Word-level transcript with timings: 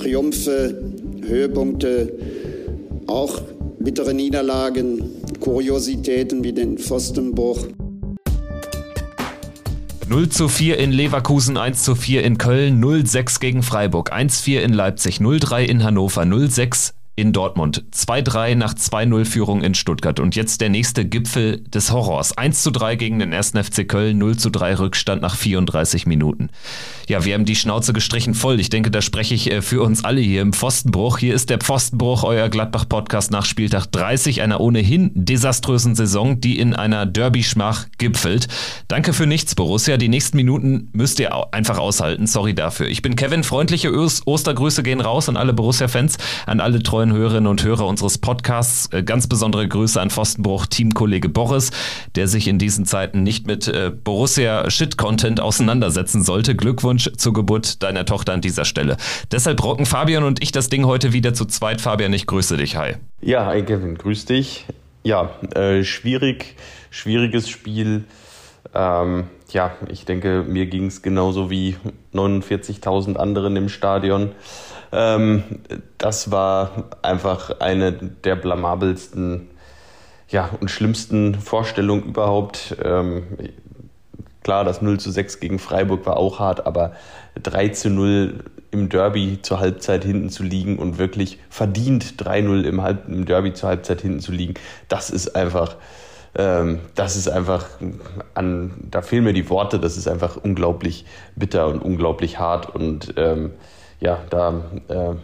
Triumphe, 0.00 0.74
Höhepunkte, 1.26 2.10
auch 3.06 3.42
bittere 3.78 4.14
Niederlagen, 4.14 5.02
Kuriositäten 5.40 6.42
wie 6.42 6.54
den 6.54 6.78
Pfostenbruch. 6.78 7.66
0 10.08 10.28
zu 10.30 10.48
4 10.48 10.78
in 10.78 10.92
Leverkusen, 10.92 11.58
1 11.58 11.82
zu 11.82 11.94
4 11.94 12.24
in 12.24 12.38
Köln, 12.38 12.82
0-6 12.82 13.40
gegen 13.40 13.62
Freiburg, 13.62 14.10
1-4 14.10 14.60
in 14.60 14.72
Leipzig, 14.72 15.18
0-3 15.18 15.64
in 15.64 15.84
Hannover, 15.84 16.22
0-6 16.22 16.94
in 17.20 17.32
Dortmund. 17.32 17.84
2-3 17.92 18.54
nach 18.54 18.74
2-0 18.74 19.24
Führung 19.24 19.62
in 19.62 19.74
Stuttgart. 19.74 20.20
Und 20.20 20.36
jetzt 20.36 20.60
der 20.60 20.70
nächste 20.70 21.04
Gipfel 21.04 21.60
des 21.60 21.92
Horrors. 21.92 22.36
1 22.36 22.64
3 22.64 22.96
gegen 22.96 23.18
den 23.18 23.34
1. 23.34 23.50
FC 23.50 23.86
Köln, 23.86 24.18
0 24.18 24.36
3 24.36 24.78
Rückstand 24.78 25.22
nach 25.22 25.36
34 25.36 26.06
Minuten. 26.06 26.50
Ja, 27.08 27.24
wir 27.24 27.34
haben 27.34 27.44
die 27.44 27.56
Schnauze 27.56 27.92
gestrichen 27.92 28.34
voll. 28.34 28.60
Ich 28.60 28.70
denke, 28.70 28.90
da 28.90 29.02
spreche 29.02 29.34
ich 29.34 29.50
äh, 29.50 29.62
für 29.62 29.82
uns 29.82 30.04
alle 30.04 30.20
hier 30.20 30.42
im 30.42 30.52
Pfostenbruch. 30.52 31.18
Hier 31.18 31.34
ist 31.34 31.50
der 31.50 31.58
Pfostenbruch, 31.58 32.22
euer 32.22 32.48
Gladbach-Podcast 32.48 33.30
nach 33.32 33.44
Spieltag 33.44 33.86
30 33.86 34.42
einer 34.42 34.60
ohnehin 34.60 35.10
desaströsen 35.14 35.94
Saison, 35.94 36.40
die 36.40 36.58
in 36.58 36.74
einer 36.74 37.06
Derby-Schmach 37.06 37.86
gipfelt. 37.98 38.48
Danke 38.88 39.12
für 39.12 39.26
nichts, 39.26 39.54
Borussia. 39.54 39.96
Die 39.96 40.08
nächsten 40.08 40.36
Minuten 40.36 40.88
müsst 40.92 41.18
ihr 41.20 41.52
einfach 41.52 41.78
aushalten. 41.78 42.26
Sorry 42.26 42.54
dafür. 42.54 42.88
Ich 42.88 43.02
bin 43.02 43.16
Kevin. 43.16 43.42
Freundliche 43.42 43.92
Ostergrüße 43.92 44.82
gehen 44.82 45.00
raus 45.00 45.28
an 45.28 45.36
alle 45.36 45.52
Borussia-Fans, 45.52 46.16
an 46.46 46.60
alle 46.60 46.82
treuen 46.82 47.09
treuen 47.10 47.12
Hörerinnen 47.12 47.46
und 47.46 47.64
Hörer 47.64 47.86
unseres 47.86 48.18
Podcasts. 48.18 48.92
Äh, 48.92 49.02
ganz 49.02 49.26
besondere 49.26 49.66
Grüße 49.66 50.00
an 50.00 50.10
Pfostenbruch 50.10 50.66
Teamkollege 50.66 51.28
Boris, 51.28 51.70
der 52.14 52.28
sich 52.28 52.48
in 52.48 52.58
diesen 52.58 52.86
Zeiten 52.86 53.22
nicht 53.22 53.46
mit 53.46 53.68
äh, 53.68 53.90
Borussia 53.90 54.70
Shit-Content 54.70 55.40
auseinandersetzen 55.40 56.22
sollte. 56.22 56.54
Glückwunsch 56.54 57.10
zur 57.16 57.32
Geburt 57.32 57.82
deiner 57.82 58.04
Tochter 58.04 58.32
an 58.32 58.40
dieser 58.40 58.64
Stelle. 58.64 58.96
Deshalb 59.32 59.62
rocken 59.62 59.86
Fabian 59.86 60.24
und 60.24 60.42
ich 60.42 60.52
das 60.52 60.68
Ding 60.68 60.86
heute 60.86 61.12
wieder 61.12 61.34
zu 61.34 61.46
zweit. 61.46 61.80
Fabian, 61.80 62.12
ich 62.12 62.26
grüße 62.26 62.56
dich. 62.56 62.76
Hi. 62.76 62.94
Ja, 63.20 63.46
hi 63.46 63.62
Kevin, 63.62 63.96
grüß 63.96 64.26
dich. 64.26 64.66
Ja, 65.02 65.30
äh, 65.54 65.82
schwierig, 65.82 66.56
schwieriges 66.90 67.48
Spiel. 67.48 68.04
Ähm, 68.74 69.24
ja, 69.50 69.72
ich 69.88 70.04
denke, 70.04 70.44
mir 70.46 70.66
ging 70.66 70.86
es 70.86 71.02
genauso 71.02 71.50
wie 71.50 71.76
49.000 72.14 73.16
anderen 73.16 73.56
im 73.56 73.68
Stadion. 73.68 74.32
Ähm, 74.92 75.44
das 75.98 76.30
war 76.30 76.84
einfach 77.02 77.60
eine 77.60 77.92
der 77.92 78.36
blamabelsten 78.36 79.48
ja, 80.28 80.50
und 80.60 80.70
schlimmsten 80.70 81.34
Vorstellungen 81.34 82.04
überhaupt. 82.04 82.76
Ähm, 82.82 83.24
klar, 84.42 84.64
das 84.64 84.82
0 84.82 84.98
zu 84.98 85.10
6 85.10 85.40
gegen 85.40 85.58
Freiburg 85.58 86.06
war 86.06 86.16
auch 86.16 86.38
hart, 86.38 86.66
aber 86.66 86.92
3 87.42 87.68
zu 87.68 87.90
0 87.90 88.44
im 88.70 88.88
Derby 88.88 89.40
zur 89.42 89.60
Halbzeit 89.60 90.04
hinten 90.04 90.30
zu 90.30 90.42
liegen 90.42 90.78
und 90.78 90.98
wirklich 90.98 91.38
verdient 91.48 92.22
3-0 92.22 92.62
im, 92.62 92.80
im 93.08 93.24
Derby 93.26 93.52
zur 93.52 93.68
Halbzeit 93.68 94.00
hinten 94.00 94.20
zu 94.20 94.32
liegen, 94.32 94.54
das 94.88 95.10
ist 95.10 95.34
einfach, 95.34 95.76
ähm, 96.36 96.80
das 96.94 97.16
ist 97.16 97.28
einfach, 97.28 97.66
an, 98.34 98.74
da 98.90 99.02
fehlen 99.02 99.24
mir 99.24 99.32
die 99.32 99.50
Worte, 99.50 99.80
das 99.80 99.96
ist 99.96 100.06
einfach 100.06 100.36
unglaublich 100.36 101.04
bitter 101.34 101.66
und 101.66 101.80
unglaublich 101.80 102.38
hart 102.38 102.72
und 102.72 103.14
ähm, 103.16 103.52
ja, 104.00 104.18
da, 104.30 104.62
äh, 104.88 105.14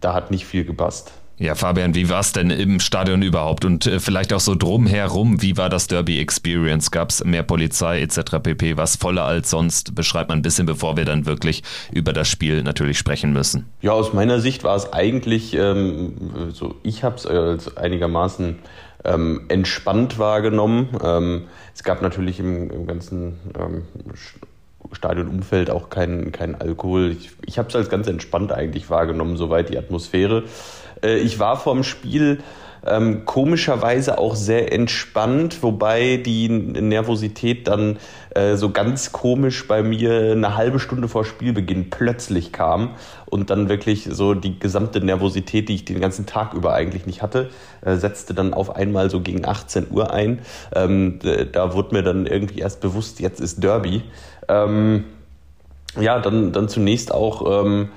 da 0.00 0.14
hat 0.14 0.30
nicht 0.30 0.46
viel 0.46 0.64
gepasst. 0.64 1.12
Ja, 1.38 1.54
Fabian, 1.54 1.94
wie 1.94 2.08
war 2.08 2.20
es 2.20 2.32
denn 2.32 2.48
im 2.48 2.80
Stadion 2.80 3.20
überhaupt 3.20 3.66
und 3.66 3.86
äh, 3.86 4.00
vielleicht 4.00 4.32
auch 4.32 4.40
so 4.40 4.54
drumherum? 4.54 5.42
Wie 5.42 5.58
war 5.58 5.68
das 5.68 5.86
Derby 5.86 6.18
Experience? 6.18 6.90
Gab 6.90 7.10
es 7.10 7.22
mehr 7.24 7.42
Polizei 7.42 8.00
etc. 8.00 8.38
pp? 8.42 8.78
Was 8.78 8.96
voller 8.96 9.24
als 9.24 9.50
sonst? 9.50 9.94
Beschreibt 9.94 10.30
man 10.30 10.38
ein 10.38 10.42
bisschen, 10.42 10.64
bevor 10.64 10.96
wir 10.96 11.04
dann 11.04 11.26
wirklich 11.26 11.62
über 11.92 12.14
das 12.14 12.28
Spiel 12.28 12.62
natürlich 12.62 12.96
sprechen 12.96 13.34
müssen. 13.34 13.66
Ja, 13.82 13.92
aus 13.92 14.14
meiner 14.14 14.40
Sicht 14.40 14.64
war 14.64 14.76
es 14.76 14.94
eigentlich, 14.94 15.52
ähm, 15.52 16.14
so 16.52 16.76
ich 16.82 17.04
habe 17.04 17.16
es 17.16 17.26
als 17.26 17.76
einigermaßen 17.76 18.56
ähm, 19.04 19.42
entspannt 19.48 20.18
wahrgenommen. 20.18 20.88
Ähm, 21.04 21.42
es 21.74 21.84
gab 21.84 22.00
natürlich 22.00 22.40
im, 22.40 22.70
im 22.70 22.86
ganzen 22.86 23.38
ähm, 23.58 23.82
Stadionumfeld 24.96 25.70
auch 25.70 25.90
kein, 25.90 26.32
kein 26.32 26.54
Alkohol. 26.54 27.12
Ich, 27.12 27.30
ich 27.44 27.58
habe 27.58 27.68
es 27.68 27.76
als 27.76 27.88
ganz 27.88 28.08
entspannt 28.08 28.50
eigentlich 28.50 28.90
wahrgenommen, 28.90 29.36
soweit 29.36 29.68
die 29.68 29.78
Atmosphäre. 29.78 30.44
Äh, 31.02 31.18
ich 31.18 31.38
war 31.38 31.56
vorm 31.56 31.84
Spiel 31.84 32.38
ähm, 32.86 33.24
komischerweise 33.24 34.18
auch 34.18 34.34
sehr 34.34 34.72
entspannt, 34.72 35.62
wobei 35.62 36.18
die 36.18 36.48
Nervosität 36.48 37.66
dann 37.66 37.98
äh, 38.30 38.56
so 38.56 38.70
ganz 38.70 39.12
komisch 39.12 39.66
bei 39.66 39.82
mir 39.82 40.32
eine 40.32 40.56
halbe 40.56 40.78
Stunde 40.78 41.08
vor 41.08 41.24
Spielbeginn 41.24 41.90
plötzlich 41.90 42.52
kam 42.52 42.90
und 43.24 43.50
dann 43.50 43.68
wirklich 43.68 44.08
so 44.10 44.34
die 44.34 44.58
gesamte 44.58 45.00
Nervosität, 45.00 45.68
die 45.68 45.74
ich 45.74 45.84
den 45.84 46.00
ganzen 46.00 46.26
Tag 46.26 46.54
über 46.54 46.74
eigentlich 46.74 47.06
nicht 47.06 47.22
hatte, 47.22 47.50
äh, 47.82 47.96
setzte 47.96 48.34
dann 48.34 48.54
auf 48.54 48.76
einmal 48.76 49.10
so 49.10 49.20
gegen 49.20 49.44
18 49.44 49.88
Uhr 49.90 50.12
ein. 50.12 50.40
Ähm, 50.74 51.18
da 51.52 51.74
wurde 51.74 51.94
mir 51.94 52.02
dann 52.02 52.26
irgendwie 52.26 52.60
erst 52.60 52.80
bewusst, 52.80 53.20
jetzt 53.20 53.40
ist 53.40 53.62
Derby. 53.62 54.04
Ähm, 54.48 55.04
ja, 55.98 56.18
dann, 56.18 56.52
dann 56.52 56.68
zunächst 56.68 57.12
auch 57.12 57.64
ähm, 57.64 57.88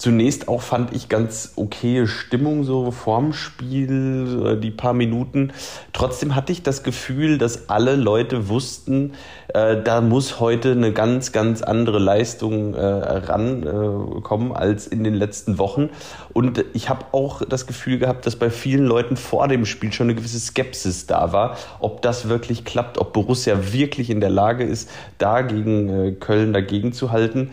zunächst 0.00 0.48
auch 0.48 0.62
fand 0.62 0.94
ich 0.94 1.10
ganz 1.10 1.52
okaye 1.56 2.06
Stimmung 2.06 2.64
so 2.64 2.90
vorm 2.90 3.34
Spiel, 3.34 4.58
die 4.60 4.70
paar 4.70 4.94
Minuten. 4.94 5.52
Trotzdem 5.92 6.34
hatte 6.34 6.52
ich 6.52 6.62
das 6.62 6.82
Gefühl, 6.82 7.36
dass 7.36 7.68
alle 7.68 7.96
Leute 7.96 8.48
wussten, 8.48 9.12
äh, 9.54 9.82
da 9.82 10.00
muss 10.00 10.40
heute 10.40 10.72
eine 10.72 10.92
ganz, 10.92 11.32
ganz 11.32 11.62
andere 11.62 11.98
Leistung 11.98 12.74
äh, 12.74 12.84
rankommen 12.84 14.50
äh, 14.52 14.54
als 14.54 14.86
in 14.86 15.04
den 15.04 15.14
letzten 15.14 15.58
Wochen. 15.58 15.90
Und 16.32 16.64
ich 16.72 16.88
habe 16.88 17.06
auch 17.12 17.42
das 17.44 17.66
Gefühl 17.66 17.98
gehabt, 17.98 18.26
dass 18.26 18.36
bei 18.36 18.50
vielen 18.50 18.86
Leuten 18.86 19.16
vor 19.16 19.48
dem 19.48 19.66
Spiel 19.66 19.92
schon 19.92 20.06
eine 20.06 20.14
gewisse 20.14 20.38
Skepsis 20.38 21.06
da 21.06 21.32
war, 21.32 21.56
ob 21.80 22.02
das 22.02 22.28
wirklich 22.28 22.64
klappt, 22.64 22.98
ob 22.98 23.12
Borussia 23.12 23.72
wirklich 23.72 24.10
in 24.10 24.20
der 24.20 24.30
Lage 24.30 24.64
ist, 24.64 24.90
da 25.18 25.42
gegen 25.42 25.88
äh, 25.88 26.12
Köln 26.12 26.52
dagegen 26.52 26.92
zu 26.92 27.12
halten 27.12 27.50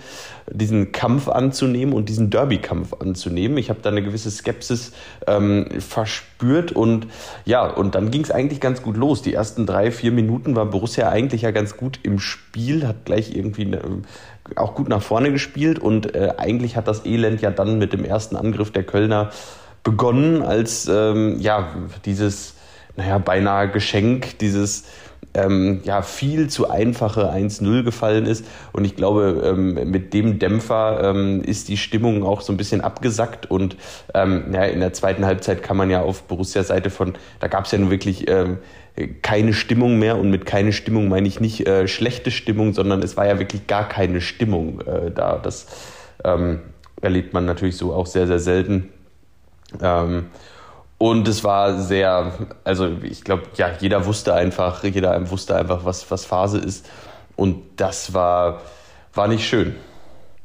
diesen 0.52 0.92
Kampf 0.92 1.28
anzunehmen 1.28 1.94
und 1.94 2.10
diesen 2.10 2.30
Derby-Kampf 2.30 2.94
anzunehmen. 2.94 3.58
Ich 3.58 3.70
habe 3.70 3.80
da 3.82 3.90
eine 3.90 4.02
gewisse 4.02 4.32
Skepsis 4.32 4.94
ähm, 5.28 5.68
verspürt 5.80 6.72
und 6.72 7.08
ja, 7.46 7.68
und 7.68 7.96
dann 7.96 8.12
ging 8.12 8.24
es 8.24 8.32
eigentlich 8.32 8.62
ganz 8.62 8.82
gut 8.82 8.96
los. 8.96 9.22
Die 9.22 9.34
ersten 9.34 9.66
drei, 9.66 9.92
vier 9.92 10.12
Minuten 10.12 10.56
war 10.56 10.66
Borussia 10.66 11.10
eigentlich 11.10 11.42
ja 11.42 11.52
ganz 11.52 11.76
gut 11.76 12.00
im 12.04 12.20
Spiel, 12.20 12.88
hat 12.88 13.06
gleich 13.06 13.36
irgendwie 13.36 13.66
eine, 13.66 13.82
auch 14.56 14.76
gut 14.76 14.88
nach 14.88 15.02
vorne 15.02 15.32
gespielt 15.32 15.80
und 15.80 16.16
äh, 16.16 16.34
eigentlich 16.38 16.78
hat 16.78 16.88
das 16.88 17.06
Elend 17.06 17.42
ja 17.42 17.52
dann 17.52 17.78
mit 17.78 17.92
dem 17.92 18.06
ersten 18.06 18.36
Angriff 18.36 18.72
der 18.72 18.84
Kölner 18.84 19.32
begonnen, 19.84 20.42
als 20.42 20.88
ähm, 20.88 21.40
ja 21.40 21.76
dieses 22.06 22.56
naja, 22.98 23.20
beinahe 23.20 23.70
Geschenk, 23.70 24.40
dieses 24.40 24.86
ähm, 25.38 25.82
ja, 25.84 26.02
viel 26.02 26.50
zu 26.50 26.70
einfache 26.70 27.32
1-0 27.32 27.84
gefallen 27.84 28.26
ist. 28.26 28.46
Und 28.74 28.86
ich 28.86 28.96
glaube, 28.96 29.44
ähm, 29.46 29.76
mit 29.90 30.14
dem 30.14 30.40
Dämpfer 30.40 31.00
ähm, 31.04 31.42
ist 31.44 31.70
die 31.70 31.78
Stimmung 31.78 32.24
auch 32.24 32.42
so 32.42 32.52
ein 32.52 32.58
bisschen 32.58 32.82
abgesackt. 32.82 33.50
Und 33.50 33.78
ähm, 34.14 34.46
ja, 34.52 34.64
in 34.64 34.80
der 34.80 34.94
zweiten 34.94 35.26
Halbzeit 35.26 35.62
kann 35.62 35.78
man 35.78 35.90
ja 35.90 36.02
auf 36.02 36.24
Borussia-Seite 36.24 36.90
von, 36.90 37.14
da 37.40 37.48
gab 37.48 37.66
es 37.66 37.72
ja 37.72 37.78
nun 37.78 37.92
wirklich 37.92 38.30
ähm, 38.30 38.58
keine 39.22 39.54
Stimmung 39.54 40.00
mehr. 40.00 40.18
Und 40.18 40.32
mit 40.32 40.46
keine 40.46 40.74
Stimmung 40.74 41.08
meine 41.08 41.28
ich 41.28 41.40
nicht 41.40 41.68
äh, 41.68 41.88
schlechte 41.88 42.32
Stimmung, 42.32 42.74
sondern 42.74 43.04
es 43.04 43.16
war 43.16 43.28
ja 43.28 43.38
wirklich 43.38 43.68
gar 43.68 43.88
keine 43.88 44.22
Stimmung 44.22 44.82
äh, 44.82 45.12
da. 45.12 45.38
Das 45.38 45.68
ähm, 46.24 46.62
erlebt 47.00 47.34
man 47.34 47.46
natürlich 47.46 47.78
so 47.78 47.94
auch 47.94 48.08
sehr, 48.08 48.26
sehr 48.26 48.40
selten. 48.40 48.90
Und 50.98 51.28
es 51.28 51.44
war 51.44 51.80
sehr, 51.80 52.32
also 52.64 52.88
ich 53.04 53.24
glaube, 53.24 53.44
ja, 53.56 53.70
jeder 53.80 54.06
wusste 54.06 54.34
einfach, 54.34 54.84
jeder 54.84 55.30
wusste 55.30 55.56
einfach, 55.56 55.86
was, 55.86 56.10
was 56.10 56.26
Phase 56.26 56.58
ist. 56.58 56.90
Und 57.36 57.62
das 57.76 58.14
war, 58.14 58.62
war 59.14 59.28
nicht 59.28 59.48
schön. 59.48 59.76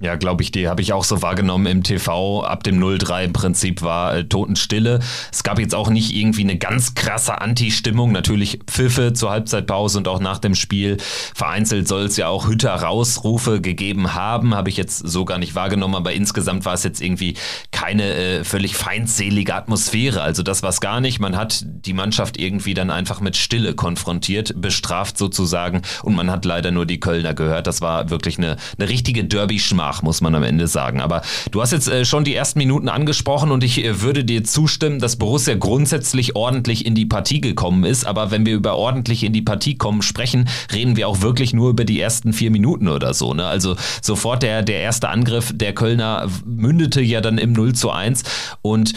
Ja, 0.02 0.16
glaube 0.16 0.42
ich, 0.42 0.50
die 0.50 0.66
habe 0.66 0.82
ich 0.82 0.92
auch 0.92 1.04
so 1.04 1.22
wahrgenommen 1.22 1.66
im 1.66 1.82
TV. 1.84 2.42
Ab 2.42 2.64
dem 2.64 2.80
03 2.80 3.26
im 3.26 3.32
Prinzip 3.32 3.82
war 3.82 4.16
äh, 4.16 4.24
Totenstille. 4.24 4.98
Es 5.30 5.44
gab 5.44 5.60
jetzt 5.60 5.76
auch 5.76 5.90
nicht 5.90 6.12
irgendwie 6.12 6.40
eine 6.40 6.58
ganz 6.58 6.94
krasse 6.94 7.40
Anti-Stimmung. 7.40 8.10
Natürlich 8.10 8.58
Pfiffe 8.66 9.12
zur 9.12 9.30
Halbzeitpause 9.30 9.98
und 9.98 10.08
auch 10.08 10.18
nach 10.18 10.40
dem 10.40 10.56
Spiel. 10.56 10.96
Vereinzelt 11.36 11.86
soll 11.86 12.02
es 12.02 12.16
ja 12.16 12.26
auch 12.26 12.48
Hütter-Rausrufe 12.48 13.60
gegeben 13.60 14.12
haben. 14.12 14.56
Habe 14.56 14.70
ich 14.70 14.76
jetzt 14.76 14.98
so 14.98 15.24
gar 15.24 15.38
nicht 15.38 15.54
wahrgenommen. 15.54 15.94
Aber 15.94 16.12
insgesamt 16.12 16.64
war 16.64 16.74
es 16.74 16.82
jetzt 16.82 17.00
irgendwie 17.00 17.34
keine 17.70 18.12
äh, 18.12 18.42
völlig 18.42 18.74
feindselige 18.74 19.54
Atmosphäre. 19.54 20.22
Also 20.22 20.42
das 20.42 20.64
war 20.64 20.70
es 20.70 20.80
gar 20.80 21.00
nicht. 21.00 21.20
Man 21.20 21.36
hat 21.36 21.64
die 21.64 21.92
Mannschaft 21.92 22.40
irgendwie 22.40 22.74
dann 22.74 22.90
einfach 22.90 23.20
mit 23.20 23.36
Stille 23.36 23.76
konfrontiert, 23.76 24.60
bestraft 24.60 25.16
sozusagen. 25.16 25.82
Und 26.02 26.16
man 26.16 26.28
hat 26.28 26.44
leider 26.44 26.72
nur 26.72 26.86
die 26.86 26.98
Kölner 26.98 27.34
gehört. 27.34 27.68
Das 27.68 27.80
war 27.80 28.10
wirklich 28.10 28.38
eine, 28.38 28.56
eine 28.76 28.88
richtige 28.88 29.22
Derby-Schmach 29.22 29.91
schwach, 29.92 30.02
muss 30.02 30.20
man 30.20 30.34
am 30.34 30.42
Ende 30.42 30.66
sagen. 30.66 31.00
Aber 31.00 31.22
du 31.50 31.60
hast 31.60 31.72
jetzt 31.72 31.88
äh, 31.88 32.04
schon 32.04 32.24
die 32.24 32.34
ersten 32.34 32.58
Minuten 32.58 32.88
angesprochen 32.88 33.50
und 33.50 33.64
ich 33.64 33.84
äh, 33.84 34.00
würde 34.00 34.24
dir 34.24 34.44
zustimmen, 34.44 34.98
dass 34.98 35.16
Borussia 35.16 35.54
grundsätzlich 35.54 36.36
ordentlich 36.36 36.86
in 36.86 36.94
die 36.94 37.06
Partie 37.06 37.40
gekommen 37.40 37.84
ist. 37.84 38.06
Aber 38.06 38.30
wenn 38.30 38.46
wir 38.46 38.54
über 38.54 38.76
ordentlich 38.76 39.24
in 39.24 39.32
die 39.32 39.42
Partie 39.42 39.76
kommen 39.76 40.02
sprechen, 40.02 40.48
reden 40.72 40.96
wir 40.96 41.08
auch 41.08 41.20
wirklich 41.20 41.52
nur 41.52 41.70
über 41.70 41.84
die 41.84 42.00
ersten 42.00 42.32
vier 42.32 42.50
Minuten 42.50 42.88
oder 42.88 43.14
so. 43.14 43.34
Ne? 43.34 43.46
Also 43.46 43.76
sofort 44.00 44.42
der, 44.42 44.62
der 44.62 44.80
erste 44.80 45.08
Angriff 45.08 45.52
der 45.54 45.74
Kölner 45.74 46.28
mündete 46.44 47.02
ja 47.02 47.20
dann 47.20 47.38
im 47.38 47.52
0 47.52 47.74
zu 47.74 47.90
1 47.90 48.22
und 48.62 48.94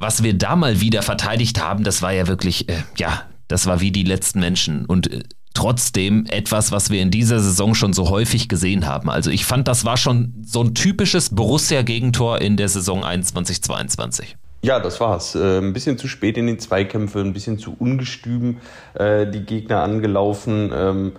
was 0.00 0.22
wir 0.22 0.32
da 0.34 0.54
mal 0.54 0.80
wieder 0.80 1.02
verteidigt 1.02 1.60
haben, 1.60 1.82
das 1.82 2.02
war 2.02 2.12
ja 2.12 2.28
wirklich, 2.28 2.68
äh, 2.68 2.84
ja, 2.98 3.22
das 3.48 3.66
war 3.66 3.80
wie 3.80 3.90
die 3.90 4.04
letzten 4.04 4.38
Menschen. 4.38 4.86
Und 4.86 5.10
äh, 5.10 5.22
trotzdem 5.58 6.24
etwas, 6.30 6.70
was 6.70 6.88
wir 6.88 7.02
in 7.02 7.10
dieser 7.10 7.40
Saison 7.40 7.74
schon 7.74 7.92
so 7.92 8.10
häufig 8.10 8.48
gesehen 8.48 8.86
haben. 8.86 9.10
Also 9.10 9.30
ich 9.30 9.44
fand, 9.44 9.66
das 9.66 9.84
war 9.84 9.96
schon 9.96 10.32
so 10.46 10.62
ein 10.62 10.72
typisches 10.72 11.34
Borussia-Gegentor 11.34 12.40
in 12.40 12.56
der 12.56 12.68
Saison 12.68 13.04
21-22. 13.04 14.36
Ja, 14.62 14.78
das 14.78 15.00
war's. 15.00 15.34
Äh, 15.34 15.58
ein 15.58 15.72
bisschen 15.72 15.98
zu 15.98 16.06
spät 16.06 16.38
in 16.38 16.46
den 16.46 16.60
Zweikämpfe, 16.60 17.18
ein 17.18 17.32
bisschen 17.32 17.58
zu 17.58 17.74
ungestüm 17.76 18.58
äh, 18.94 19.26
die 19.26 19.40
Gegner 19.40 19.82
angelaufen. 19.82 20.70
Ähm, 20.72 21.12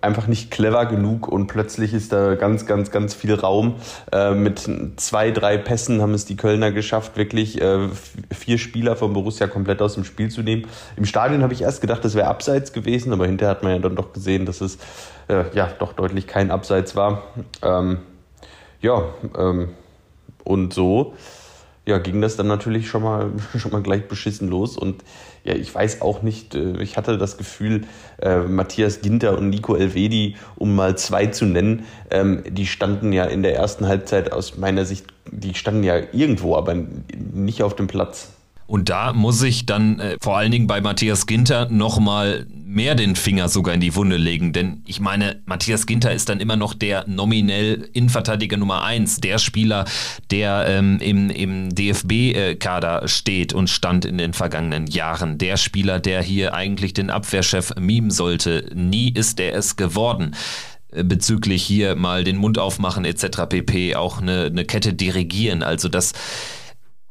einfach 0.00 0.26
nicht 0.26 0.50
clever 0.50 0.86
genug 0.86 1.28
und 1.28 1.46
plötzlich 1.46 1.94
ist 1.94 2.12
da 2.12 2.34
ganz, 2.34 2.66
ganz, 2.66 2.90
ganz 2.90 3.14
viel 3.14 3.34
Raum. 3.34 3.76
Äh, 4.10 4.34
mit 4.34 4.68
zwei, 4.96 5.30
drei 5.30 5.58
Pässen 5.58 6.00
haben 6.02 6.14
es 6.14 6.24
die 6.24 6.36
Kölner 6.36 6.72
geschafft, 6.72 7.16
wirklich 7.16 7.60
äh, 7.60 7.88
vier 8.32 8.58
Spieler 8.58 8.96
von 8.96 9.12
Borussia 9.12 9.46
komplett 9.46 9.82
aus 9.82 9.94
dem 9.94 10.04
Spiel 10.04 10.30
zu 10.30 10.42
nehmen. 10.42 10.66
Im 10.96 11.04
Stadion 11.04 11.42
habe 11.42 11.52
ich 11.52 11.62
erst 11.62 11.80
gedacht, 11.80 12.04
das 12.04 12.14
wäre 12.14 12.28
abseits 12.28 12.72
gewesen, 12.72 13.12
aber 13.12 13.26
hinterher 13.26 13.50
hat 13.50 13.62
man 13.62 13.72
ja 13.72 13.78
dann 13.78 13.96
doch 13.96 14.12
gesehen, 14.12 14.46
dass 14.46 14.60
es 14.60 14.78
äh, 15.28 15.44
ja 15.54 15.68
doch 15.78 15.92
deutlich 15.92 16.26
kein 16.26 16.50
Abseits 16.50 16.96
war. 16.96 17.22
Ähm, 17.62 17.98
ja, 18.80 19.04
ähm, 19.36 19.70
und 20.44 20.74
so 20.74 21.14
ja, 21.84 21.98
ging 21.98 22.20
das 22.20 22.36
dann 22.36 22.46
natürlich 22.46 22.88
schon 22.88 23.02
mal, 23.02 23.30
schon 23.56 23.72
mal 23.72 23.82
gleich 23.82 24.06
beschissen 24.08 24.48
los. 24.48 24.76
Und 24.76 25.02
ja, 25.44 25.54
ich 25.54 25.74
weiß 25.74 26.02
auch 26.02 26.22
nicht, 26.22 26.54
äh, 26.54 26.80
ich 26.82 26.96
hatte 26.96 27.18
das 27.18 27.36
Gefühl, 27.36 27.82
äh, 28.20 28.38
Matthias 28.38 29.00
Ginter 29.00 29.36
und 29.36 29.50
Nico 29.50 29.74
Elvedi, 29.74 30.36
um 30.56 30.74
mal 30.74 30.96
zwei 30.96 31.26
zu 31.26 31.46
nennen, 31.46 31.84
ähm, 32.10 32.44
die 32.48 32.66
standen 32.66 33.12
ja 33.12 33.24
in 33.24 33.42
der 33.42 33.56
ersten 33.56 33.86
Halbzeit 33.86 34.32
aus 34.32 34.56
meiner 34.56 34.84
Sicht, 34.84 35.06
die 35.30 35.54
standen 35.54 35.82
ja 35.82 35.96
irgendwo, 36.12 36.56
aber 36.56 36.74
nicht 36.74 37.62
auf 37.62 37.74
dem 37.74 37.86
Platz. 37.86 38.30
Und 38.72 38.88
da 38.88 39.12
muss 39.12 39.42
ich 39.42 39.66
dann 39.66 40.00
äh, 40.00 40.16
vor 40.18 40.38
allen 40.38 40.50
Dingen 40.50 40.66
bei 40.66 40.80
Matthias 40.80 41.26
Ginter 41.26 41.68
nochmal 41.68 42.46
mehr 42.48 42.94
den 42.94 43.16
Finger 43.16 43.50
sogar 43.50 43.74
in 43.74 43.82
die 43.82 43.94
Wunde 43.94 44.16
legen. 44.16 44.54
Denn 44.54 44.82
ich 44.86 44.98
meine, 44.98 45.42
Matthias 45.44 45.84
Ginter 45.84 46.10
ist 46.14 46.30
dann 46.30 46.40
immer 46.40 46.56
noch 46.56 46.72
der 46.72 47.06
nominell 47.06 47.90
Innenverteidiger 47.92 48.56
Nummer 48.56 48.82
eins, 48.82 49.20
der 49.20 49.36
Spieler, 49.36 49.84
der 50.30 50.64
ähm, 50.68 50.98
im, 51.00 51.28
im 51.28 51.74
DFB-Kader 51.74 53.08
steht 53.08 53.52
und 53.52 53.68
stand 53.68 54.06
in 54.06 54.16
den 54.16 54.32
vergangenen 54.32 54.86
Jahren. 54.86 55.36
Der 55.36 55.58
Spieler, 55.58 56.00
der 56.00 56.22
hier 56.22 56.54
eigentlich 56.54 56.94
den 56.94 57.10
Abwehrchef 57.10 57.74
mimen 57.78 58.10
sollte. 58.10 58.70
Nie 58.74 59.12
ist 59.12 59.38
er 59.38 59.54
es 59.54 59.76
geworden 59.76 60.34
äh, 60.92 61.04
bezüglich 61.04 61.62
hier 61.62 61.94
mal 61.94 62.24
den 62.24 62.38
Mund 62.38 62.58
aufmachen 62.58 63.04
etc. 63.04 63.42
pp. 63.50 63.96
auch 63.96 64.22
eine, 64.22 64.44
eine 64.44 64.64
Kette 64.64 64.94
dirigieren. 64.94 65.62
Also 65.62 65.90
das 65.90 66.14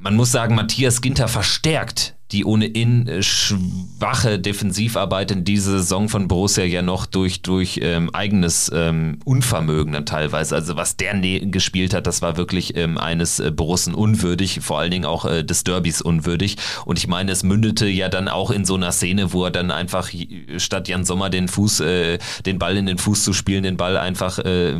man 0.01 0.15
muss 0.15 0.31
sagen, 0.31 0.55
Matthias 0.55 1.01
Ginter 1.01 1.27
verstärkt 1.27 2.15
die 2.31 2.45
ohnehin 2.45 3.07
äh, 3.07 3.23
schwache 3.23 4.39
Defensivarbeit 4.39 5.31
in 5.31 5.43
dieser 5.43 5.79
Saison 5.79 6.07
von 6.07 6.27
Borussia 6.27 6.63
ja 6.63 6.81
noch 6.81 7.05
durch, 7.05 7.41
durch 7.41 7.79
ähm, 7.83 8.09
eigenes 8.13 8.71
ähm, 8.73 9.19
Unvermögen 9.25 9.93
dann 9.93 10.05
teilweise. 10.05 10.55
Also 10.55 10.75
was 10.77 10.95
der 10.95 11.13
ne 11.13 11.41
gespielt 11.47 11.93
hat, 11.93 12.07
das 12.07 12.21
war 12.21 12.37
wirklich 12.37 12.77
ähm, 12.77 12.97
eines 12.97 13.39
äh, 13.39 13.51
Borussen 13.51 13.93
unwürdig, 13.93 14.59
vor 14.61 14.79
allen 14.79 14.91
Dingen 14.91 15.05
auch 15.05 15.25
äh, 15.25 15.43
des 15.43 15.63
Derbys 15.63 16.01
unwürdig. 16.01 16.57
Und 16.85 16.97
ich 16.97 17.07
meine, 17.07 17.31
es 17.31 17.43
mündete 17.43 17.87
ja 17.87 18.07
dann 18.07 18.27
auch 18.27 18.51
in 18.51 18.65
so 18.65 18.75
einer 18.75 18.91
Szene, 18.91 19.33
wo 19.33 19.45
er 19.45 19.51
dann 19.51 19.71
einfach 19.71 20.09
statt 20.57 20.87
Jan 20.87 21.03
Sommer 21.03 21.29
den 21.29 21.47
Fuß, 21.47 21.81
äh, 21.81 22.17
den 22.45 22.59
Ball 22.59 22.77
in 22.77 22.85
den 22.85 22.97
Fuß 22.97 23.23
zu 23.23 23.33
spielen, 23.33 23.63
den 23.63 23.77
Ball 23.77 23.97
einfach 23.97 24.39
äh, 24.39 24.75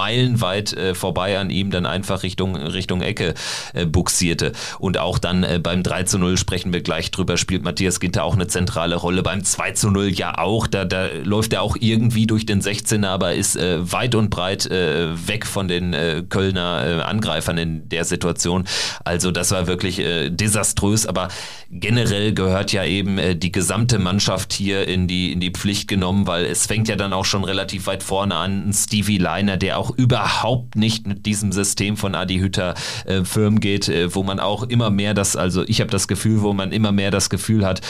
meilenweit 0.00 0.72
äh, 0.72 0.94
vorbei 0.94 1.38
an 1.38 1.50
ihm 1.50 1.70
dann 1.70 1.84
einfach 1.84 2.22
Richtung, 2.22 2.56
Richtung 2.56 3.02
Ecke 3.02 3.34
äh, 3.74 3.84
buxierte. 3.84 4.52
Und 4.78 4.96
auch 4.96 5.18
dann 5.18 5.44
äh, 5.44 5.60
beim 5.62 5.82
3 5.82 6.04
zu 6.04 6.18
0 6.18 6.38
sprechen 6.38 6.72
wir 6.72 6.80
gleich 6.80 7.10
drüber, 7.10 7.36
spielt 7.36 7.64
Matthias 7.64 8.00
Ginter 8.00 8.24
auch 8.24 8.32
eine 8.32 8.46
zentrale 8.46 8.96
Rolle. 8.96 9.22
Beim 9.22 9.44
2 9.44 9.72
zu 9.72 9.90
0 9.90 10.08
ja 10.08 10.38
auch, 10.38 10.66
da, 10.66 10.86
da 10.86 11.08
läuft 11.22 11.52
er 11.52 11.60
auch 11.60 11.76
irgendwie 11.78 12.26
durch 12.26 12.46
den 12.46 12.62
16er, 12.62 13.08
aber 13.08 13.34
ist 13.34 13.56
äh, 13.56 13.92
weit 13.92 14.14
und 14.14 14.30
breit 14.30 14.64
äh, 14.64 15.08
weg 15.28 15.44
von 15.44 15.68
den 15.68 15.92
äh, 15.92 16.22
Kölner 16.26 16.82
äh, 16.86 17.02
Angreifern 17.02 17.58
in 17.58 17.86
der 17.90 18.06
Situation. 18.06 18.64
Also 19.04 19.30
das 19.30 19.50
war 19.50 19.66
wirklich 19.66 19.98
äh, 19.98 20.30
desaströs, 20.30 21.06
aber 21.06 21.28
generell 21.70 22.32
gehört 22.32 22.72
ja 22.72 22.84
eben 22.84 23.18
äh, 23.18 23.36
die 23.36 23.52
gesamte 23.52 23.98
Mannschaft 23.98 24.54
hier 24.54 24.88
in 24.88 25.08
die, 25.08 25.32
in 25.32 25.40
die 25.40 25.50
Pflicht 25.50 25.88
genommen, 25.88 26.26
weil 26.26 26.46
es 26.46 26.66
fängt 26.66 26.88
ja 26.88 26.96
dann 26.96 27.12
auch 27.12 27.26
schon 27.26 27.44
relativ 27.44 27.86
weit 27.86 28.02
vorne 28.02 28.36
an. 28.36 28.72
Stevie 28.72 29.18
Leiner, 29.18 29.58
der 29.58 29.78
auch 29.78 29.89
überhaupt 29.96 30.76
nicht 30.76 31.06
mit 31.06 31.26
diesem 31.26 31.52
System 31.52 31.96
von 31.96 32.14
Adi 32.14 32.38
Hütter 32.38 32.74
äh, 33.04 33.24
Firmen 33.24 33.60
geht, 33.60 33.88
äh, 33.88 34.14
wo 34.14 34.22
man 34.22 34.40
auch 34.40 34.64
immer 34.64 34.90
mehr 34.90 35.14
das, 35.14 35.36
also 35.36 35.62
ich 35.66 35.80
habe 35.80 35.90
das 35.90 36.08
Gefühl, 36.08 36.42
wo 36.42 36.52
man 36.52 36.72
immer 36.72 36.92
mehr 36.92 37.10
das 37.10 37.30
Gefühl 37.30 37.66
hat, 37.66 37.80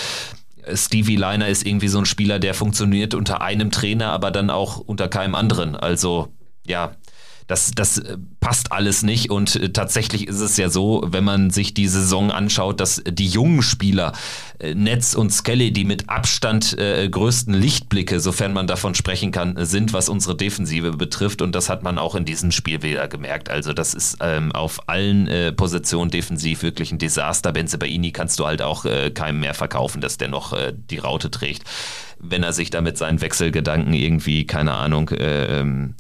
Stevie 0.74 1.16
Liner 1.16 1.48
ist 1.48 1.66
irgendwie 1.66 1.88
so 1.88 1.98
ein 1.98 2.06
Spieler, 2.06 2.38
der 2.38 2.54
funktioniert 2.54 3.14
unter 3.14 3.40
einem 3.40 3.70
Trainer, 3.70 4.12
aber 4.12 4.30
dann 4.30 4.50
auch 4.50 4.78
unter 4.78 5.08
keinem 5.08 5.34
anderen. 5.34 5.74
Also 5.74 6.28
ja, 6.66 6.92
das, 7.50 7.72
das 7.72 7.98
äh, 7.98 8.16
passt 8.38 8.70
alles 8.70 9.02
nicht. 9.02 9.30
Und 9.30 9.56
äh, 9.56 9.70
tatsächlich 9.70 10.28
ist 10.28 10.40
es 10.40 10.56
ja 10.56 10.68
so, 10.68 11.02
wenn 11.06 11.24
man 11.24 11.50
sich 11.50 11.74
die 11.74 11.88
Saison 11.88 12.30
anschaut, 12.30 12.78
dass 12.78 13.02
die 13.06 13.26
jungen 13.26 13.62
Spieler, 13.62 14.12
äh, 14.60 14.74
Netz 14.74 15.14
und 15.14 15.32
Skelly, 15.32 15.72
die 15.72 15.84
mit 15.84 16.08
Abstand 16.08 16.76
größten 16.80 17.54
Lichtblicke, 17.54 18.20
sofern 18.20 18.52
man 18.52 18.66
davon 18.66 18.94
sprechen 18.94 19.32
kann, 19.32 19.54
sind, 19.64 19.92
was 19.92 20.08
unsere 20.08 20.36
Defensive 20.36 20.92
betrifft. 20.92 21.42
Und 21.42 21.54
das 21.54 21.68
hat 21.68 21.82
man 21.82 21.98
auch 21.98 22.14
in 22.14 22.24
diesem 22.24 22.52
Spiel 22.52 22.82
wieder 22.82 23.08
gemerkt. 23.08 23.48
Also 23.50 23.72
das 23.72 23.94
ist 23.94 24.18
ähm, 24.20 24.52
auf 24.52 24.88
allen 24.88 25.26
äh, 25.26 25.52
Positionen 25.52 26.10
defensiv 26.10 26.62
wirklich 26.62 26.92
ein 26.92 26.98
Desaster. 26.98 27.52
Benze 27.52 27.78
Baini 27.78 28.12
kannst 28.12 28.38
du 28.38 28.46
halt 28.46 28.62
auch 28.62 28.84
äh, 28.84 29.10
keinem 29.10 29.40
mehr 29.40 29.54
verkaufen, 29.54 30.00
dass 30.00 30.18
der 30.18 30.28
noch 30.28 30.56
die 30.72 30.98
Raute 30.98 31.30
trägt. 31.30 31.64
Wenn 32.18 32.42
er 32.42 32.52
sich 32.52 32.70
da 32.70 32.80
mit 32.80 32.98
seinen 32.98 33.20
Wechselgedanken 33.20 33.94
irgendwie, 33.94 34.46
keine 34.46 34.74
Ahnung, 34.74 35.08
äh, 35.10 35.60
ähm, 35.60 35.94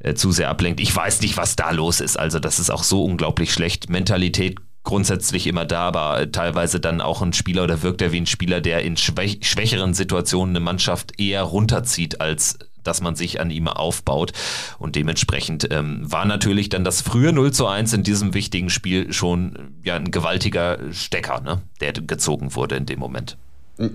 äh, 0.00 0.14
zu 0.14 0.32
sehr 0.32 0.48
ablenkt. 0.48 0.80
Ich 0.80 0.94
weiß 0.94 1.20
nicht, 1.20 1.36
was 1.36 1.56
da 1.56 1.70
los 1.70 2.00
ist. 2.00 2.18
Also 2.18 2.38
das 2.38 2.58
ist 2.58 2.70
auch 2.70 2.84
so 2.84 3.04
unglaublich 3.04 3.52
schlecht. 3.52 3.90
Mentalität 3.90 4.56
grundsätzlich 4.84 5.46
immer 5.46 5.66
da, 5.66 5.88
aber 5.88 6.20
äh, 6.20 6.30
teilweise 6.30 6.80
dann 6.80 7.00
auch 7.00 7.20
ein 7.20 7.32
Spieler 7.32 7.64
oder 7.64 7.82
wirkt 7.82 8.00
er 8.00 8.12
wie 8.12 8.20
ein 8.20 8.26
Spieler, 8.26 8.60
der 8.60 8.82
in 8.82 8.96
schwäch 8.96 9.40
schwächeren 9.42 9.92
Situationen 9.94 10.56
eine 10.56 10.64
Mannschaft 10.64 11.20
eher 11.20 11.42
runterzieht, 11.42 12.20
als 12.20 12.58
dass 12.84 13.00
man 13.02 13.14
sich 13.14 13.40
an 13.40 13.50
ihm 13.50 13.68
aufbaut. 13.68 14.32
Und 14.78 14.96
dementsprechend 14.96 15.68
ähm, 15.70 16.10
war 16.10 16.24
natürlich 16.24 16.70
dann 16.70 16.84
das 16.84 17.02
frühe 17.02 17.32
0 17.32 17.52
zu 17.52 17.66
1 17.66 17.92
in 17.92 18.02
diesem 18.02 18.34
wichtigen 18.34 18.70
Spiel 18.70 19.12
schon 19.12 19.78
ja, 19.84 19.96
ein 19.96 20.10
gewaltiger 20.10 20.78
Stecker, 20.92 21.40
ne, 21.40 21.60
der 21.80 21.92
gezogen 21.92 22.54
wurde 22.54 22.76
in 22.76 22.86
dem 22.86 22.98
Moment. 22.98 23.36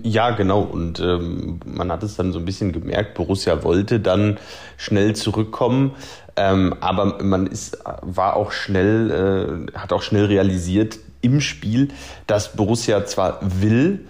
Ja, 0.02 0.30
genau. 0.30 0.60
Und 0.60 0.98
ähm, 1.00 1.60
man 1.66 1.92
hat 1.92 2.02
es 2.02 2.16
dann 2.16 2.32
so 2.32 2.38
ein 2.38 2.46
bisschen 2.46 2.72
gemerkt, 2.72 3.14
Borussia 3.14 3.62
wollte 3.62 4.00
dann 4.00 4.38
schnell 4.78 5.14
zurückkommen. 5.14 5.94
Ähm, 6.36 6.74
aber 6.80 7.22
man 7.22 7.46
ist, 7.46 7.78
war 8.00 8.36
auch 8.36 8.50
schnell, 8.50 9.68
äh, 9.74 9.78
hat 9.78 9.92
auch 9.92 10.02
schnell 10.02 10.24
realisiert 10.24 10.98
im 11.20 11.40
Spiel, 11.40 11.88
dass 12.26 12.56
Borussia 12.56 13.04
zwar 13.04 13.38
will, 13.42 14.06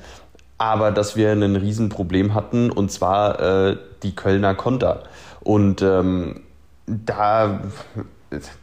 aber 0.59 0.93
dass 0.93 1.17
wir 1.17 1.33
ein 1.33 1.57
Riesenproblem 1.57 2.35
hatten, 2.35 2.71
und 2.71 2.91
zwar 2.91 3.41
äh, 3.41 3.77
die 4.03 4.15
Kölner 4.15 4.55
Konter. 4.55 5.03
Und 5.41 5.83
ähm, 5.83 6.43
da 6.87 7.61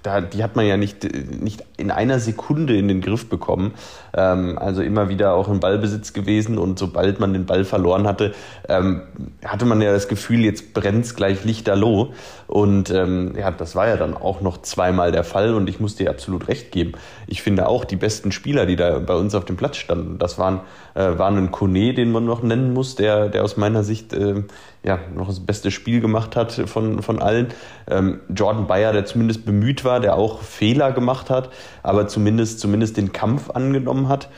da, 0.03 0.21
die 0.21 0.43
hat 0.43 0.55
man 0.55 0.65
ja 0.65 0.77
nicht, 0.77 1.03
nicht 1.41 1.63
in 1.77 1.91
einer 1.91 2.19
Sekunde 2.19 2.75
in 2.77 2.87
den 2.87 3.01
Griff 3.01 3.29
bekommen. 3.29 3.73
Ähm, 4.13 4.57
also 4.57 4.81
immer 4.81 5.09
wieder 5.09 5.33
auch 5.33 5.47
im 5.47 5.59
Ballbesitz 5.59 6.13
gewesen 6.13 6.57
und 6.57 6.79
sobald 6.79 7.19
man 7.19 7.33
den 7.33 7.45
Ball 7.45 7.63
verloren 7.63 8.07
hatte, 8.07 8.33
ähm, 8.67 9.03
hatte 9.45 9.65
man 9.65 9.81
ja 9.81 9.91
das 9.91 10.07
Gefühl, 10.07 10.41
jetzt 10.41 10.73
brennt's 10.73 11.15
gleich 11.15 11.43
lichterloh. 11.43 12.13
Und 12.47 12.89
ähm, 12.89 13.33
ja, 13.37 13.51
das 13.51 13.75
war 13.75 13.87
ja 13.87 13.97
dann 13.97 14.15
auch 14.15 14.41
noch 14.41 14.61
zweimal 14.61 15.11
der 15.11 15.23
Fall 15.23 15.53
und 15.53 15.69
ich 15.69 15.79
muss 15.79 15.95
dir 15.95 16.09
absolut 16.09 16.47
recht 16.47 16.71
geben. 16.71 16.93
Ich 17.27 17.41
finde 17.41 17.67
auch 17.67 17.85
die 17.85 17.95
besten 17.95 18.31
Spieler, 18.31 18.65
die 18.65 18.75
da 18.75 18.99
bei 18.99 19.15
uns 19.15 19.35
auf 19.35 19.45
dem 19.45 19.55
Platz 19.55 19.77
standen, 19.77 20.19
das 20.19 20.37
waren, 20.37 20.61
äh, 20.95 21.17
waren 21.17 21.37
ein 21.37 21.51
Kone, 21.51 21.93
den 21.93 22.11
man 22.11 22.25
noch 22.25 22.43
nennen 22.43 22.73
muss, 22.73 22.95
der, 22.95 23.29
der 23.29 23.43
aus 23.43 23.55
meiner 23.55 23.83
Sicht 23.83 24.13
äh, 24.13 24.43
ja, 24.83 24.99
noch 25.13 25.27
das 25.27 25.39
beste 25.39 25.69
Spiel 25.69 26.01
gemacht 26.01 26.35
hat 26.35 26.51
von, 26.51 27.03
von 27.03 27.21
allen. 27.21 27.47
Ähm, 27.87 28.21
Jordan 28.33 28.67
Bayer, 28.67 28.93
der 28.93 29.05
zumindest 29.05 29.45
bemüht 29.45 29.85
war, 29.85 29.99
der 29.99 30.15
auch 30.15 30.41
Fehler 30.41 30.91
gemacht 30.91 31.29
hat, 31.29 31.49
aber 31.83 32.07
zumindest, 32.07 32.59
zumindest 32.59 32.97
den 32.97 33.11
Kampf 33.11 33.51
angenommen 33.51 34.07
hat. 34.07 34.29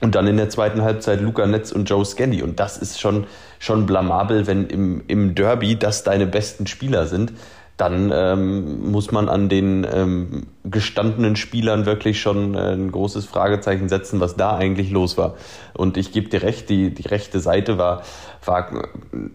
Und 0.00 0.14
dann 0.14 0.26
in 0.26 0.36
der 0.36 0.48
zweiten 0.48 0.82
Halbzeit 0.82 1.20
Luca 1.20 1.46
Netz 1.46 1.72
und 1.72 1.88
Joe 1.88 2.04
Scandy. 2.04 2.42
Und 2.42 2.58
das 2.58 2.78
ist 2.78 3.00
schon, 3.00 3.26
schon 3.58 3.86
blamabel, 3.86 4.46
wenn 4.46 4.66
im, 4.66 5.02
im 5.06 5.34
Derby 5.34 5.76
das 5.78 6.04
deine 6.04 6.26
besten 6.26 6.66
Spieler 6.66 7.06
sind. 7.06 7.32
Dann 7.76 8.12
ähm, 8.14 8.92
muss 8.92 9.10
man 9.10 9.28
an 9.28 9.48
den 9.48 9.84
ähm, 9.92 10.46
gestandenen 10.64 11.34
Spielern 11.34 11.86
wirklich 11.86 12.20
schon 12.20 12.54
äh, 12.54 12.72
ein 12.72 12.92
großes 12.92 13.26
Fragezeichen 13.26 13.88
setzen, 13.88 14.20
was 14.20 14.36
da 14.36 14.56
eigentlich 14.56 14.90
los 14.90 15.18
war. 15.18 15.34
Und 15.72 15.96
ich 15.96 16.12
gebe 16.12 16.28
dir 16.28 16.42
recht, 16.42 16.68
die, 16.70 16.94
die 16.94 17.08
rechte 17.08 17.40
Seite 17.40 17.76
war, 17.76 18.02
war 18.44 18.88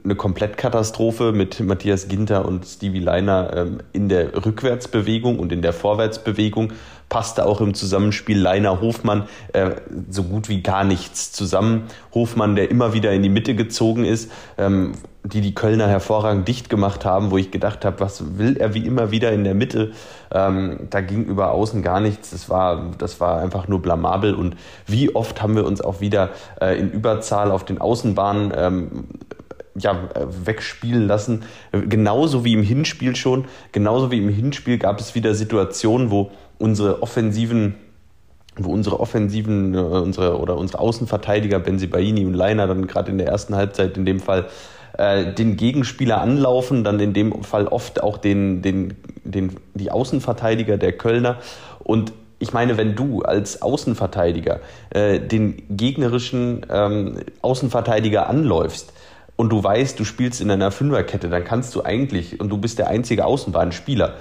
eine 0.05 0.15
Komplettkatastrophe 0.15 1.33
mit 1.33 1.59
Matthias 1.59 2.07
Ginter 2.07 2.45
und 2.45 2.65
Stevie 2.65 2.99
Leiner 2.99 3.51
ähm, 3.55 3.79
in 3.91 4.07
der 4.07 4.45
Rückwärtsbewegung 4.45 5.37
und 5.37 5.51
in 5.51 5.61
der 5.61 5.73
Vorwärtsbewegung 5.73 6.71
passte 7.09 7.45
auch 7.45 7.59
im 7.59 7.73
Zusammenspiel 7.73 8.39
Leiner 8.39 8.81
Hofmann 8.81 9.27
äh, 9.53 9.71
so 10.09 10.23
gut 10.23 10.47
wie 10.47 10.61
gar 10.61 10.83
nichts 10.83 11.31
zusammen. 11.31 11.83
Hofmann, 12.13 12.55
der 12.55 12.69
immer 12.69 12.93
wieder 12.93 13.11
in 13.11 13.23
die 13.23 13.29
Mitte 13.29 13.55
gezogen 13.55 14.05
ist, 14.05 14.31
ähm, 14.57 14.93
die 15.23 15.41
die 15.41 15.53
Kölner 15.53 15.87
hervorragend 15.87 16.47
dicht 16.47 16.69
gemacht 16.69 17.03
haben, 17.05 17.31
wo 17.31 17.37
ich 17.37 17.51
gedacht 17.51 17.83
habe, 17.83 17.99
was 17.99 18.37
will 18.37 18.57
er 18.57 18.73
wie 18.73 18.85
immer 18.85 19.11
wieder 19.11 19.33
in 19.33 19.43
der 19.43 19.55
Mitte? 19.55 19.91
Ähm, 20.31 20.87
da 20.89 21.01
ging 21.01 21.25
über 21.25 21.51
außen 21.51 21.81
gar 21.81 21.99
nichts. 21.99 22.29
Das 22.29 22.49
war, 22.49 22.91
das 22.97 23.19
war 23.19 23.41
einfach 23.41 23.67
nur 23.67 23.81
blamabel. 23.81 24.33
Und 24.33 24.55
wie 24.87 25.13
oft 25.15 25.41
haben 25.41 25.55
wir 25.55 25.65
uns 25.65 25.81
auch 25.81 25.99
wieder 25.99 26.29
äh, 26.61 26.79
in 26.79 26.91
Überzahl 26.91 27.51
auf 27.51 27.65
den 27.65 27.81
Außenbahnen 27.81 28.53
ähm, 28.55 29.07
ja, 29.75 30.09
wegspielen 30.45 31.07
lassen. 31.07 31.43
Genauso 31.71 32.45
wie 32.45 32.53
im 32.53 32.63
Hinspiel 32.63 33.15
schon. 33.15 33.45
Genauso 33.71 34.11
wie 34.11 34.17
im 34.17 34.29
Hinspiel 34.29 34.77
gab 34.77 34.99
es 34.99 35.15
wieder 35.15 35.33
Situationen, 35.33 36.11
wo 36.11 36.31
unsere 36.59 37.01
offensiven 37.01 37.75
wo 38.61 38.71
unsere 38.71 38.99
offensiven, 38.99 39.73
äh, 39.73 39.77
unsere 39.77 40.37
oder 40.39 40.57
unsere 40.57 40.79
Außenverteidiger 40.79 41.59
Benzibaini 41.59 42.25
und 42.25 42.33
Leiner 42.33 42.67
dann 42.67 42.87
gerade 42.87 43.11
in 43.11 43.17
der 43.17 43.27
ersten 43.27 43.55
Halbzeit 43.55 43.97
in 43.97 44.05
dem 44.05 44.19
Fall 44.19 44.47
äh, 44.97 45.33
den 45.33 45.55
Gegenspieler 45.55 46.21
anlaufen, 46.21 46.83
dann 46.83 46.99
in 46.99 47.13
dem 47.13 47.43
Fall 47.43 47.67
oft 47.67 48.03
auch 48.03 48.17
den, 48.17 48.61
den, 48.61 48.95
den, 49.23 49.55
die 49.75 49.91
Außenverteidiger 49.91 50.77
der 50.77 50.93
Kölner. 50.93 51.37
Und 51.83 52.11
ich 52.39 52.53
meine, 52.53 52.77
wenn 52.77 52.95
du 52.95 53.21
als 53.21 53.61
Außenverteidiger 53.61 54.59
äh, 54.89 55.19
den 55.19 55.63
gegnerischen 55.69 56.65
ähm, 56.69 57.17
Außenverteidiger 57.41 58.27
anläufst, 58.29 58.93
und 59.39 59.47
du 59.53 59.63
weißt, 59.63 59.97
du 59.97 60.03
spielst 60.03 60.41
in 60.41 60.51
einer 60.51 60.69
Fünferkette, 60.69 61.29
dann 61.29 61.45
kannst 61.45 61.73
du 61.73 61.81
eigentlich, 61.81 62.41
und 62.41 62.49
du 62.49 62.57
bist 62.57 62.77
der 62.77 62.89
einzige 62.89 63.23
Außenbahnspieler, 63.23 64.15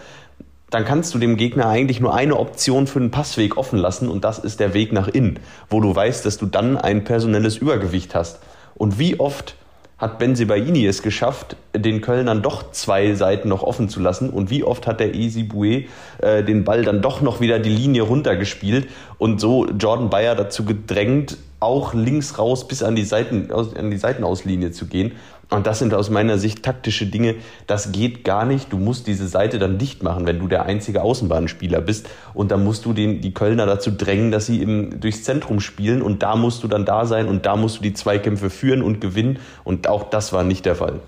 dann 0.71 0.85
kannst 0.85 1.15
du 1.15 1.19
dem 1.19 1.37
Gegner 1.37 1.69
eigentlich 1.69 2.01
nur 2.01 2.15
eine 2.15 2.37
Option 2.37 2.87
für 2.87 3.01
den 3.01 3.11
Passweg 3.11 3.57
offen 3.57 3.79
lassen 3.79 4.09
und 4.09 4.25
das 4.25 4.39
ist 4.39 4.61
der 4.61 4.75
Weg 4.75 4.93
nach 4.93 5.09
innen, 5.09 5.39
wo 5.71 5.81
du 5.81 5.95
weißt, 5.95 6.27
dass 6.27 6.37
du 6.37 6.47
dann 6.47 6.77
ein 6.77 7.05
personelles 7.05 7.57
Übergewicht 7.57 8.15
hast. 8.15 8.41
Und 8.75 8.99
wie 8.99 9.19
oft 9.19 9.55
hat 9.99 10.21
Benzebaini 10.21 10.87
es 10.87 11.03
geschafft, 11.03 11.57
den 11.75 12.01
Kölnern 12.01 12.41
doch 12.41 12.71
zwei 12.71 13.15
Seiten 13.15 13.49
noch 13.49 13.65
offen 13.65 13.89
zu 13.89 13.99
lassen. 13.99 14.31
Und 14.31 14.49
wie 14.49 14.63
oft 14.63 14.87
hat 14.87 15.01
der 15.01 15.15
Easy 15.15 15.43
Boué 15.43 15.87
äh, 16.19 16.45
den 16.45 16.63
Ball 16.63 16.85
dann 16.85 17.03
doch 17.03 17.21
noch 17.21 17.41
wieder 17.41 17.59
die 17.59 17.69
Linie 17.69 18.03
runtergespielt 18.03 18.89
und 19.19 19.41
so 19.41 19.67
Jordan 19.67 20.09
Bayer 20.09 20.37
dazu 20.37 20.65
gedrängt, 20.65 21.37
auch 21.59 21.95
links 21.95 22.39
raus 22.39 22.69
bis 22.69 22.85
an 22.85 22.95
die, 22.95 23.05
Seiten, 23.05 23.51
an 23.51 23.91
die 23.91 23.97
Seitenauslinie 23.97 24.71
zu 24.71 24.87
gehen. 24.87 25.13
Und 25.51 25.67
das 25.67 25.79
sind 25.79 25.95
aus 25.95 26.11
meiner 26.11 26.37
Sicht 26.37 26.63
taktische 26.63 27.07
Dinge. 27.07 27.37
Das 27.67 27.91
geht 27.91 28.23
gar 28.23 28.45
nicht. 28.45 28.71
Du 28.71 28.77
musst 28.77 29.07
diese 29.07 29.27
Seite 29.29 29.59
dann 29.59 29.79
dicht 29.79 30.03
machen, 30.03 30.27
wenn 30.27 30.39
du 30.39 30.47
der 30.47 30.65
einzige 30.65 31.03
Außenbahnspieler 31.03 31.81
bist. 31.81 32.09
Und 32.35 32.51
dann 32.51 32.65
musst 32.65 32.85
du 32.85 32.93
den, 32.93 33.23
die 33.23 33.33
Kölner 33.33 33.65
dazu 33.65 33.91
drängen, 33.91 34.31
dass 34.31 34.45
sie 34.47 34.61
im, 34.61 35.01
durchs 35.01 35.25
Zentrum 35.25 35.61
spielen. 35.61 36.03
Und 36.03 36.23
da 36.23 36.37
musst 36.37 36.63
du 36.63 36.69
dann 36.69 36.85
da 36.85 37.07
sein 37.07 37.27
und 37.27 37.47
da 37.47 37.57
musst 37.57 37.79
du 37.79 37.83
die 37.83 37.95
Zweikämpfe 37.95 38.51
führen 38.51 38.83
und 38.83 39.01
gewinnen. 39.01 39.39
Und 39.65 39.89
auch 39.89 40.11
das 40.11 40.35
war 40.35 40.45
nicht 40.45 40.67
der 40.67 40.75
Fall. 40.75 41.01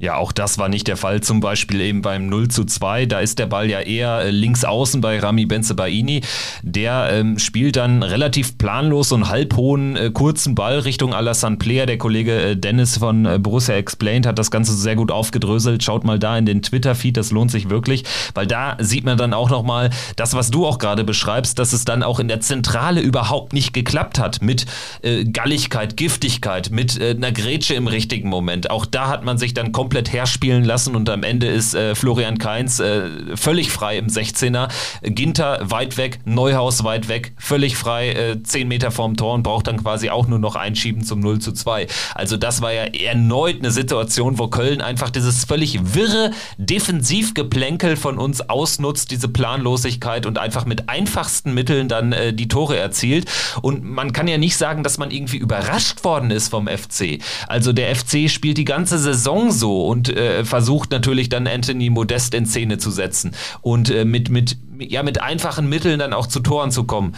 Ja, 0.00 0.16
auch 0.16 0.30
das 0.30 0.58
war 0.58 0.68
nicht 0.68 0.86
der 0.86 0.96
Fall, 0.96 1.22
zum 1.22 1.40
Beispiel 1.40 1.80
eben 1.80 2.02
beim 2.02 2.28
0 2.28 2.48
zu 2.48 2.64
2. 2.64 3.06
Da 3.06 3.18
ist 3.18 3.40
der 3.40 3.46
Ball 3.46 3.68
ja 3.68 3.80
eher 3.80 4.20
äh, 4.20 4.30
links 4.30 4.64
außen 4.64 5.00
bei 5.00 5.18
Rami 5.18 5.44
Benzebaini. 5.44 6.20
Der 6.62 7.10
ähm, 7.12 7.38
spielt 7.40 7.74
dann 7.74 8.04
relativ 8.04 8.58
planlos 8.58 9.12
einen 9.12 9.28
halbhohen, 9.28 9.96
äh, 9.96 10.10
kurzen 10.12 10.54
Ball 10.54 10.78
Richtung 10.78 11.14
Alassane 11.14 11.56
Player. 11.56 11.86
Der 11.86 11.98
Kollege 11.98 12.40
äh, 12.40 12.56
Dennis 12.56 12.98
von 12.98 13.26
äh, 13.26 13.38
Borussia 13.40 13.74
Explained 13.74 14.24
hat 14.24 14.38
das 14.38 14.52
Ganze 14.52 14.72
sehr 14.74 14.94
gut 14.94 15.10
aufgedröselt. 15.10 15.82
Schaut 15.82 16.04
mal 16.04 16.20
da 16.20 16.38
in 16.38 16.46
den 16.46 16.62
Twitter-Feed, 16.62 17.16
das 17.16 17.32
lohnt 17.32 17.50
sich 17.50 17.68
wirklich, 17.68 18.04
weil 18.34 18.46
da 18.46 18.76
sieht 18.78 19.04
man 19.04 19.18
dann 19.18 19.34
auch 19.34 19.50
nochmal 19.50 19.90
das, 20.14 20.32
was 20.34 20.52
du 20.52 20.64
auch 20.64 20.78
gerade 20.78 21.02
beschreibst, 21.02 21.58
dass 21.58 21.72
es 21.72 21.84
dann 21.84 22.04
auch 22.04 22.20
in 22.20 22.28
der 22.28 22.40
Zentrale 22.40 23.00
überhaupt 23.00 23.52
nicht 23.52 23.74
geklappt 23.74 24.20
hat 24.20 24.42
mit 24.42 24.64
äh, 25.02 25.24
Galligkeit, 25.24 25.96
Giftigkeit, 25.96 26.70
mit 26.70 27.00
äh, 27.00 27.16
einer 27.16 27.32
Grätsche 27.32 27.74
im 27.74 27.88
richtigen 27.88 28.28
Moment. 28.28 28.70
Auch 28.70 28.86
da 28.86 29.08
hat 29.08 29.24
man 29.24 29.38
sich 29.38 29.54
dann 29.54 29.72
komplett 29.72 29.87
komplett 29.88 30.12
herspielen 30.12 30.64
lassen 30.64 30.94
und 30.94 31.08
am 31.08 31.22
Ende 31.22 31.46
ist 31.46 31.74
äh, 31.74 31.94
Florian 31.94 32.36
Kainz 32.36 32.78
äh, 32.78 33.08
völlig 33.36 33.70
frei 33.70 33.96
im 33.96 34.08
16er. 34.08 34.68
Ginter 35.00 35.60
weit 35.62 35.96
weg, 35.96 36.18
Neuhaus 36.26 36.84
weit 36.84 37.08
weg, 37.08 37.32
völlig 37.38 37.78
frei, 37.78 38.10
äh, 38.10 38.42
10 38.42 38.68
Meter 38.68 38.90
vorm 38.90 39.16
Tor 39.16 39.32
und 39.32 39.44
braucht 39.44 39.66
dann 39.66 39.78
quasi 39.78 40.10
auch 40.10 40.26
nur 40.26 40.38
noch 40.38 40.56
einschieben 40.56 41.04
zum 41.04 41.20
0 41.20 41.38
zu 41.38 41.52
2. 41.52 41.86
Also 42.14 42.36
das 42.36 42.60
war 42.60 42.70
ja 42.70 42.82
erneut 42.82 43.60
eine 43.60 43.70
Situation, 43.70 44.38
wo 44.38 44.48
Köln 44.48 44.82
einfach 44.82 45.08
dieses 45.08 45.46
völlig 45.46 45.94
wirre 45.94 46.32
Defensivgeplänkel 46.58 47.96
von 47.96 48.18
uns 48.18 48.42
ausnutzt, 48.42 49.10
diese 49.10 49.28
Planlosigkeit 49.28 50.26
und 50.26 50.36
einfach 50.36 50.66
mit 50.66 50.90
einfachsten 50.90 51.54
Mitteln 51.54 51.88
dann 51.88 52.12
äh, 52.12 52.34
die 52.34 52.48
Tore 52.48 52.76
erzielt. 52.76 53.24
Und 53.62 53.84
man 53.84 54.12
kann 54.12 54.28
ja 54.28 54.36
nicht 54.36 54.58
sagen, 54.58 54.82
dass 54.82 54.98
man 54.98 55.10
irgendwie 55.10 55.38
überrascht 55.38 56.04
worden 56.04 56.30
ist 56.30 56.48
vom 56.48 56.68
FC. 56.68 57.20
Also 57.46 57.72
der 57.72 57.96
FC 57.96 58.28
spielt 58.28 58.58
die 58.58 58.66
ganze 58.66 58.98
Saison 58.98 59.50
so 59.50 59.77
und 59.86 60.08
äh, 60.08 60.44
versucht 60.44 60.90
natürlich 60.90 61.28
dann 61.28 61.46
Anthony 61.46 61.90
Modest 61.90 62.34
in 62.34 62.46
Szene 62.46 62.78
zu 62.78 62.90
setzen 62.90 63.32
und 63.60 63.90
äh, 63.90 64.04
mit, 64.04 64.30
mit, 64.30 64.56
ja, 64.78 65.02
mit 65.02 65.20
einfachen 65.20 65.68
Mitteln 65.68 65.98
dann 65.98 66.12
auch 66.12 66.26
zu 66.26 66.40
Toren 66.40 66.70
zu 66.70 66.84
kommen. 66.84 67.14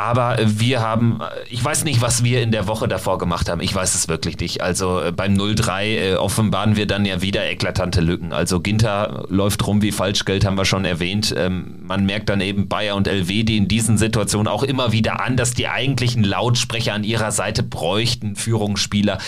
Aber 0.00 0.38
wir 0.42 0.80
haben, 0.80 1.20
ich 1.50 1.62
weiß 1.62 1.84
nicht, 1.84 2.00
was 2.00 2.24
wir 2.24 2.40
in 2.40 2.52
der 2.52 2.66
Woche 2.66 2.88
davor 2.88 3.18
gemacht 3.18 3.50
haben. 3.50 3.60
Ich 3.60 3.74
weiß 3.74 3.94
es 3.94 4.08
wirklich 4.08 4.38
nicht. 4.38 4.62
Also 4.62 4.98
äh, 4.98 5.12
beim 5.12 5.34
0-3 5.34 5.84
äh, 5.84 6.14
offenbaren 6.14 6.74
wir 6.74 6.86
dann 6.86 7.04
ja 7.04 7.20
wieder 7.20 7.44
eklatante 7.44 8.00
Lücken. 8.00 8.32
Also 8.32 8.60
Ginter 8.60 9.26
läuft 9.28 9.66
rum 9.66 9.82
wie 9.82 9.92
Falschgeld, 9.92 10.46
haben 10.46 10.56
wir 10.56 10.64
schon 10.64 10.86
erwähnt. 10.86 11.34
Ähm, 11.36 11.80
man 11.82 12.06
merkt 12.06 12.30
dann 12.30 12.40
eben 12.40 12.66
Bayer 12.66 12.96
und 12.96 13.08
LW, 13.08 13.42
die 13.42 13.58
in 13.58 13.68
diesen 13.68 13.98
Situationen 13.98 14.48
auch 14.48 14.62
immer 14.62 14.92
wieder 14.92 15.20
an, 15.20 15.36
dass 15.36 15.52
die 15.52 15.68
eigentlichen 15.68 16.24
Lautsprecher 16.24 16.94
an 16.94 17.04
ihrer 17.04 17.30
Seite 17.30 17.62
bräuchten, 17.62 18.36
Führungsspieler. 18.36 19.18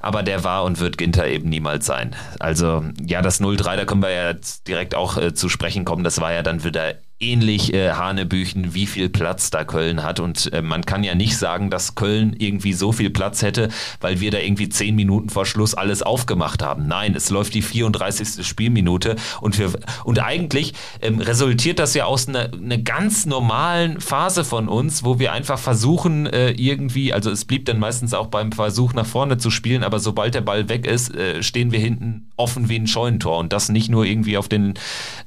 Aber 0.00 0.22
der 0.22 0.44
war 0.44 0.64
und 0.64 0.80
wird 0.80 0.96
Ginter 0.96 1.26
eben 1.28 1.50
niemals 1.50 1.84
sein. 1.84 2.16
Also 2.40 2.82
ja, 3.04 3.20
das 3.20 3.38
0-3, 3.38 3.76
da 3.76 3.84
können 3.84 4.02
wir 4.02 4.10
ja 4.10 4.32
direkt 4.66 4.94
auch 4.94 5.18
äh, 5.18 5.34
zu 5.34 5.50
sprechen 5.50 5.84
kommen. 5.84 6.04
Das 6.04 6.22
war 6.22 6.32
ja 6.32 6.42
dann 6.42 6.64
wieder 6.64 6.94
ähnlich 7.22 7.72
äh, 7.72 7.92
Hanebüchen, 7.92 8.74
wie 8.74 8.86
viel 8.86 9.08
Platz 9.08 9.50
da 9.50 9.64
Köln 9.64 10.02
hat. 10.02 10.20
Und 10.20 10.52
äh, 10.52 10.60
man 10.60 10.84
kann 10.84 11.04
ja 11.04 11.14
nicht 11.14 11.36
sagen, 11.36 11.70
dass 11.70 11.94
Köln 11.94 12.34
irgendwie 12.38 12.72
so 12.72 12.92
viel 12.92 13.10
Platz 13.10 13.42
hätte, 13.42 13.68
weil 14.00 14.20
wir 14.20 14.30
da 14.30 14.38
irgendwie 14.38 14.68
zehn 14.68 14.96
Minuten 14.96 15.30
vor 15.30 15.46
Schluss 15.46 15.74
alles 15.74 16.02
aufgemacht 16.02 16.62
haben. 16.62 16.86
Nein, 16.88 17.14
es 17.14 17.30
läuft 17.30 17.54
die 17.54 17.62
34. 17.62 18.46
Spielminute 18.46 19.16
und, 19.40 19.58
wir, 19.58 19.72
und 20.04 20.18
eigentlich 20.18 20.74
ähm, 21.00 21.20
resultiert 21.20 21.78
das 21.78 21.94
ja 21.94 22.04
aus 22.04 22.28
einer 22.28 22.50
eine 22.52 22.82
ganz 22.82 23.24
normalen 23.24 24.00
Phase 24.00 24.44
von 24.44 24.68
uns, 24.68 25.04
wo 25.04 25.18
wir 25.18 25.32
einfach 25.32 25.58
versuchen, 25.58 26.26
äh, 26.26 26.50
irgendwie, 26.50 27.12
also 27.12 27.30
es 27.30 27.44
blieb 27.44 27.66
dann 27.66 27.78
meistens 27.78 28.14
auch 28.14 28.26
beim 28.26 28.52
Versuch 28.52 28.94
nach 28.94 29.06
vorne 29.06 29.38
zu 29.38 29.50
spielen, 29.50 29.84
aber 29.84 30.00
sobald 30.00 30.34
der 30.34 30.40
Ball 30.40 30.68
weg 30.68 30.86
ist, 30.86 31.14
äh, 31.14 31.42
stehen 31.42 31.70
wir 31.70 31.78
hinten 31.78 32.30
offen 32.36 32.68
wie 32.68 32.76
ein 32.76 32.86
Scheunentor 32.86 33.38
und 33.38 33.52
das 33.52 33.68
nicht 33.68 33.88
nur 33.88 34.04
irgendwie 34.04 34.36
auf 34.36 34.48
den 34.48 34.74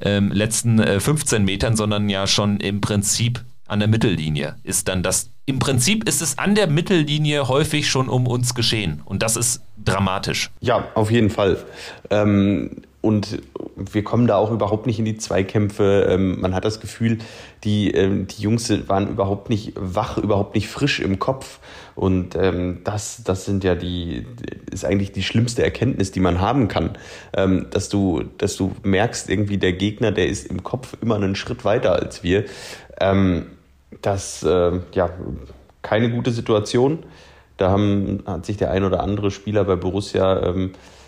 ähm, 0.02 0.32
letzten 0.32 0.84
15 1.00 1.42
äh, 1.42 1.46
Metern, 1.46 1.75
sondern 1.75 1.85
sondern 1.86 2.10
ja 2.10 2.25
schon 2.25 2.58
im 2.58 2.82
Prinzip 2.82 3.46
an 3.68 3.77
der 3.77 3.88
Mittellinie 3.88 4.56
ist 4.63 4.88
dann 4.88 5.04
das. 5.04 5.30
Im 5.46 5.60
Prinzip 5.60 6.10
ist 6.10 6.20
es 6.24 6.39
an 6.39 6.56
der 6.56 6.65
Mittellinie 6.65 7.48
häufig 7.48 7.88
schon 7.88 8.10
um 8.10 8.25
uns 8.25 8.56
geschehen 8.56 9.04
und 9.06 9.22
das 9.22 9.36
ist 9.36 9.62
dramatisch. 9.77 10.50
Ja, 10.62 10.88
auf 10.96 11.12
jeden 11.12 11.30
Fall. 11.30 11.63
Ähm, 12.10 12.82
und 13.05 13.43
wir 13.75 14.03
kommen 14.03 14.25
da 14.25 14.35
auch 14.35 14.50
überhaupt 14.50 14.88
nicht 14.88 14.97
in 14.97 15.05
die 15.05 15.15
Zweikämpfe. 15.15 16.07
Ähm, 16.09 16.41
man 16.41 16.55
hat 16.55 16.65
das 16.65 16.79
Gefühl, 16.79 17.19
die, 17.63 17.91
ähm, 17.91 18.25
die 18.25 18.41
Jungs 18.41 18.74
waren 18.88 19.07
überhaupt 19.07 19.47
nicht 19.51 19.74
wach, 19.75 20.17
überhaupt 20.17 20.55
nicht 20.55 20.69
frisch 20.69 21.00
im 21.01 21.19
Kopf. 21.19 21.59
Und 21.93 22.35
ähm, 22.35 22.81
das, 22.83 23.21
das 23.24 23.45
sind 23.45 23.63
ja 23.63 23.75
die, 23.75 24.25
ist 24.71 24.85
eigentlich 24.85 25.12
die 25.12 25.21
schlimmste 25.21 25.63
Erkenntnis, 25.63 26.12
die 26.12 26.19
man 26.19 26.41
haben 26.41 26.67
kann. 26.67 26.97
Dass 27.31 27.89
du, 27.89 28.24
dass 28.38 28.57
du 28.57 28.74
merkst, 28.83 29.29
irgendwie 29.29 29.57
der 29.57 29.74
Gegner, 29.74 30.12
der 30.12 30.27
ist 30.27 30.47
im 30.47 30.63
Kopf 30.63 30.97
immer 31.01 31.15
einen 31.15 31.35
Schritt 31.35 31.63
weiter 31.63 31.93
als 31.93 32.24
wir. 32.24 32.43
Das, 34.01 34.41
ja, 34.41 35.09
keine 35.81 36.09
gute 36.09 36.31
Situation. 36.31 37.03
Da 37.55 37.69
haben, 37.69 38.24
hat 38.25 38.45
sich 38.45 38.57
der 38.57 38.71
ein 38.71 38.83
oder 38.83 39.01
andere 39.01 39.31
Spieler 39.31 39.63
bei 39.63 39.77
Borussia 39.77 40.53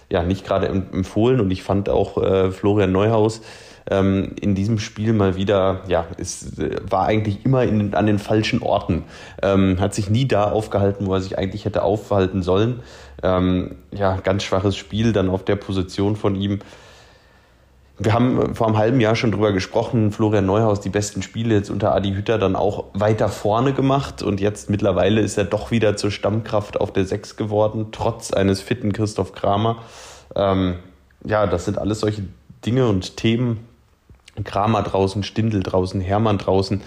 ja 0.10 0.24
nicht 0.24 0.46
gerade 0.46 0.68
empfohlen 0.68 1.40
und 1.40 1.52
ich 1.52 1.64
fand 1.64 1.90
auch 1.90 2.22
äh, 2.22 2.52
Florian 2.52 2.92
Neuhaus 2.92 3.42
ähm, 3.90 4.36
in 4.40 4.56
diesem 4.56 4.80
Spiel 4.80 5.14
mal 5.14 5.36
wieder, 5.36 5.82
ja, 5.88 6.06
es 6.18 6.60
äh, 6.60 6.78
war 6.90 7.06
eigentlich 7.06 7.46
immer 7.46 7.64
in, 7.64 7.94
an 7.94 8.06
den 8.06 8.20
falschen 8.20 8.62
Orten, 8.62 9.04
ähm, 9.42 9.80
hat 9.80 9.94
sich 9.94 10.10
nie 10.10 10.28
da 10.28 10.52
aufgehalten, 10.52 11.08
wo 11.08 11.14
er 11.14 11.22
sich 11.22 11.38
eigentlich 11.38 11.66
hätte 11.66 11.84
aufhalten 11.84 12.44
sollen. 12.44 12.82
Ähm, 13.24 13.76
ja, 13.92 14.18
ganz 14.18 14.44
schwaches 14.44 14.76
Spiel 14.76 15.14
dann 15.14 15.30
auf 15.30 15.46
der 15.46 15.56
Position 15.56 16.16
von 16.16 16.36
ihm. 16.36 16.60
Wir 18.00 18.14
haben 18.14 18.54
vor 18.54 18.68
einem 18.68 18.78
halben 18.78 19.00
Jahr 19.00 19.16
schon 19.16 19.32
drüber 19.32 19.52
gesprochen, 19.54 20.12
Florian 20.12 20.46
Neuhaus 20.46 20.82
die 20.82 20.90
besten 20.90 21.24
Spiele 21.24 21.56
jetzt 21.56 21.72
unter 21.72 21.96
Adi 21.96 22.14
Hütter 22.14 22.38
dann 22.38 22.56
auch 22.56 22.86
weiter 22.94 23.28
vorne 23.28 23.74
gemacht 23.74 24.22
und 24.22 24.40
jetzt 24.40 24.70
mittlerweile 24.70 25.22
ist 25.22 25.38
er 25.38 25.46
doch 25.46 25.72
wieder 25.72 25.98
zur 25.98 26.12
Stammkraft 26.12 26.80
auf 26.80 26.94
der 26.94 27.06
Sechs 27.06 27.36
geworden, 27.38 27.88
trotz 27.92 28.32
eines 28.32 28.62
fitten 28.62 28.94
Christoph 28.94 29.34
Kramer. 29.34 29.78
Ähm, 30.36 30.76
ja, 31.26 31.48
das 31.48 31.66
sind 31.66 31.80
alles 31.80 32.02
solche 32.02 32.24
Dinge 32.66 32.88
und 32.88 33.18
Themen. 33.18 33.66
Kramer 34.44 34.84
draußen, 34.84 35.24
Stindel 35.24 35.64
draußen, 35.64 36.00
Hermann 36.00 36.38
draußen. 36.38 36.82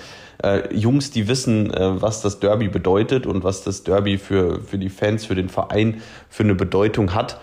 Äh, 0.44 0.72
Jungs, 0.72 1.10
die 1.10 1.26
wissen, 1.26 1.74
äh, 1.74 2.00
was 2.00 2.22
das 2.22 2.38
Derby 2.38 2.68
bedeutet 2.68 3.26
und 3.26 3.42
was 3.42 3.64
das 3.64 3.82
Derby 3.82 4.18
für, 4.18 4.60
für 4.60 4.78
die 4.78 4.88
Fans, 4.88 5.26
für 5.26 5.34
den 5.34 5.48
Verein 5.48 6.02
für 6.28 6.44
eine 6.44 6.54
Bedeutung 6.54 7.14
hat 7.14 7.40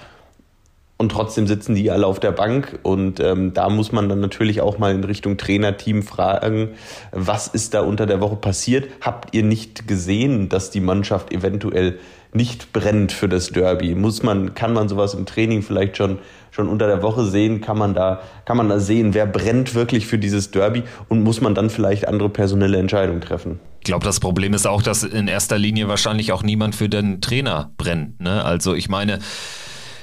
und 0.97 1.11
trotzdem 1.11 1.45
sitzen 1.45 1.75
die 1.75 1.91
alle 1.91 2.07
auf 2.07 2.19
der 2.19 2.31
Bank. 2.31 2.79
Und 2.81 3.19
ähm, 3.19 3.53
da 3.53 3.69
muss 3.69 3.91
man 3.91 4.09
dann 4.09 4.19
natürlich 4.19 4.61
auch 4.61 4.79
mal 4.79 4.93
in 4.93 5.03
Richtung 5.03 5.37
Trainerteam 5.37 6.01
fragen, 6.01 6.69
was 7.11 7.47
ist 7.47 7.73
da 7.75 7.81
unter 7.81 8.07
der 8.07 8.19
Woche 8.19 8.35
passiert? 8.35 8.89
Habt 9.01 9.35
ihr 9.35 9.43
nicht 9.43 9.87
gesehen, 9.87 10.49
dass 10.49 10.71
die 10.71 10.81
Mannschaft 10.81 11.31
eventuell 11.31 11.99
nicht 12.33 12.73
brennt 12.73 13.11
für 13.11 13.29
das 13.29 13.51
Derby? 13.51 13.93
Muss 13.93 14.23
man, 14.23 14.55
kann 14.55 14.73
man 14.73 14.89
sowas 14.89 15.13
im 15.13 15.27
Training 15.27 15.61
vielleicht 15.61 15.97
schon, 15.97 16.17
schon 16.49 16.67
unter 16.67 16.87
der 16.87 17.03
Woche 17.03 17.25
sehen? 17.25 17.61
Kann 17.61 17.77
man 17.77 17.93
da, 17.93 18.21
kann 18.45 18.57
man 18.57 18.67
da 18.67 18.79
sehen, 18.79 19.13
wer 19.13 19.27
brennt 19.27 19.75
wirklich 19.75 20.07
für 20.07 20.17
dieses 20.17 20.49
Derby? 20.49 20.81
Und 21.09 21.21
muss 21.23 21.41
man 21.41 21.53
dann 21.53 21.69
vielleicht 21.69 22.07
andere 22.07 22.29
personelle 22.29 22.79
Entscheidungen 22.79 23.21
treffen? 23.21 23.59
Ich 23.79 23.85
glaube, 23.85 24.03
das 24.03 24.19
Problem 24.19 24.55
ist 24.55 24.65
auch, 24.65 24.81
dass 24.81 25.03
in 25.03 25.27
erster 25.27 25.59
Linie 25.59 25.87
wahrscheinlich 25.87 26.31
auch 26.31 26.41
niemand 26.41 26.75
für 26.75 26.89
den 26.89 27.21
Trainer 27.21 27.71
brennt. 27.77 28.19
Ne? 28.19 28.43
Also 28.43 28.73
ich 28.73 28.89
meine, 28.89 29.19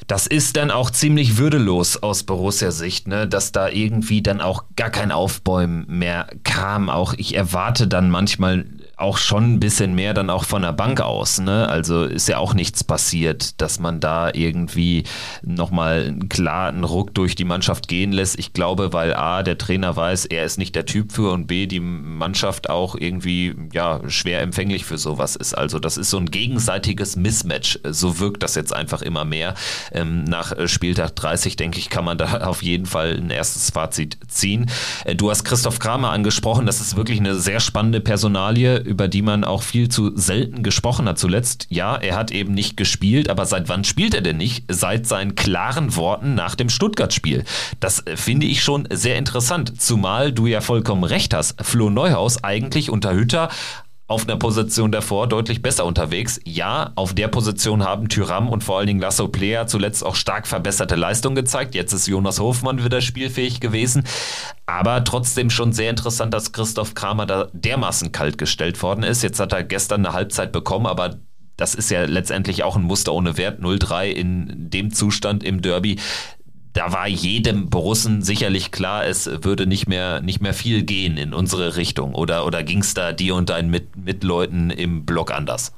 das 0.06 0.26
ist 0.26 0.56
dann 0.56 0.70
auch 0.70 0.90
ziemlich 0.90 1.38
würdelos 1.38 2.02
aus 2.02 2.24
Borussia-Sicht, 2.24 3.08
ne? 3.08 3.26
dass 3.26 3.52
da 3.52 3.68
irgendwie 3.68 4.22
dann 4.22 4.40
auch 4.40 4.64
gar 4.76 4.90
kein 4.90 5.12
Aufbäumen 5.12 5.86
mehr 5.88 6.26
kam. 6.42 6.90
Auch 6.90 7.14
ich 7.14 7.34
erwarte 7.34 7.86
dann 7.88 8.10
manchmal 8.10 8.66
auch 8.96 9.18
schon 9.18 9.54
ein 9.54 9.60
bisschen 9.60 9.94
mehr 9.94 10.14
dann 10.14 10.30
auch 10.30 10.44
von 10.44 10.62
der 10.62 10.72
Bank 10.72 11.00
aus. 11.00 11.40
Ne? 11.40 11.68
Also 11.68 12.04
ist 12.04 12.28
ja 12.28 12.38
auch 12.38 12.54
nichts 12.54 12.84
passiert, 12.84 13.60
dass 13.60 13.80
man 13.80 14.00
da 14.00 14.30
irgendwie 14.32 15.04
nochmal 15.42 16.14
einen 16.46 16.84
Ruck 16.84 17.14
durch 17.14 17.34
die 17.34 17.44
Mannschaft 17.44 17.88
gehen 17.88 18.12
lässt. 18.12 18.38
Ich 18.38 18.52
glaube, 18.52 18.92
weil 18.92 19.14
A, 19.14 19.42
der 19.42 19.58
Trainer 19.58 19.96
weiß, 19.96 20.26
er 20.26 20.44
ist 20.44 20.58
nicht 20.58 20.74
der 20.74 20.86
Typ 20.86 21.12
für 21.12 21.32
und 21.32 21.46
B, 21.46 21.66
die 21.66 21.80
Mannschaft 21.80 22.70
auch 22.70 22.94
irgendwie 22.94 23.54
ja, 23.72 24.00
schwer 24.08 24.40
empfänglich 24.42 24.84
für 24.84 24.98
sowas 24.98 25.36
ist. 25.36 25.54
Also 25.54 25.78
das 25.78 25.96
ist 25.96 26.10
so 26.10 26.18
ein 26.18 26.30
gegenseitiges 26.30 27.16
Mismatch. 27.16 27.80
So 27.84 28.20
wirkt 28.20 28.42
das 28.42 28.54
jetzt 28.54 28.74
einfach 28.74 29.02
immer 29.02 29.24
mehr. 29.24 29.54
Ähm, 29.92 30.24
nach 30.24 30.52
Spieltag 30.66 31.16
30, 31.16 31.56
denke 31.56 31.78
ich, 31.78 31.90
kann 31.90 32.04
man 32.04 32.18
da 32.18 32.40
auf 32.46 32.62
jeden 32.62 32.86
Fall 32.86 33.16
ein 33.16 33.30
erstes 33.30 33.70
Fazit 33.70 34.18
ziehen. 34.28 34.70
Äh, 35.04 35.16
du 35.16 35.30
hast 35.30 35.44
Christoph 35.44 35.78
Kramer 35.78 36.10
angesprochen. 36.10 36.66
Das 36.66 36.80
ist 36.80 36.96
wirklich 36.96 37.18
eine 37.18 37.34
sehr 37.34 37.60
spannende 37.60 38.00
Personalie 38.00 38.83
über 38.84 39.08
die 39.08 39.22
man 39.22 39.44
auch 39.44 39.62
viel 39.62 39.88
zu 39.88 40.16
selten 40.16 40.62
gesprochen 40.62 41.08
hat 41.08 41.18
zuletzt. 41.18 41.66
Ja, 41.70 41.96
er 41.96 42.16
hat 42.16 42.30
eben 42.30 42.54
nicht 42.54 42.76
gespielt, 42.76 43.28
aber 43.28 43.46
seit 43.46 43.68
wann 43.68 43.84
spielt 43.84 44.14
er 44.14 44.20
denn 44.20 44.36
nicht? 44.36 44.64
Seit 44.68 45.06
seinen 45.06 45.34
klaren 45.34 45.96
Worten 45.96 46.34
nach 46.34 46.54
dem 46.54 46.68
Stuttgart-Spiel. 46.68 47.44
Das 47.80 48.06
äh, 48.06 48.16
finde 48.16 48.46
ich 48.46 48.62
schon 48.62 48.86
sehr 48.90 49.16
interessant, 49.16 49.80
zumal 49.80 50.32
du 50.32 50.46
ja 50.46 50.60
vollkommen 50.60 51.04
recht 51.04 51.34
hast. 51.34 51.62
Flo 51.64 51.90
Neuhaus 51.90 52.44
eigentlich 52.44 52.90
unter 52.90 53.14
Hütter 53.14 53.48
auf 54.06 54.28
einer 54.28 54.36
Position 54.36 54.92
davor 54.92 55.28
deutlich 55.28 55.62
besser 55.62 55.86
unterwegs. 55.86 56.38
Ja, 56.44 56.92
auf 56.94 57.14
der 57.14 57.28
Position 57.28 57.84
haben 57.84 58.08
Tyram 58.08 58.48
und 58.48 58.62
vor 58.62 58.78
allen 58.78 58.86
Dingen 58.86 59.00
Lasso 59.00 59.28
Player 59.28 59.66
zuletzt 59.66 60.04
auch 60.04 60.14
stark 60.14 60.46
verbesserte 60.46 60.94
Leistung 60.94 61.34
gezeigt. 61.34 61.74
Jetzt 61.74 61.92
ist 61.94 62.06
Jonas 62.06 62.38
Hofmann 62.38 62.84
wieder 62.84 63.00
spielfähig 63.00 63.60
gewesen. 63.60 64.04
Aber 64.66 65.04
trotzdem 65.04 65.48
schon 65.48 65.72
sehr 65.72 65.88
interessant, 65.88 66.34
dass 66.34 66.52
Christoph 66.52 66.94
Kramer 66.94 67.24
da 67.24 67.48
dermaßen 67.52 68.12
kalt 68.12 68.36
gestellt 68.36 68.82
worden 68.82 69.04
ist. 69.04 69.22
Jetzt 69.22 69.40
hat 69.40 69.52
er 69.54 69.64
gestern 69.64 70.04
eine 70.04 70.14
Halbzeit 70.14 70.52
bekommen, 70.52 70.86
aber 70.86 71.16
das 71.56 71.74
ist 71.74 71.90
ja 71.90 72.04
letztendlich 72.04 72.62
auch 72.62 72.76
ein 72.76 72.82
Muster 72.82 73.12
ohne 73.12 73.38
Wert. 73.38 73.60
0-3 73.60 74.08
in 74.08 74.70
dem 74.70 74.92
Zustand 74.92 75.42
im 75.42 75.62
Derby 75.62 75.98
da 76.74 76.92
war 76.92 77.06
jedem 77.06 77.70
Borussen 77.70 78.20
sicherlich 78.20 78.72
klar, 78.72 79.06
es 79.06 79.30
würde 79.42 79.66
nicht 79.66 79.88
mehr, 79.88 80.20
nicht 80.20 80.42
mehr 80.42 80.54
viel 80.54 80.82
gehen 80.82 81.16
in 81.16 81.32
unsere 81.32 81.76
Richtung. 81.76 82.14
Oder, 82.14 82.46
oder 82.46 82.62
ging 82.62 82.80
es 82.80 82.94
da 82.94 83.12
dir 83.12 83.36
und 83.36 83.48
deinen 83.48 83.70
Mit 83.70 83.96
Mitleuten 83.96 84.70
im 84.70 85.06
Blog 85.06 85.32
anders? 85.32 85.72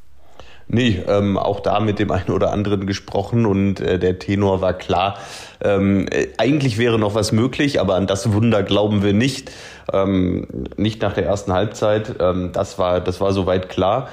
Nee, 0.68 1.00
ähm, 1.06 1.38
auch 1.38 1.60
da 1.60 1.78
mit 1.78 2.00
dem 2.00 2.10
einen 2.10 2.30
oder 2.30 2.50
anderen 2.50 2.86
gesprochen 2.86 3.46
und 3.46 3.78
äh, 3.78 4.00
der 4.00 4.18
Tenor 4.18 4.60
war 4.60 4.72
klar. 4.74 5.16
Ähm, 5.62 6.08
äh, 6.10 6.26
eigentlich 6.38 6.76
wäre 6.76 6.98
noch 6.98 7.14
was 7.14 7.30
möglich, 7.30 7.80
aber 7.80 7.94
an 7.94 8.08
das 8.08 8.32
Wunder 8.32 8.64
glauben 8.64 9.04
wir 9.04 9.12
nicht. 9.12 9.52
Ähm, 9.92 10.48
nicht 10.76 11.02
nach 11.02 11.12
der 11.12 11.26
ersten 11.26 11.52
Halbzeit. 11.52 12.16
Ähm, 12.18 12.50
das 12.52 12.80
war, 12.80 13.00
das 13.00 13.20
war 13.20 13.32
soweit 13.32 13.68
klar. 13.68 14.08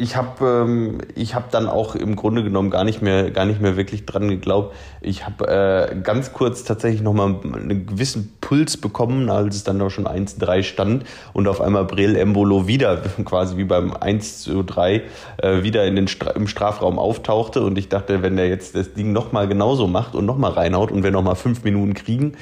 Ich 0.00 0.16
habe 0.16 0.66
ähm, 0.66 0.98
hab 1.34 1.50
dann 1.50 1.68
auch 1.68 1.94
im 1.94 2.16
Grunde 2.16 2.42
genommen 2.42 2.70
gar 2.70 2.84
nicht 2.84 3.02
mehr 3.02 3.30
gar 3.30 3.44
nicht 3.44 3.60
mehr 3.60 3.76
wirklich 3.76 4.06
dran 4.06 4.28
geglaubt. 4.28 4.74
Ich 5.02 5.26
habe 5.26 5.46
äh, 5.46 5.94
ganz 6.02 6.32
kurz 6.32 6.64
tatsächlich 6.64 7.02
noch 7.02 7.12
mal 7.12 7.36
einen 7.42 7.84
gewissen 7.84 8.32
Puls 8.40 8.78
bekommen, 8.78 9.28
als 9.28 9.56
es 9.56 9.64
dann 9.64 9.76
noch 9.76 9.90
schon 9.90 10.06
1-3 10.06 10.62
stand 10.62 11.04
und 11.34 11.46
auf 11.48 11.60
einmal 11.60 11.84
Brel 11.84 12.16
Embolo 12.16 12.66
wieder 12.66 12.96
quasi 13.26 13.58
wie 13.58 13.64
beim 13.64 13.92
1 13.92 14.40
zu 14.40 14.62
3 14.62 15.02
äh, 15.36 15.62
wieder 15.64 15.84
in 15.84 15.96
den 15.96 16.08
Stra 16.08 16.30
im 16.30 16.46
Strafraum 16.46 16.98
auftauchte 16.98 17.62
und 17.62 17.76
ich 17.76 17.90
dachte, 17.90 18.22
wenn 18.22 18.36
der 18.36 18.48
jetzt 18.48 18.74
das 18.74 18.94
Ding 18.94 19.12
noch 19.12 19.32
mal 19.32 19.48
genauso 19.48 19.86
macht 19.86 20.14
und 20.14 20.24
noch 20.24 20.38
mal 20.38 20.52
reinhaut 20.52 20.92
und 20.92 21.02
wir 21.02 21.10
noch 21.10 21.22
mal 21.22 21.34
fünf 21.34 21.62
Minuten 21.62 21.92
kriegen, 21.92 22.38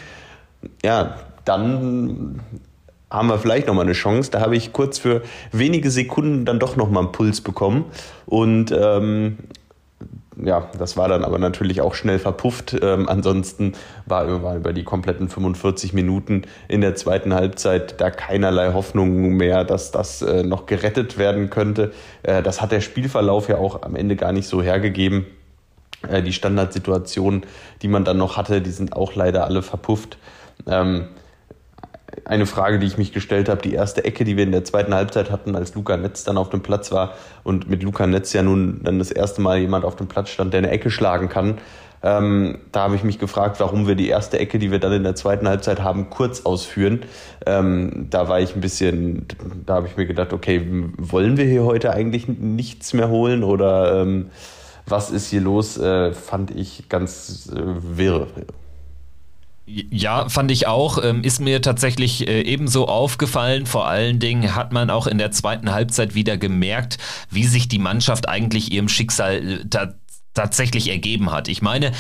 ja, 0.85 1.16
dann 1.44 2.38
haben 3.11 3.29
wir 3.29 3.38
vielleicht 3.38 3.66
nochmal 3.66 3.85
eine 3.85 3.94
Chance. 3.94 4.31
Da 4.31 4.40
habe 4.40 4.57
ich 4.57 4.73
kurz 4.73 4.99
für 4.99 5.23
wenige 5.53 5.90
Sekunden 5.90 6.44
dann 6.44 6.59
doch 6.59 6.77
nochmal 6.77 7.05
einen 7.05 7.12
Puls 7.12 7.40
bekommen. 7.40 7.87
Und 8.27 8.73
ähm, 8.73 9.38
ja, 10.40 10.71
das 10.79 10.97
war 10.97 11.09
dann 11.09 11.25
aber 11.25 11.38
natürlich 11.38 11.81
auch 11.81 11.94
schnell 11.94 12.18
verpufft. 12.18 12.77
Ähm, 12.81 13.09
ansonsten 13.09 13.73
war, 14.07 14.27
über 14.27 14.73
die 14.73 14.85
kompletten 14.85 15.29
45 15.29 15.92
Minuten 15.94 16.42
in 16.68 16.81
der 16.81 16.94
zweiten 16.94 17.35
Halbzeit 17.35 18.01
da 18.01 18.11
keinerlei 18.11 18.73
Hoffnung 18.73 19.37
mehr, 19.37 19.64
dass 19.64 19.90
das 19.90 20.23
äh, 20.23 20.42
noch 20.42 20.66
gerettet 20.66 21.18
werden 21.18 21.51
könnte. 21.51 21.92
Äh, 22.23 22.42
das 22.42 22.61
hat 22.61 22.73
der 22.73 22.81
Spielverlauf 22.81 23.49
ja 23.49 23.57
auch 23.57 23.83
am 23.83 23.97
Ende 23.97 24.16
gar 24.16 24.33
nicht 24.33 24.47
so 24.47 24.62
hergegeben. 24.62 25.27
Äh, 26.09 26.23
die 26.23 26.33
Standardsituationen, 26.33 27.42
die 27.83 27.88
man 27.88 28.05
dann 28.05 28.18
noch 28.18 28.37
hatte, 28.37 28.61
die 28.61 28.71
sind 28.71 28.94
auch 28.94 29.14
leider 29.14 29.44
alle 29.44 29.62
verpufft. 29.62 30.18
Ähm, 30.66 31.09
eine 32.25 32.47
Frage, 32.47 32.79
die 32.79 32.87
ich 32.87 32.99
mich 32.99 33.12
gestellt 33.12 33.49
habe. 33.49 33.62
Die 33.62 33.75
erste 33.75 34.05
Ecke, 34.05 34.25
die 34.25 34.37
wir 34.37 34.44
in 34.44 34.53
der 34.53 34.64
zweiten 34.64 34.94
Halbzeit 34.94 35.31
hatten, 35.31 35.55
als 35.57 35.75
Luca 35.75 35.97
Netz 35.97 36.25
dann 36.25 36.38
auf 36.38 36.51
dem 36.51 36.62
Platz 36.62 36.92
war 36.92 37.14
und 37.44 37.68
mit 37.68 37.83
Luca 37.83 38.07
Netz 38.07 38.33
ja 38.33 38.42
nun 38.42 38.81
dann 38.83 38.99
das 38.99 39.11
erste 39.11 39.40
Mal 39.40 39.59
jemand 39.59 39.85
auf 39.85 39.97
dem 39.97 40.09
Platz 40.09 40.31
stand, 40.31 40.53
der 40.53 40.59
eine 40.59 40.71
Ecke 40.71 40.90
schlagen 40.90 41.29
kann. 41.29 41.59
Ähm, 42.01 42.59
da 42.71 42.83
habe 42.83 42.94
ich 42.94 43.03
mich 43.03 43.18
gefragt, 43.18 43.59
warum 43.59 43.88
wir 43.88 43.97
die 43.97 44.09
erste 44.09 44.38
Ecke, 44.38 44.59
die 44.59 44.71
wir 44.71 44.79
dann 44.79 44.92
in 44.92 45.03
der 45.03 45.16
zweiten 45.16 45.49
Halbzeit 45.49 45.83
haben, 45.83 46.11
kurz 46.11 46.47
ausführen. 46.47 47.03
Ähm, 47.44 48.07
da 48.11 48.29
war 48.29 48.40
ich 48.40 48.55
ein 48.55 48.61
bisschen, 48.61 49.27
da 49.66 49.75
habe 49.75 49.88
ich 49.88 49.97
mir 49.97 50.07
gedacht, 50.07 50.33
okay, 50.33 50.64
wollen 50.97 51.37
wir 51.37 51.44
hier 51.44 51.64
heute 51.64 51.92
eigentlich 51.92 52.29
nichts 52.29 52.92
mehr 52.94 53.09
holen 53.09 53.42
oder 53.42 54.03
ähm, 54.03 54.31
was 54.87 55.11
ist 55.11 55.29
hier 55.29 55.40
los? 55.40 55.77
Äh, 55.77 56.12
fand 56.12 56.53
ich 56.53 56.88
ganz 56.88 57.51
äh, 57.53 57.61
wirr. 57.97 58.29
Ja, 59.70 60.31
fand 60.31 60.50
ich 60.50 60.66
auch. 60.66 61.02
Ähm, 61.04 61.22
ist 61.22 61.40
mir 61.40 61.61
tatsächlich 61.61 62.26
äh, 62.26 62.40
ebenso 62.40 62.88
aufgefallen. 62.88 63.66
Vor 63.66 63.87
allen 63.87 64.18
Dingen 64.18 64.54
hat 64.54 64.72
man 64.72 64.88
auch 64.88 65.07
in 65.07 65.18
der 65.18 65.31
zweiten 65.31 65.72
Halbzeit 65.72 66.14
wieder 66.14 66.38
gemerkt, 66.38 66.96
wie 67.31 67.44
sich 67.44 67.68
die 67.68 67.78
Mannschaft 67.78 68.31
eigentlich 68.31 68.72
ihrem 68.72 68.88
Schicksal 68.88 69.61
äh, 69.70 69.87
tatsächlich 70.33 70.88
ergeben 70.88 71.31
hat. 71.31 71.48
Ich 71.48 71.61
meine, 71.61 71.92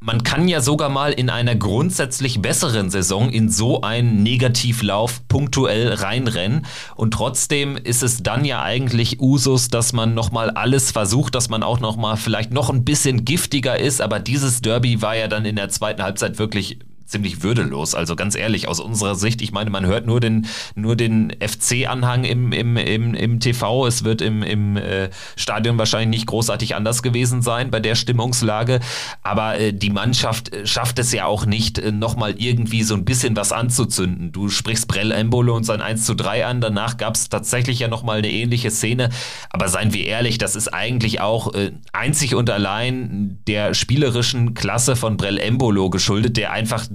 man 0.00 0.24
kann 0.24 0.48
ja 0.48 0.60
sogar 0.62 0.88
mal 0.88 1.12
in 1.12 1.28
einer 1.28 1.54
grundsätzlich 1.54 2.40
besseren 2.40 2.88
Saison 2.90 3.28
in 3.28 3.50
so 3.50 3.82
einen 3.82 4.22
Negativlauf 4.22 5.28
punktuell 5.28 5.92
reinrennen 5.92 6.66
und 6.96 7.12
trotzdem 7.14 7.76
ist 7.76 8.02
es 8.02 8.22
dann 8.22 8.44
ja 8.44 8.62
eigentlich 8.62 9.20
Usus, 9.20 9.68
dass 9.68 9.92
man 9.92 10.14
nochmal 10.14 10.50
alles 10.50 10.90
versucht, 10.90 11.34
dass 11.34 11.50
man 11.50 11.62
auch 11.62 11.78
nochmal 11.78 12.16
vielleicht 12.16 12.52
noch 12.52 12.68
ein 12.68 12.84
bisschen 12.84 13.24
giftiger 13.24 13.78
ist, 13.78 14.00
aber 14.00 14.18
dieses 14.18 14.60
Derby 14.60 15.02
war 15.02 15.14
ja 15.14 15.28
dann 15.28 15.44
in 15.44 15.56
der 15.56 15.68
zweiten 15.68 16.02
Halbzeit 16.02 16.38
wirklich 16.38 16.80
ziemlich 17.06 17.42
würdelos. 17.42 17.94
Also 17.94 18.16
ganz 18.16 18.34
ehrlich, 18.34 18.68
aus 18.68 18.80
unserer 18.80 19.14
Sicht, 19.14 19.42
ich 19.42 19.52
meine, 19.52 19.70
man 19.70 19.86
hört 19.86 20.06
nur 20.06 20.20
den, 20.20 20.46
nur 20.74 20.96
den 20.96 21.32
FC-Anhang 21.40 22.24
im, 22.24 22.52
im, 22.52 22.76
im, 22.76 23.14
im 23.14 23.40
TV. 23.40 23.86
Es 23.86 24.04
wird 24.04 24.20
im, 24.20 24.42
im 24.42 24.76
äh, 24.76 25.10
Stadion 25.36 25.78
wahrscheinlich 25.78 26.20
nicht 26.20 26.26
großartig 26.26 26.74
anders 26.74 27.02
gewesen 27.02 27.42
sein 27.42 27.70
bei 27.70 27.80
der 27.80 27.94
Stimmungslage. 27.94 28.80
Aber 29.22 29.58
äh, 29.58 29.72
die 29.72 29.90
Mannschaft 29.90 30.52
äh, 30.52 30.66
schafft 30.66 30.98
es 30.98 31.12
ja 31.12 31.26
auch 31.26 31.46
nicht, 31.46 31.78
äh, 31.78 31.92
nochmal 31.92 32.34
irgendwie 32.38 32.82
so 32.82 32.94
ein 32.94 33.04
bisschen 33.04 33.36
was 33.36 33.52
anzuzünden. 33.52 34.32
Du 34.32 34.48
sprichst 34.48 34.88
Brell 34.88 35.12
Embolo 35.12 35.56
und 35.56 35.64
sein 35.64 35.80
1 35.80 36.04
zu 36.04 36.14
3 36.14 36.46
an. 36.46 36.60
Danach 36.60 36.96
gab 36.96 37.14
es 37.14 37.28
tatsächlich 37.28 37.78
ja 37.78 37.88
nochmal 37.88 38.18
eine 38.18 38.30
ähnliche 38.30 38.70
Szene. 38.70 39.10
Aber 39.50 39.68
seien 39.68 39.92
wir 39.92 40.06
ehrlich, 40.06 40.38
das 40.38 40.56
ist 40.56 40.68
eigentlich 40.68 41.20
auch 41.20 41.54
äh, 41.54 41.72
einzig 41.92 42.34
und 42.34 42.50
allein 42.50 43.38
der 43.46 43.74
spielerischen 43.74 44.54
Klasse 44.54 44.96
von 44.96 45.16
Brell 45.16 45.38
Embolo 45.38 45.90
geschuldet, 45.90 46.36
der 46.36 46.52
einfach 46.52 46.86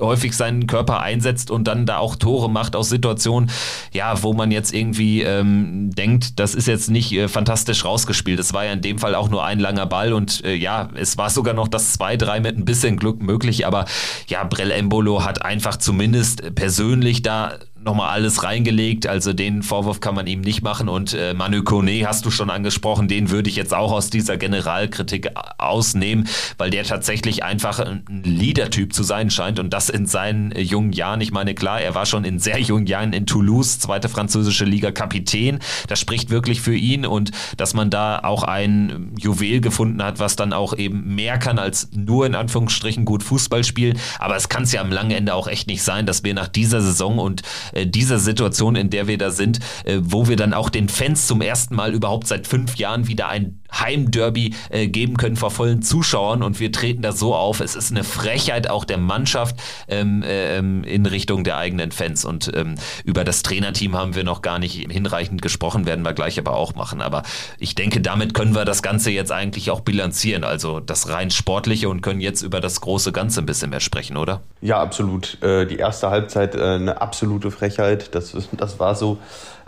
häufig 0.00 0.36
seinen 0.36 0.66
Körper 0.66 1.00
einsetzt 1.00 1.50
und 1.50 1.64
dann 1.64 1.86
da 1.86 1.98
auch 1.98 2.16
Tore 2.16 2.50
macht 2.50 2.76
aus 2.76 2.88
Situationen, 2.88 3.50
ja, 3.92 4.22
wo 4.22 4.32
man 4.32 4.50
jetzt 4.50 4.74
irgendwie 4.74 5.22
ähm, 5.22 5.90
denkt, 5.94 6.38
das 6.38 6.54
ist 6.54 6.66
jetzt 6.66 6.90
nicht 6.90 7.12
äh, 7.12 7.28
fantastisch 7.28 7.84
rausgespielt. 7.84 8.38
Es 8.38 8.52
war 8.52 8.64
ja 8.64 8.72
in 8.72 8.80
dem 8.80 8.98
Fall 8.98 9.14
auch 9.14 9.28
nur 9.28 9.44
ein 9.44 9.58
langer 9.58 9.86
Ball 9.86 10.12
und 10.12 10.44
äh, 10.44 10.54
ja, 10.54 10.88
es 10.94 11.18
war 11.18 11.30
sogar 11.30 11.54
noch 11.54 11.68
das 11.68 11.98
2-3 11.98 12.40
mit 12.40 12.58
ein 12.58 12.64
bisschen 12.64 12.96
Glück 12.96 13.22
möglich, 13.22 13.66
aber 13.66 13.86
ja, 14.28 14.44
Brell 14.44 14.70
Embolo 14.70 15.24
hat 15.24 15.42
einfach 15.42 15.76
zumindest 15.76 16.54
persönlich 16.54 17.22
da 17.22 17.58
nochmal 17.86 18.10
alles 18.10 18.42
reingelegt. 18.42 19.06
Also 19.06 19.32
den 19.32 19.62
Vorwurf 19.62 20.00
kann 20.00 20.14
man 20.14 20.26
ihm 20.26 20.42
nicht 20.42 20.62
machen. 20.62 20.88
Und 20.88 21.14
äh, 21.14 21.32
Manu 21.32 21.62
Kone 21.62 22.06
hast 22.06 22.26
du 22.26 22.30
schon 22.30 22.50
angesprochen, 22.50 23.08
den 23.08 23.30
würde 23.30 23.48
ich 23.48 23.56
jetzt 23.56 23.72
auch 23.72 23.92
aus 23.92 24.10
dieser 24.10 24.36
Generalkritik 24.36 25.30
ausnehmen, 25.56 26.28
weil 26.58 26.70
der 26.70 26.84
tatsächlich 26.84 27.42
einfach 27.44 27.78
ein 27.78 28.04
Leader-Typ 28.24 28.92
zu 28.92 29.02
sein 29.02 29.30
scheint 29.30 29.58
und 29.58 29.70
das 29.70 29.88
in 29.88 30.06
seinen 30.06 30.52
äh, 30.52 30.60
jungen 30.60 30.92
Jahren. 30.92 31.20
Ich 31.20 31.32
meine, 31.32 31.54
klar, 31.54 31.80
er 31.80 31.94
war 31.94 32.04
schon 32.04 32.24
in 32.24 32.38
sehr 32.38 32.60
jungen 32.60 32.86
Jahren 32.86 33.12
in 33.12 33.24
Toulouse, 33.26 33.78
zweite 33.78 34.08
französische 34.08 34.64
Liga 34.64 34.90
Kapitän. 34.90 35.60
Das 35.88 36.00
spricht 36.00 36.30
wirklich 36.30 36.60
für 36.60 36.74
ihn 36.74 37.06
und 37.06 37.30
dass 37.56 37.72
man 37.72 37.88
da 37.88 38.18
auch 38.18 38.42
ein 38.42 39.14
Juwel 39.18 39.60
gefunden 39.60 40.02
hat, 40.02 40.18
was 40.18 40.36
dann 40.36 40.52
auch 40.52 40.76
eben 40.76 41.14
mehr 41.14 41.38
kann 41.38 41.58
als 41.58 41.88
nur 41.94 42.26
in 42.26 42.34
Anführungsstrichen 42.34 43.04
gut 43.04 43.22
Fußball 43.22 43.64
spielen. 43.64 43.98
Aber 44.18 44.36
es 44.36 44.48
kann 44.48 44.64
es 44.64 44.72
ja 44.72 44.80
am 44.80 44.90
langen 44.90 45.12
Ende 45.12 45.34
auch 45.34 45.46
echt 45.46 45.68
nicht 45.68 45.82
sein, 45.82 46.04
dass 46.04 46.24
wir 46.24 46.34
nach 46.34 46.48
dieser 46.48 46.80
Saison 46.80 47.18
und 47.18 47.42
äh, 47.76 47.86
dieser 47.86 48.18
Situation, 48.18 48.76
in 48.76 48.90
der 48.90 49.06
wir 49.06 49.18
da 49.18 49.30
sind, 49.30 49.60
äh, 49.84 49.98
wo 50.00 50.28
wir 50.28 50.36
dann 50.36 50.54
auch 50.54 50.70
den 50.70 50.88
Fans 50.88 51.26
zum 51.26 51.40
ersten 51.40 51.74
Mal 51.74 51.94
überhaupt 51.94 52.26
seit 52.26 52.46
fünf 52.46 52.76
Jahren 52.76 53.06
wieder 53.08 53.28
ein 53.28 53.60
Heimderby 53.72 54.54
äh, 54.70 54.88
geben 54.88 55.16
können 55.16 55.36
vor 55.36 55.50
vollen 55.50 55.82
Zuschauern 55.82 56.42
und 56.42 56.60
wir 56.60 56.72
treten 56.72 57.02
da 57.02 57.12
so 57.12 57.34
auf. 57.34 57.60
Es 57.60 57.74
ist 57.74 57.90
eine 57.90 58.04
Frechheit 58.04 58.70
auch 58.70 58.84
der 58.84 58.98
Mannschaft 58.98 59.56
ähm, 59.88 60.22
ähm, 60.26 60.84
in 60.84 61.06
Richtung 61.06 61.44
der 61.44 61.58
eigenen 61.58 61.92
Fans 61.92 62.24
und 62.24 62.50
ähm, 62.54 62.76
über 63.04 63.24
das 63.24 63.42
Trainerteam 63.42 63.96
haben 63.96 64.14
wir 64.14 64.24
noch 64.24 64.42
gar 64.42 64.58
nicht 64.58 64.90
hinreichend 64.90 65.42
gesprochen, 65.42 65.86
werden 65.86 66.04
wir 66.04 66.14
gleich 66.14 66.38
aber 66.38 66.56
auch 66.56 66.74
machen. 66.74 67.00
Aber 67.00 67.22
ich 67.58 67.74
denke, 67.74 68.00
damit 68.00 68.34
können 68.34 68.54
wir 68.54 68.64
das 68.64 68.82
Ganze 68.82 69.10
jetzt 69.10 69.32
eigentlich 69.32 69.70
auch 69.70 69.80
bilanzieren, 69.80 70.44
also 70.44 70.80
das 70.80 71.08
rein 71.08 71.30
sportliche 71.30 71.88
und 71.88 72.00
können 72.00 72.20
jetzt 72.20 72.42
über 72.42 72.60
das 72.60 72.80
große 72.80 73.12
Ganze 73.12 73.40
ein 73.40 73.46
bisschen 73.46 73.70
mehr 73.70 73.80
sprechen, 73.80 74.16
oder? 74.16 74.42
Ja, 74.60 74.80
absolut. 74.80 75.42
Äh, 75.42 75.66
die 75.66 75.76
erste 75.76 76.10
Halbzeit 76.10 76.54
äh, 76.54 76.60
eine 76.60 77.00
absolute 77.00 77.50
Frechheit. 77.56 78.14
Das, 78.14 78.36
das 78.52 78.78
war 78.78 78.94
so. 78.94 79.18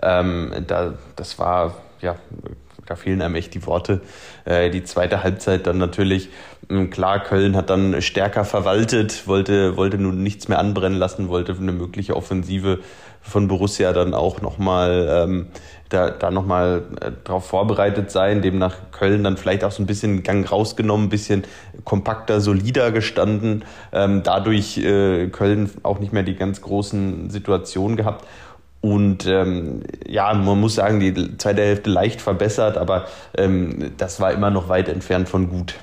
Ähm, 0.02 0.52
da, 0.66 0.94
das 1.16 1.38
war 1.38 1.76
ja 2.00 2.16
da 2.88 2.96
fehlen 2.96 3.22
einem 3.22 3.34
echt 3.34 3.54
die 3.54 3.66
Worte. 3.66 4.00
Äh, 4.44 4.70
die 4.70 4.82
zweite 4.82 5.22
Halbzeit 5.22 5.66
dann 5.66 5.78
natürlich, 5.78 6.30
hm, 6.68 6.90
klar, 6.90 7.22
Köln 7.22 7.54
hat 7.54 7.70
dann 7.70 8.00
stärker 8.00 8.44
verwaltet, 8.44 9.26
wollte, 9.26 9.76
wollte 9.76 9.98
nun 9.98 10.22
nichts 10.22 10.48
mehr 10.48 10.58
anbrennen 10.58 10.98
lassen, 10.98 11.28
wollte 11.28 11.52
eine 11.52 11.72
mögliche 11.72 12.16
Offensive 12.16 12.78
von 13.20 13.48
Borussia 13.48 13.92
dann 13.92 14.14
auch 14.14 14.40
nochmal 14.40 15.08
ähm, 15.10 15.46
da, 15.88 16.10
da 16.10 16.30
nochmal 16.30 16.82
äh, 17.00 17.12
darauf 17.24 17.46
vorbereitet 17.46 18.10
sein, 18.10 18.42
demnach 18.42 18.74
Köln 18.92 19.24
dann 19.24 19.36
vielleicht 19.36 19.64
auch 19.64 19.72
so 19.72 19.82
ein 19.82 19.86
bisschen 19.86 20.22
Gang 20.22 20.50
rausgenommen, 20.50 21.06
ein 21.06 21.10
bisschen 21.10 21.44
kompakter, 21.84 22.40
solider 22.40 22.92
gestanden, 22.92 23.64
ähm, 23.92 24.22
dadurch 24.22 24.78
äh, 24.78 25.28
Köln 25.28 25.70
auch 25.82 25.98
nicht 25.98 26.12
mehr 26.12 26.22
die 26.22 26.34
ganz 26.34 26.60
großen 26.60 27.30
Situationen 27.30 27.96
gehabt. 27.96 28.24
Und 28.80 29.26
ähm, 29.26 29.82
ja, 30.06 30.32
man 30.32 30.60
muss 30.60 30.76
sagen, 30.76 31.00
die 31.00 31.36
zweite 31.36 31.62
Hälfte 31.62 31.90
leicht 31.90 32.20
verbessert, 32.20 32.78
aber 32.78 33.06
ähm, 33.36 33.92
das 33.96 34.20
war 34.20 34.32
immer 34.32 34.50
noch 34.50 34.68
weit 34.68 34.88
entfernt 34.88 35.28
von 35.28 35.48
gut. 35.48 35.74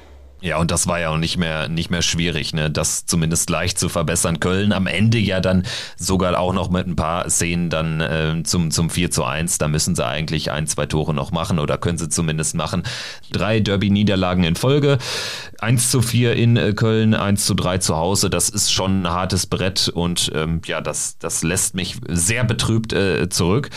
Ja, 0.45 0.59
und 0.59 0.69
das 0.69 0.85
war 0.85 0.99
ja 0.99 1.09
auch 1.09 1.17
nicht 1.17 1.37
mehr, 1.37 1.69
nicht 1.69 1.89
mehr 1.89 2.03
schwierig, 2.03 2.53
ne? 2.53 2.69
das 2.69 3.07
zumindest 3.07 3.49
leicht 3.49 3.79
zu 3.79 3.89
verbessern. 3.89 4.39
Köln 4.39 4.73
am 4.73 4.85
Ende 4.85 5.17
ja 5.17 5.39
dann 5.39 5.65
sogar 5.97 6.37
auch 6.37 6.53
noch 6.53 6.69
mit 6.69 6.85
ein 6.85 6.95
paar 6.95 7.27
Szenen 7.31 7.71
dann 7.71 7.99
äh, 7.99 8.43
zum, 8.43 8.69
zum 8.69 8.91
4 8.91 9.09
zu 9.09 9.23
1. 9.23 9.57
Da 9.57 9.67
müssen 9.67 9.95
sie 9.95 10.05
eigentlich 10.05 10.51
ein, 10.51 10.67
zwei 10.67 10.85
Tore 10.85 11.15
noch 11.15 11.31
machen 11.31 11.57
oder 11.57 11.79
können 11.79 11.97
sie 11.97 12.09
zumindest 12.09 12.53
machen. 12.53 12.83
Drei 13.31 13.59
Derby-Niederlagen 13.59 14.43
in 14.43 14.55
Folge. 14.55 14.99
1 15.61 15.89
zu 15.89 16.03
4 16.03 16.35
in 16.35 16.57
äh, 16.57 16.73
Köln, 16.73 17.15
1 17.15 17.43
zu 17.43 17.55
3 17.55 17.79
zu 17.79 17.95
Hause. 17.95 18.29
Das 18.29 18.49
ist 18.49 18.71
schon 18.71 19.01
ein 19.01 19.09
hartes 19.09 19.47
Brett 19.47 19.89
und 19.89 20.31
ähm, 20.35 20.61
ja, 20.67 20.79
das, 20.79 21.17
das 21.17 21.41
lässt 21.41 21.73
mich 21.73 21.97
sehr 22.07 22.43
betrübt 22.43 22.93
äh, 22.93 23.29
zurück. 23.29 23.71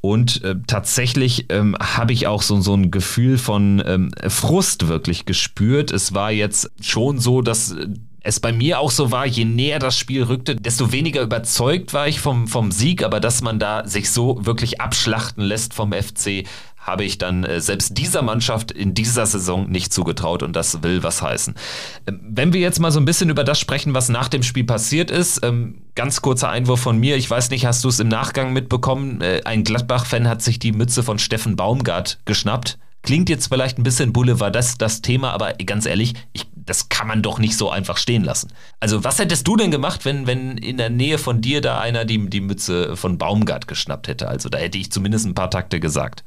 Und 0.00 0.44
äh, 0.44 0.56
tatsächlich 0.66 1.46
ähm, 1.48 1.76
habe 1.80 2.12
ich 2.12 2.26
auch 2.26 2.42
so, 2.42 2.60
so 2.60 2.74
ein 2.74 2.90
Gefühl 2.90 3.38
von 3.38 3.82
ähm, 3.84 4.10
Frust 4.28 4.88
wirklich 4.88 5.24
gespürt. 5.24 5.90
Es 5.90 6.14
war 6.14 6.30
jetzt 6.30 6.70
schon 6.80 7.18
so, 7.18 7.42
dass 7.42 7.72
äh, 7.72 7.88
es 8.26 8.40
bei 8.40 8.52
mir 8.52 8.80
auch 8.80 8.90
so 8.90 9.10
war, 9.10 9.24
je 9.26 9.44
näher 9.44 9.78
das 9.78 9.96
Spiel 9.98 10.24
rückte, 10.24 10.56
desto 10.56 10.90
weniger 10.90 11.22
überzeugt 11.22 11.94
war 11.94 12.08
ich 12.08 12.20
vom, 12.20 12.48
vom 12.48 12.72
Sieg, 12.72 13.04
aber 13.04 13.20
dass 13.20 13.40
man 13.40 13.58
da 13.58 13.86
sich 13.86 14.10
so 14.10 14.44
wirklich 14.44 14.80
abschlachten 14.80 15.44
lässt 15.44 15.74
vom 15.74 15.92
FC, 15.92 16.44
habe 16.86 17.04
ich 17.04 17.18
dann 17.18 17.44
äh, 17.44 17.60
selbst 17.60 17.98
dieser 17.98 18.22
Mannschaft 18.22 18.70
in 18.70 18.94
dieser 18.94 19.26
Saison 19.26 19.68
nicht 19.68 19.92
zugetraut 19.92 20.42
und 20.42 20.54
das 20.54 20.82
will 20.82 21.02
was 21.02 21.20
heißen. 21.20 21.54
Ähm, 22.06 22.20
wenn 22.22 22.52
wir 22.52 22.60
jetzt 22.60 22.78
mal 22.78 22.92
so 22.92 23.00
ein 23.00 23.04
bisschen 23.04 23.28
über 23.28 23.44
das 23.44 23.58
sprechen, 23.58 23.92
was 23.92 24.08
nach 24.08 24.28
dem 24.28 24.42
Spiel 24.42 24.64
passiert 24.64 25.10
ist, 25.10 25.44
ähm, 25.44 25.82
ganz 25.96 26.22
kurzer 26.22 26.48
Einwurf 26.48 26.80
von 26.80 26.98
mir, 26.98 27.16
ich 27.16 27.28
weiß 27.28 27.50
nicht, 27.50 27.66
hast 27.66 27.82
du 27.82 27.88
es 27.88 27.98
im 27.98 28.08
Nachgang 28.08 28.52
mitbekommen, 28.52 29.20
äh, 29.20 29.42
ein 29.44 29.64
Gladbach-Fan 29.64 30.28
hat 30.28 30.42
sich 30.42 30.58
die 30.58 30.72
Mütze 30.72 31.02
von 31.02 31.18
Steffen 31.18 31.56
Baumgart 31.56 32.20
geschnappt. 32.24 32.78
Klingt 33.02 33.28
jetzt 33.28 33.48
vielleicht 33.48 33.78
ein 33.78 33.82
bisschen 33.82 34.12
Boulevard 34.12 34.54
das, 34.54 34.78
das 34.78 35.02
Thema, 35.02 35.32
aber 35.32 35.54
ganz 35.54 35.86
ehrlich, 35.86 36.14
ich 36.32 36.46
das 36.66 36.88
kann 36.88 37.06
man 37.06 37.22
doch 37.22 37.38
nicht 37.38 37.56
so 37.56 37.70
einfach 37.70 37.96
stehen 37.96 38.24
lassen. 38.24 38.52
Also 38.80 39.04
was 39.04 39.18
hättest 39.18 39.46
du 39.46 39.56
denn 39.56 39.70
gemacht, 39.70 40.04
wenn, 40.04 40.26
wenn 40.26 40.58
in 40.58 40.76
der 40.76 40.90
Nähe 40.90 41.18
von 41.18 41.40
dir 41.40 41.60
da 41.60 41.78
einer 41.78 42.04
die, 42.04 42.28
die 42.28 42.40
Mütze 42.40 42.96
von 42.96 43.18
Baumgart 43.18 43.68
geschnappt 43.68 44.08
hätte? 44.08 44.28
Also 44.28 44.48
da 44.48 44.58
hätte 44.58 44.76
ich 44.76 44.92
zumindest 44.92 45.26
ein 45.26 45.34
paar 45.34 45.50
Takte 45.50 45.80
gesagt. 45.80 46.24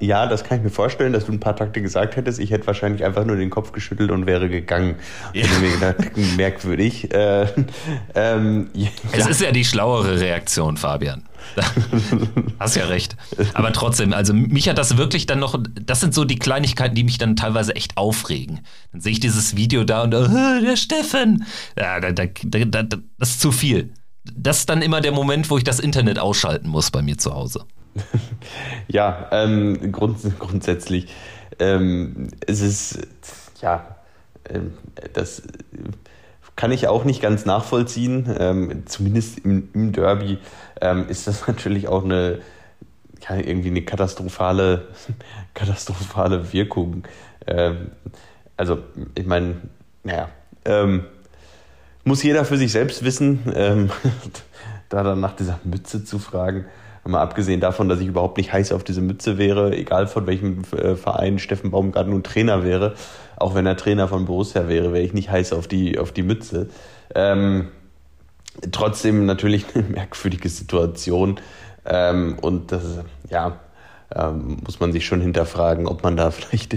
Ja, 0.00 0.26
das 0.26 0.44
kann 0.44 0.58
ich 0.58 0.64
mir 0.64 0.70
vorstellen, 0.70 1.12
dass 1.12 1.26
du 1.26 1.32
ein 1.32 1.40
paar 1.40 1.56
Takte 1.56 1.82
gesagt 1.82 2.16
hättest. 2.16 2.38
Ich 2.38 2.50
hätte 2.50 2.66
wahrscheinlich 2.66 3.04
einfach 3.04 3.24
nur 3.24 3.36
den 3.36 3.50
Kopf 3.50 3.72
geschüttelt 3.72 4.10
und 4.10 4.26
wäre 4.26 4.48
gegangen. 4.48 4.94
Ja. 5.34 5.44
merkwürdig. 6.36 7.12
Äh, 7.12 7.46
ähm, 8.14 8.70
ja. 8.72 8.88
Es 9.12 9.26
ist 9.26 9.40
ja 9.40 9.50
die 9.52 9.64
schlauere 9.64 10.20
Reaktion, 10.20 10.76
Fabian. 10.76 11.24
Hast 12.58 12.76
ja 12.76 12.86
recht. 12.86 13.16
Aber 13.54 13.72
trotzdem, 13.72 14.12
also 14.12 14.32
mich 14.32 14.68
hat 14.68 14.78
das 14.78 14.96
wirklich 14.96 15.26
dann 15.26 15.38
noch, 15.38 15.58
das 15.80 16.00
sind 16.00 16.14
so 16.14 16.24
die 16.24 16.38
Kleinigkeiten, 16.38 16.94
die 16.94 17.04
mich 17.04 17.18
dann 17.18 17.36
teilweise 17.36 17.74
echt 17.74 17.96
aufregen. 17.96 18.60
Dann 18.92 19.00
sehe 19.00 19.12
ich 19.12 19.20
dieses 19.20 19.56
Video 19.56 19.84
da 19.84 20.02
und, 20.02 20.14
oh, 20.14 20.26
der 20.62 20.76
Steffen, 20.76 21.44
ja, 21.76 22.00
da, 22.00 22.12
da, 22.12 22.26
da, 22.64 22.82
das 23.18 23.30
ist 23.30 23.40
zu 23.40 23.52
viel. 23.52 23.92
Das 24.34 24.58
ist 24.58 24.70
dann 24.70 24.82
immer 24.82 25.00
der 25.00 25.12
Moment, 25.12 25.50
wo 25.50 25.58
ich 25.58 25.64
das 25.64 25.80
Internet 25.80 26.18
ausschalten 26.18 26.68
muss 26.68 26.90
bei 26.90 27.02
mir 27.02 27.18
zu 27.18 27.34
Hause. 27.34 27.64
ja, 28.88 29.28
ähm, 29.32 29.92
grund, 29.92 30.18
grundsätzlich. 30.38 31.06
Ähm, 31.58 32.28
es 32.46 32.60
ist, 32.60 32.98
ja, 33.60 33.96
ähm, 34.48 34.72
das 35.12 35.42
kann 36.60 36.72
ich 36.72 36.88
auch 36.88 37.04
nicht 37.04 37.22
ganz 37.22 37.46
nachvollziehen. 37.46 38.36
Ähm, 38.38 38.82
zumindest 38.84 39.38
im, 39.38 39.70
im 39.72 39.92
Derby 39.92 40.36
ähm, 40.82 41.06
ist 41.08 41.26
das 41.26 41.46
natürlich 41.46 41.88
auch 41.88 42.04
eine 42.04 42.40
ja, 43.26 43.36
irgendwie 43.36 43.68
eine 43.68 43.80
katastrophale, 43.80 44.88
katastrophale 45.54 46.52
Wirkung. 46.52 47.04
Ähm, 47.46 47.92
also, 48.58 48.80
ich 49.14 49.24
meine, 49.24 49.54
naja, 50.04 50.28
ähm, 50.66 51.04
muss 52.04 52.22
jeder 52.22 52.44
für 52.44 52.58
sich 52.58 52.72
selbst 52.72 53.04
wissen, 53.04 53.40
ähm, 53.54 53.90
da 54.90 55.02
dann 55.02 55.18
nach 55.18 55.36
dieser 55.36 55.60
Mütze 55.64 56.04
zu 56.04 56.18
fragen. 56.18 56.66
Mal 57.06 57.22
abgesehen 57.22 57.60
davon, 57.60 57.88
dass 57.88 58.00
ich 58.00 58.06
überhaupt 58.06 58.36
nicht 58.36 58.52
heiß 58.52 58.72
auf 58.72 58.84
diese 58.84 59.00
Mütze 59.00 59.38
wäre, 59.38 59.74
egal 59.74 60.06
von 60.06 60.26
welchem 60.26 60.64
äh, 60.76 60.94
Verein 60.94 61.38
Steffen 61.38 61.70
Baumgart 61.70 62.06
nun 62.06 62.22
Trainer 62.22 62.62
wäre, 62.64 62.94
auch 63.40 63.54
wenn 63.54 63.66
er 63.66 63.76
Trainer 63.76 64.08
von 64.08 64.24
Borussia 64.26 64.68
wäre, 64.68 64.92
wäre 64.92 65.04
ich 65.04 65.12
nicht 65.12 65.30
heiß 65.30 65.52
auf 65.52 65.66
die, 65.66 65.98
auf 65.98 66.12
die 66.12 66.22
Mütze. 66.22 66.68
Ähm, 67.14 67.68
trotzdem 68.72 69.26
natürlich 69.26 69.66
eine 69.74 69.84
merkwürdige 69.88 70.48
Situation. 70.48 71.40
Ähm, 71.84 72.38
und 72.40 72.72
das, 72.72 72.82
ja, 73.28 73.58
ähm, 74.14 74.58
muss 74.64 74.80
man 74.80 74.92
sich 74.92 75.06
schon 75.06 75.20
hinterfragen, 75.20 75.86
ob 75.86 76.02
man 76.02 76.16
da 76.16 76.30
vielleicht 76.30 76.76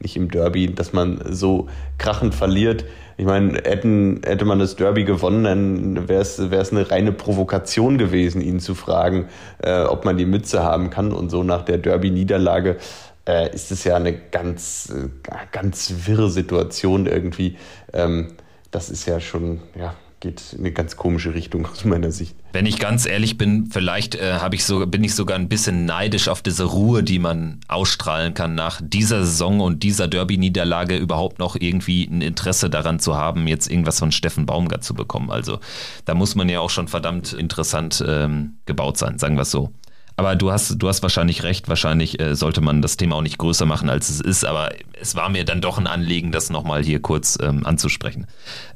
nicht 0.00 0.16
im 0.16 0.30
Derby, 0.30 0.74
dass 0.74 0.92
man 0.92 1.20
so 1.30 1.68
krachend 1.98 2.34
verliert, 2.34 2.84
ich 3.18 3.24
meine, 3.24 3.54
hätten, 3.64 4.20
hätte 4.24 4.44
man 4.44 4.58
das 4.58 4.76
Derby 4.76 5.04
gewonnen, 5.04 5.44
dann 5.44 6.08
wäre 6.08 6.20
es 6.20 6.38
eine 6.38 6.90
reine 6.90 7.12
Provokation 7.12 7.96
gewesen, 7.96 8.42
ihn 8.42 8.60
zu 8.60 8.74
fragen, 8.74 9.28
äh, 9.62 9.84
ob 9.84 10.04
man 10.04 10.18
die 10.18 10.26
Mütze 10.26 10.62
haben 10.62 10.90
kann. 10.90 11.12
Und 11.12 11.30
so 11.30 11.42
nach 11.42 11.62
der 11.62 11.78
Derby-Niederlage 11.78 12.76
äh, 13.26 13.54
ist 13.54 13.72
es 13.72 13.84
ja 13.84 13.96
eine 13.96 14.12
ganz, 14.12 14.92
äh, 14.94 15.08
ganz 15.52 15.92
wirre 16.06 16.30
Situation 16.30 17.06
irgendwie. 17.06 17.56
Ähm, 17.92 18.34
das 18.70 18.90
ist 18.90 19.06
ja 19.06 19.20
schon, 19.20 19.60
ja, 19.78 19.94
geht 20.20 20.52
in 20.52 20.60
eine 20.60 20.72
ganz 20.72 20.96
komische 20.96 21.34
Richtung 21.34 21.66
aus 21.66 21.84
meiner 21.84 22.10
Sicht. 22.10 22.36
Wenn 22.52 22.66
ich 22.66 22.78
ganz 22.78 23.06
ehrlich 23.06 23.36
bin, 23.36 23.66
vielleicht 23.70 24.14
äh, 24.14 24.38
ich 24.52 24.64
so, 24.64 24.86
bin 24.86 25.04
ich 25.04 25.14
sogar 25.14 25.38
ein 25.38 25.48
bisschen 25.48 25.84
neidisch 25.84 26.28
auf 26.28 26.40
diese 26.40 26.64
Ruhe, 26.64 27.02
die 27.02 27.18
man 27.18 27.60
ausstrahlen 27.68 28.32
kann, 28.32 28.54
nach 28.54 28.80
dieser 28.82 29.24
Saison 29.24 29.60
und 29.60 29.82
dieser 29.82 30.08
Derby-Niederlage 30.08 30.96
überhaupt 30.96 31.38
noch 31.38 31.56
irgendwie 31.58 32.04
ein 32.04 32.22
Interesse 32.22 32.70
daran 32.70 32.98
zu 32.98 33.16
haben, 33.16 33.46
jetzt 33.46 33.70
irgendwas 33.70 33.98
von 33.98 34.10
Steffen 34.10 34.46
Baumgart 34.46 34.84
zu 34.84 34.94
bekommen. 34.94 35.30
Also 35.30 35.58
da 36.06 36.14
muss 36.14 36.34
man 36.34 36.48
ja 36.48 36.60
auch 36.60 36.70
schon 36.70 36.88
verdammt 36.88 37.32
interessant 37.32 38.02
ähm, 38.06 38.56
gebaut 38.64 38.96
sein, 38.96 39.18
sagen 39.18 39.36
wir 39.36 39.42
es 39.42 39.50
so. 39.50 39.72
Aber 40.16 40.34
du 40.34 40.50
hast, 40.50 40.76
du 40.78 40.88
hast 40.88 41.02
wahrscheinlich 41.02 41.42
recht. 41.42 41.68
Wahrscheinlich 41.68 42.18
äh, 42.20 42.34
sollte 42.34 42.60
man 42.60 42.80
das 42.80 42.96
Thema 42.96 43.16
auch 43.16 43.22
nicht 43.22 43.38
größer 43.38 43.66
machen, 43.66 43.90
als 43.90 44.08
es 44.08 44.20
ist. 44.20 44.44
Aber 44.44 44.70
es 44.98 45.14
war 45.14 45.28
mir 45.28 45.44
dann 45.44 45.60
doch 45.60 45.78
ein 45.78 45.86
Anliegen, 45.86 46.32
das 46.32 46.48
nochmal 46.50 46.82
hier 46.82 47.00
kurz 47.00 47.38
ähm, 47.42 47.66
anzusprechen. 47.66 48.26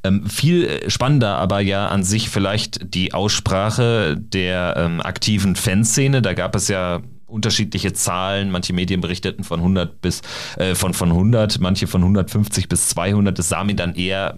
Ähm, 0.04 0.26
viel 0.26 0.88
spannender 0.90 1.36
aber 1.36 1.60
ja 1.60 1.88
an 1.88 2.04
sich 2.04 2.28
vielleicht 2.28 2.94
die 2.94 3.14
Aussprache 3.14 4.16
der 4.18 4.74
ähm, 4.76 5.00
aktiven 5.00 5.56
Fanszene. 5.56 6.20
Da 6.20 6.34
gab 6.34 6.54
es 6.54 6.68
ja 6.68 7.00
unterschiedliche 7.26 7.92
Zahlen. 7.92 8.50
Manche 8.50 8.72
Medien 8.72 9.00
berichteten 9.00 9.44
von 9.44 9.60
100 9.60 10.00
bis 10.02 10.20
äh, 10.56 10.74
von 10.74 10.92
von 10.92 11.10
100, 11.10 11.60
manche 11.60 11.86
von 11.86 12.02
150 12.02 12.68
bis 12.68 12.88
200. 12.90 13.38
Das 13.38 13.48
sah 13.48 13.64
mir 13.64 13.76
dann 13.76 13.94
eher 13.94 14.36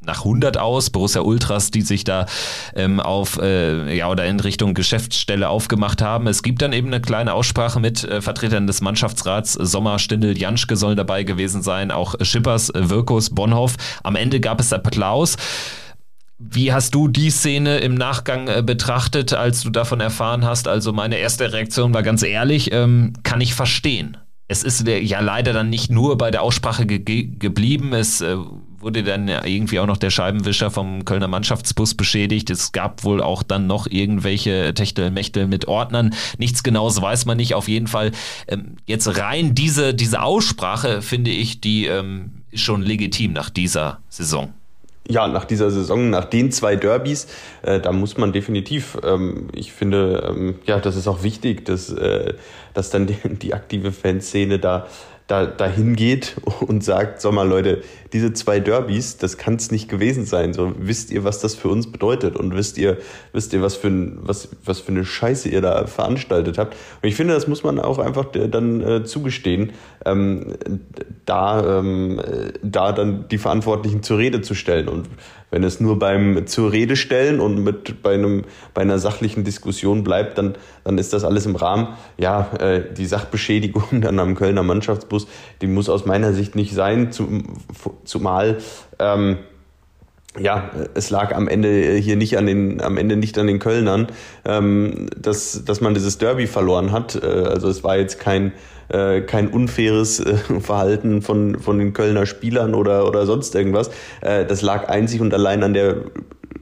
nach 0.00 0.18
100 0.18 0.58
aus, 0.58 0.90
Borussia 0.90 1.22
Ultras, 1.22 1.70
die 1.70 1.82
sich 1.82 2.04
da 2.04 2.26
ähm, 2.74 3.00
auf 3.00 3.38
äh, 3.40 3.94
ja 3.96 4.08
oder 4.08 4.26
in 4.26 4.40
Richtung 4.40 4.74
Geschäftsstelle 4.74 5.48
aufgemacht 5.48 6.02
haben. 6.02 6.26
Es 6.26 6.42
gibt 6.42 6.62
dann 6.62 6.72
eben 6.72 6.88
eine 6.88 7.00
kleine 7.00 7.34
Aussprache 7.34 7.80
mit 7.80 8.04
äh, 8.04 8.20
Vertretern 8.20 8.66
des 8.66 8.80
Mannschaftsrats. 8.80 9.54
Sommer, 9.54 9.98
Stindel, 9.98 10.38
Janschke 10.38 10.76
sollen 10.76 10.96
dabei 10.96 11.24
gewesen 11.24 11.62
sein, 11.62 11.90
auch 11.90 12.14
Schippers, 12.20 12.70
äh, 12.70 12.90
Wirkus, 12.90 13.30
Bonhoff. 13.30 13.74
Am 14.02 14.16
Ende 14.16 14.40
gab 14.40 14.60
es 14.60 14.72
Applaus. 14.72 15.36
Wie 16.38 16.72
hast 16.72 16.94
du 16.94 17.08
die 17.08 17.30
Szene 17.30 17.78
im 17.78 17.94
Nachgang 17.94 18.48
äh, 18.48 18.62
betrachtet, 18.62 19.32
als 19.32 19.62
du 19.62 19.70
davon 19.70 20.00
erfahren 20.00 20.44
hast? 20.44 20.68
Also 20.68 20.92
meine 20.92 21.16
erste 21.16 21.52
Reaktion 21.52 21.94
war 21.94 22.02
ganz 22.02 22.22
ehrlich, 22.22 22.72
ähm, 22.72 23.14
kann 23.22 23.40
ich 23.40 23.54
verstehen. 23.54 24.18
Es 24.48 24.62
ist 24.62 24.86
ja 24.86 25.20
leider 25.20 25.52
dann 25.52 25.70
nicht 25.70 25.90
nur 25.90 26.18
bei 26.18 26.30
der 26.30 26.42
Aussprache 26.42 26.86
ge 26.86 27.24
geblieben. 27.24 27.92
Es 27.94 28.20
äh, 28.20 28.36
wurde 28.78 29.02
dann 29.02 29.28
irgendwie 29.28 29.80
auch 29.80 29.86
noch 29.86 29.96
der 29.96 30.10
Scheibenwischer 30.10 30.70
vom 30.70 31.04
Kölner 31.04 31.28
Mannschaftsbus 31.28 31.94
beschädigt. 31.94 32.50
Es 32.50 32.72
gab 32.72 33.04
wohl 33.04 33.22
auch 33.22 33.42
dann 33.42 33.66
noch 33.66 33.86
irgendwelche 33.86 34.74
Techtelmechtel 34.74 35.46
mit 35.46 35.68
Ordnern. 35.68 36.14
Nichts 36.38 36.62
Genaues 36.62 37.00
weiß 37.00 37.26
man 37.26 37.36
nicht. 37.36 37.54
Auf 37.54 37.68
jeden 37.68 37.86
Fall 37.86 38.12
ähm, 38.48 38.76
jetzt 38.86 39.18
rein 39.18 39.54
diese, 39.54 39.94
diese 39.94 40.22
Aussprache 40.22 41.02
finde 41.02 41.30
ich, 41.30 41.60
die 41.60 41.86
ähm, 41.86 42.42
ist 42.50 42.62
schon 42.62 42.82
legitim 42.82 43.32
nach 43.32 43.50
dieser 43.50 44.00
Saison 44.08 44.52
ja, 45.08 45.28
nach 45.28 45.44
dieser 45.44 45.70
Saison, 45.70 46.10
nach 46.10 46.24
den 46.24 46.50
zwei 46.50 46.76
Derbys, 46.76 47.28
äh, 47.62 47.80
da 47.80 47.92
muss 47.92 48.16
man 48.16 48.32
definitiv, 48.32 48.98
ähm, 49.04 49.48
ich 49.54 49.72
finde, 49.72 50.24
ähm, 50.28 50.56
ja, 50.66 50.80
das 50.80 50.96
ist 50.96 51.06
auch 51.06 51.22
wichtig, 51.22 51.64
dass, 51.64 51.90
äh, 51.92 52.34
dass 52.74 52.90
dann 52.90 53.06
die, 53.06 53.16
die 53.40 53.54
aktive 53.54 53.92
Fanszene 53.92 54.58
da 54.58 54.86
da 55.26 55.46
dahin 55.46 55.96
geht 55.96 56.36
und 56.60 56.84
sagt, 56.84 57.20
sag 57.20 57.32
mal 57.32 57.48
Leute, 57.48 57.82
diese 58.12 58.32
zwei 58.32 58.60
Derbys, 58.60 59.16
das 59.16 59.36
kann 59.36 59.56
es 59.56 59.70
nicht 59.70 59.88
gewesen 59.88 60.24
sein. 60.24 60.54
So 60.54 60.72
wisst 60.78 61.10
ihr, 61.10 61.24
was 61.24 61.40
das 61.40 61.54
für 61.54 61.68
uns 61.68 61.90
bedeutet 61.90 62.36
und 62.36 62.54
wisst 62.54 62.78
ihr, 62.78 62.98
wisst 63.32 63.52
ihr, 63.52 63.62
was 63.62 63.74
für 63.74 63.88
ein, 63.88 64.18
was 64.22 64.48
was 64.64 64.80
für 64.80 64.92
eine 64.92 65.04
Scheiße 65.04 65.48
ihr 65.48 65.60
da 65.60 65.86
veranstaltet 65.86 66.58
habt. 66.58 66.76
Und 67.02 67.08
ich 67.08 67.16
finde, 67.16 67.34
das 67.34 67.48
muss 67.48 67.64
man 67.64 67.80
auch 67.80 67.98
einfach 67.98 68.26
dann 68.32 68.80
äh, 68.80 69.04
zugestehen, 69.04 69.72
ähm, 70.04 70.54
da 71.24 71.78
ähm, 71.78 72.20
da 72.62 72.92
dann 72.92 73.26
die 73.28 73.38
Verantwortlichen 73.38 74.02
zur 74.02 74.18
Rede 74.18 74.40
zu 74.42 74.54
stellen 74.54 74.88
und 74.88 75.08
wenn 75.50 75.64
es 75.64 75.80
nur 75.80 75.98
beim 75.98 76.46
zur 76.46 76.72
Rede 76.72 76.96
stellen 76.96 77.40
und 77.40 77.62
mit 77.62 78.02
bei 78.02 78.14
einem 78.14 78.44
bei 78.74 78.82
einer 78.82 78.98
sachlichen 78.98 79.44
Diskussion 79.44 80.04
bleibt, 80.04 80.38
dann 80.38 80.54
dann 80.84 80.98
ist 80.98 81.12
das 81.12 81.24
alles 81.24 81.46
im 81.46 81.56
Rahmen. 81.56 81.88
Ja, 82.18 82.50
äh, 82.58 82.92
die 82.92 83.06
Sachbeschädigung 83.06 84.00
dann 84.00 84.18
am 84.18 84.34
Kölner 84.34 84.62
Mannschaftsbus, 84.62 85.26
die 85.60 85.66
muss 85.66 85.88
aus 85.88 86.06
meiner 86.06 86.32
Sicht 86.32 86.56
nicht 86.56 86.74
sein, 86.74 87.10
zumal 88.04 88.58
ähm, 88.98 89.38
ja, 90.38 90.70
es 90.94 91.10
lag 91.10 91.34
am 91.34 91.48
Ende 91.48 91.94
hier 91.94 92.16
nicht 92.16 92.36
an 92.36 92.46
den, 92.46 92.80
am 92.82 92.96
Ende 92.96 93.16
nicht 93.16 93.38
an 93.38 93.46
den 93.46 93.58
Kölnern, 93.58 94.08
ähm, 94.44 95.08
dass, 95.16 95.64
dass 95.64 95.80
man 95.80 95.94
dieses 95.94 96.18
Derby 96.18 96.46
verloren 96.46 96.92
hat. 96.92 97.16
Äh, 97.22 97.26
also 97.26 97.68
es 97.68 97.84
war 97.84 97.96
jetzt 97.96 98.20
kein, 98.20 98.52
äh, 98.88 99.20
kein 99.22 99.48
unfaires 99.48 100.20
äh, 100.20 100.36
Verhalten 100.60 101.22
von, 101.22 101.58
von 101.58 101.78
den 101.78 101.92
Kölner 101.92 102.26
Spielern 102.26 102.74
oder, 102.74 103.08
oder 103.08 103.26
sonst 103.26 103.54
irgendwas. 103.54 103.90
Äh, 104.20 104.44
das 104.46 104.62
lag 104.62 104.88
einzig 104.88 105.20
und 105.20 105.32
allein 105.34 105.62
an 105.62 105.74
der 105.74 105.96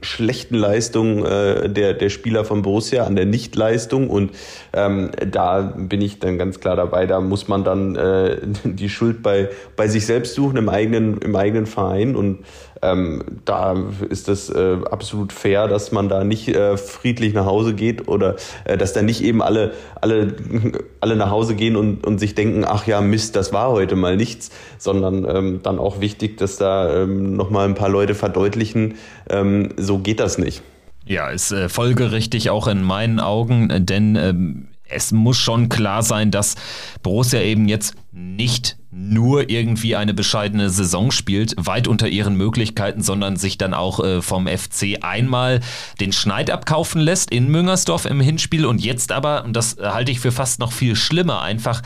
schlechten 0.01 0.55
Leistung 0.55 1.25
äh, 1.25 1.69
der, 1.69 1.93
der 1.93 2.09
Spieler 2.09 2.45
von 2.45 2.61
Borussia, 2.61 3.03
an 3.03 3.15
der 3.15 3.25
Nichtleistung. 3.25 4.09
Und 4.09 4.31
ähm, 4.73 5.11
da 5.29 5.61
bin 5.61 6.01
ich 6.01 6.19
dann 6.19 6.37
ganz 6.37 6.59
klar 6.59 6.75
dabei, 6.75 7.05
da 7.05 7.19
muss 7.19 7.47
man 7.47 7.63
dann 7.63 7.95
äh, 7.95 8.37
die 8.63 8.89
Schuld 8.89 9.23
bei, 9.23 9.49
bei 9.75 9.87
sich 9.87 10.05
selbst 10.05 10.35
suchen, 10.35 10.57
im 10.57 10.69
eigenen, 10.69 11.17
im 11.19 11.35
eigenen 11.35 11.65
Verein. 11.65 12.15
Und 12.15 12.39
ähm, 12.81 13.23
da 13.45 13.75
ist 14.09 14.29
es 14.29 14.49
äh, 14.49 14.77
absolut 14.89 15.31
fair, 15.31 15.67
dass 15.67 15.91
man 15.91 16.09
da 16.09 16.23
nicht 16.23 16.47
äh, 16.49 16.77
friedlich 16.77 17.33
nach 17.33 17.45
Hause 17.45 17.73
geht 17.73 18.07
oder 18.07 18.35
äh, 18.65 18.77
dass 18.77 18.93
da 18.93 19.01
nicht 19.01 19.23
eben 19.23 19.41
alle, 19.41 19.73
alle, 20.01 20.35
alle 20.99 21.15
nach 21.15 21.29
Hause 21.29 21.55
gehen 21.55 21.75
und, 21.75 22.05
und 22.05 22.19
sich 22.19 22.35
denken, 22.35 22.65
ach 22.65 22.87
ja, 22.87 23.01
Mist, 23.01 23.35
das 23.35 23.53
war 23.53 23.71
heute 23.71 23.95
mal 23.95 24.17
nichts, 24.17 24.51
sondern 24.77 25.25
ähm, 25.25 25.59
dann 25.63 25.79
auch 25.79 26.01
wichtig, 26.01 26.37
dass 26.37 26.57
da 26.57 27.03
ähm, 27.03 27.35
nochmal 27.35 27.67
ein 27.67 27.75
paar 27.75 27.89
Leute 27.89 28.15
verdeutlichen, 28.15 28.95
ähm, 29.29 29.69
so 29.77 29.99
geht 29.99 30.19
das 30.19 30.37
nicht. 30.37 30.61
Ja, 31.05 31.29
ist 31.29 31.51
äh, 31.51 31.69
folgerichtig 31.69 32.49
auch 32.49 32.67
in 32.67 32.81
meinen 32.81 33.19
Augen, 33.19 33.85
denn 33.85 34.15
ähm, 34.15 34.67
es 34.89 35.11
muss 35.11 35.37
schon 35.37 35.69
klar 35.69 36.03
sein, 36.03 36.31
dass 36.31 36.55
Borussia 37.03 37.41
eben 37.41 37.67
jetzt 37.67 37.95
nicht 38.11 38.77
nur 38.97 39.49
irgendwie 39.49 39.97
eine 39.97 40.13
bescheidene 40.13 40.69
Saison 40.69 41.11
spielt, 41.11 41.53
weit 41.57 41.89
unter 41.89 42.07
ihren 42.07 42.35
Möglichkeiten, 42.35 43.01
sondern 43.01 43.35
sich 43.35 43.57
dann 43.57 43.73
auch 43.73 43.99
äh, 43.99 44.21
vom 44.21 44.47
FC 44.47 44.99
einmal 45.01 45.59
den 45.99 46.13
Schneid 46.13 46.49
abkaufen 46.49 47.01
lässt 47.01 47.29
in 47.29 47.49
Müngersdorf 47.49 48.05
im 48.05 48.21
Hinspiel. 48.21 48.65
Und 48.65 48.81
jetzt 48.81 49.11
aber, 49.11 49.43
und 49.43 49.53
das 49.53 49.75
halte 49.81 50.13
ich 50.13 50.21
für 50.21 50.31
fast 50.31 50.59
noch 50.59 50.71
viel 50.71 50.95
schlimmer, 50.95 51.41
einfach 51.41 51.81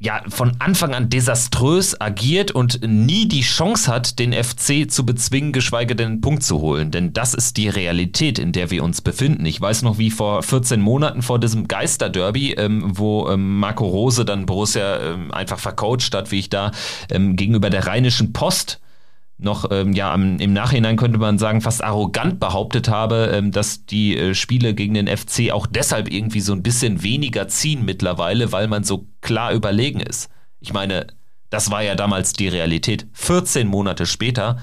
ja 0.00 0.22
von 0.28 0.52
Anfang 0.58 0.94
an 0.94 1.10
desaströs 1.10 2.00
agiert 2.00 2.50
und 2.50 2.80
nie 2.82 3.28
die 3.28 3.42
Chance 3.42 3.92
hat, 3.92 4.18
den 4.18 4.32
FC 4.32 4.90
zu 4.90 5.04
bezwingen, 5.04 5.52
geschweige 5.52 5.94
denn 5.94 6.06
einen 6.06 6.20
Punkt 6.22 6.42
zu 6.42 6.60
holen. 6.60 6.90
Denn 6.90 7.12
das 7.12 7.34
ist 7.34 7.58
die 7.58 7.68
Realität, 7.68 8.38
in 8.38 8.52
der 8.52 8.70
wir 8.70 8.82
uns 8.82 9.02
befinden. 9.02 9.44
Ich 9.44 9.60
weiß 9.60 9.82
noch, 9.82 9.98
wie 9.98 10.10
vor 10.10 10.42
14 10.42 10.80
Monaten 10.80 11.20
vor 11.20 11.38
diesem 11.38 11.68
Geisterderby, 11.68 12.52
ähm, 12.54 12.82
wo 12.86 13.28
ähm, 13.28 13.58
Marco 13.58 13.86
Rose 13.86 14.24
dann 14.24 14.46
Borussia 14.46 15.00
ähm, 15.00 15.32
einfach 15.32 15.58
vercoacht 15.58 16.14
hat, 16.14 16.30
wie 16.30 16.38
ich 16.38 16.48
da 16.48 16.72
ähm, 17.10 17.36
gegenüber 17.36 17.68
der 17.68 17.86
Rheinischen 17.86 18.32
Post 18.32 18.80
noch 19.42 19.70
ähm, 19.70 19.92
ja 19.92 20.14
im 20.14 20.52
Nachhinein 20.52 20.96
könnte 20.96 21.18
man 21.18 21.38
sagen 21.38 21.60
fast 21.60 21.82
arrogant 21.82 22.40
behauptet 22.40 22.88
habe, 22.88 23.30
ähm, 23.32 23.50
dass 23.52 23.86
die 23.86 24.16
äh, 24.16 24.34
Spiele 24.34 24.74
gegen 24.74 24.94
den 24.94 25.06
FC 25.06 25.50
auch 25.52 25.66
deshalb 25.66 26.12
irgendwie 26.12 26.40
so 26.40 26.52
ein 26.52 26.62
bisschen 26.62 27.02
weniger 27.02 27.48
ziehen 27.48 27.84
mittlerweile, 27.84 28.52
weil 28.52 28.68
man 28.68 28.84
so 28.84 29.06
klar 29.20 29.52
überlegen 29.52 30.00
ist. 30.00 30.30
Ich 30.60 30.72
meine, 30.72 31.06
das 31.48 31.70
war 31.70 31.82
ja 31.82 31.94
damals 31.94 32.32
die 32.32 32.48
Realität. 32.48 33.06
14 33.12 33.66
Monate 33.66 34.06
später 34.06 34.58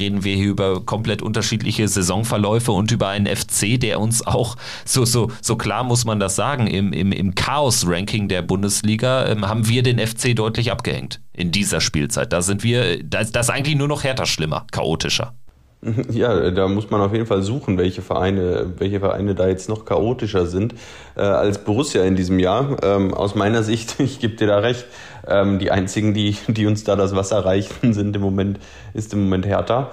reden 0.00 0.24
wir 0.24 0.34
hier 0.34 0.48
über 0.48 0.84
komplett 0.84 1.22
unterschiedliche 1.22 1.86
Saisonverläufe 1.86 2.72
und 2.72 2.90
über 2.90 3.08
einen 3.08 3.26
FC, 3.26 3.78
der 3.78 4.00
uns 4.00 4.26
auch, 4.26 4.56
so, 4.84 5.04
so, 5.04 5.30
so 5.40 5.56
klar 5.56 5.84
muss 5.84 6.04
man 6.04 6.18
das 6.18 6.34
sagen, 6.34 6.66
im, 6.66 6.92
im, 6.92 7.12
im 7.12 7.34
Chaos-Ranking 7.34 8.28
der 8.28 8.42
Bundesliga 8.42 9.26
ähm, 9.26 9.46
haben 9.46 9.68
wir 9.68 9.82
den 9.82 9.98
FC 10.04 10.34
deutlich 10.34 10.72
abgehängt 10.72 11.20
in 11.32 11.52
dieser 11.52 11.80
Spielzeit. 11.80 12.32
Da 12.32 12.42
sind 12.42 12.64
wir, 12.64 13.02
da 13.04 13.20
ist 13.20 13.36
das 13.36 13.50
eigentlich 13.50 13.76
nur 13.76 13.88
noch 13.88 14.04
härter 14.04 14.26
schlimmer, 14.26 14.66
chaotischer. 14.72 15.34
Ja, 16.10 16.50
da 16.50 16.68
muss 16.68 16.90
man 16.90 17.00
auf 17.00 17.12
jeden 17.12 17.26
Fall 17.26 17.42
suchen, 17.42 17.78
welche 17.78 18.02
Vereine, 18.02 18.74
welche 18.78 19.00
Vereine 19.00 19.34
da 19.34 19.48
jetzt 19.48 19.68
noch 19.68 19.84
chaotischer 19.84 20.46
sind 20.46 20.74
äh, 21.16 21.20
als 21.20 21.58
Borussia 21.64 22.04
in 22.04 22.16
diesem 22.16 22.38
Jahr. 22.38 22.76
Ähm, 22.82 23.14
aus 23.14 23.34
meiner 23.34 23.62
Sicht, 23.62 23.96
ich 23.98 24.20
gebe 24.20 24.34
dir 24.34 24.46
da 24.46 24.58
recht, 24.58 24.86
ähm, 25.26 25.58
die 25.58 25.70
einzigen, 25.70 26.14
die, 26.14 26.36
die 26.48 26.66
uns 26.66 26.84
da 26.84 26.96
das 26.96 27.14
Wasser 27.14 27.44
reichen, 27.44 27.92
sind 27.92 28.14
im 28.16 28.22
Moment, 28.22 28.58
ist 28.94 29.12
im 29.12 29.24
Moment 29.24 29.46
Hertha. 29.46 29.90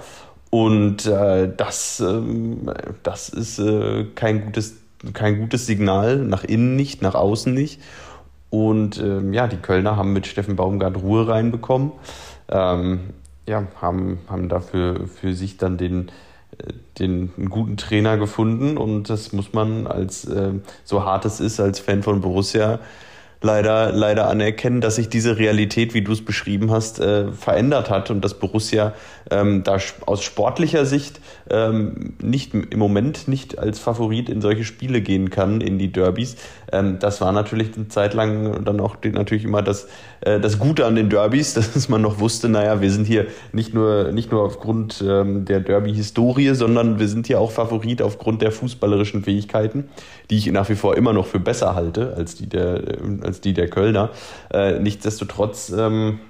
Und 0.50 1.06
äh, 1.06 1.50
das, 1.54 2.00
ähm, 2.00 2.70
das 3.02 3.28
ist 3.28 3.58
äh, 3.58 4.06
kein, 4.14 4.46
gutes, 4.46 4.76
kein 5.12 5.38
gutes 5.38 5.66
Signal, 5.66 6.16
nach 6.16 6.44
innen 6.44 6.74
nicht, 6.76 7.02
nach 7.02 7.14
außen 7.14 7.52
nicht. 7.52 7.80
Und 8.50 8.98
ähm, 8.98 9.34
ja, 9.34 9.46
die 9.46 9.58
Kölner 9.58 9.96
haben 9.96 10.14
mit 10.14 10.26
Steffen 10.26 10.56
Baumgart 10.56 10.96
Ruhe 10.96 11.28
reinbekommen. 11.28 11.92
Ähm, 12.50 13.00
ja, 13.48 13.66
haben, 13.80 14.18
haben 14.28 14.48
dafür 14.48 15.08
für 15.08 15.34
sich 15.34 15.56
dann 15.56 15.78
den, 15.78 16.10
äh, 16.58 16.72
den 16.98 17.32
guten 17.48 17.76
Trainer 17.76 18.18
gefunden 18.18 18.76
und 18.76 19.10
das 19.10 19.32
muss 19.32 19.52
man 19.52 19.86
als, 19.86 20.24
äh, 20.26 20.52
so 20.84 21.04
hart 21.04 21.24
es 21.24 21.40
ist, 21.40 21.58
als 21.58 21.80
Fan 21.80 22.02
von 22.02 22.20
Borussia 22.20 22.78
leider, 23.40 23.92
leider 23.92 24.28
anerkennen, 24.28 24.80
dass 24.80 24.96
sich 24.96 25.08
diese 25.08 25.38
Realität, 25.38 25.94
wie 25.94 26.02
du 26.02 26.12
es 26.12 26.24
beschrieben 26.24 26.70
hast, 26.70 27.00
äh, 27.00 27.32
verändert 27.32 27.88
hat 27.90 28.10
und 28.10 28.24
dass 28.24 28.34
Borussia 28.34 28.94
ähm, 29.30 29.62
da 29.62 29.78
aus 30.06 30.24
sportlicher 30.24 30.84
Sicht 30.84 31.20
ähm, 31.50 32.14
nicht 32.20 32.54
im 32.54 32.78
Moment 32.78 33.28
nicht 33.28 33.58
als 33.58 33.78
Favorit 33.78 34.28
in 34.28 34.40
solche 34.40 34.64
Spiele 34.64 35.00
gehen 35.00 35.30
kann, 35.30 35.60
in 35.60 35.78
die 35.78 35.92
Derbys. 35.92 36.36
Ähm, 36.72 36.98
das 36.98 37.20
war 37.20 37.32
natürlich 37.32 37.76
eine 37.76 37.88
Zeit 37.88 38.14
lang 38.14 38.64
dann 38.64 38.80
auch 38.80 38.96
natürlich 39.04 39.44
immer 39.44 39.62
das, 39.62 39.88
das 40.20 40.58
Gute 40.58 40.84
an 40.86 40.94
den 40.94 41.10
Derbys, 41.10 41.54
dass 41.74 41.88
man 41.88 42.02
noch 42.02 42.18
wusste, 42.18 42.48
naja, 42.48 42.80
wir 42.80 42.90
sind 42.90 43.06
hier 43.06 43.26
nicht 43.52 43.74
nur, 43.74 44.12
nicht 44.12 44.32
nur 44.32 44.42
aufgrund 44.42 45.02
ähm, 45.06 45.44
der 45.44 45.60
Derby-Historie, 45.60 46.54
sondern 46.54 46.98
wir 46.98 47.08
sind 47.08 47.26
hier 47.26 47.40
auch 47.40 47.50
Favorit 47.50 48.02
aufgrund 48.02 48.42
der 48.42 48.52
fußballerischen 48.52 49.22
Fähigkeiten, 49.22 49.88
die 50.30 50.38
ich 50.38 50.50
nach 50.50 50.68
wie 50.68 50.74
vor 50.74 50.96
immer 50.96 51.12
noch 51.12 51.26
für 51.26 51.40
besser 51.40 51.74
halte 51.74 52.14
als 52.16 52.34
die 52.34 52.48
der, 52.48 52.82
als 53.22 53.40
die 53.40 53.54
der 53.54 53.68
Kölner. 53.68 54.10
Äh, 54.52 54.80
nichtsdestotrotz 54.80 55.72
ähm, 55.76 56.20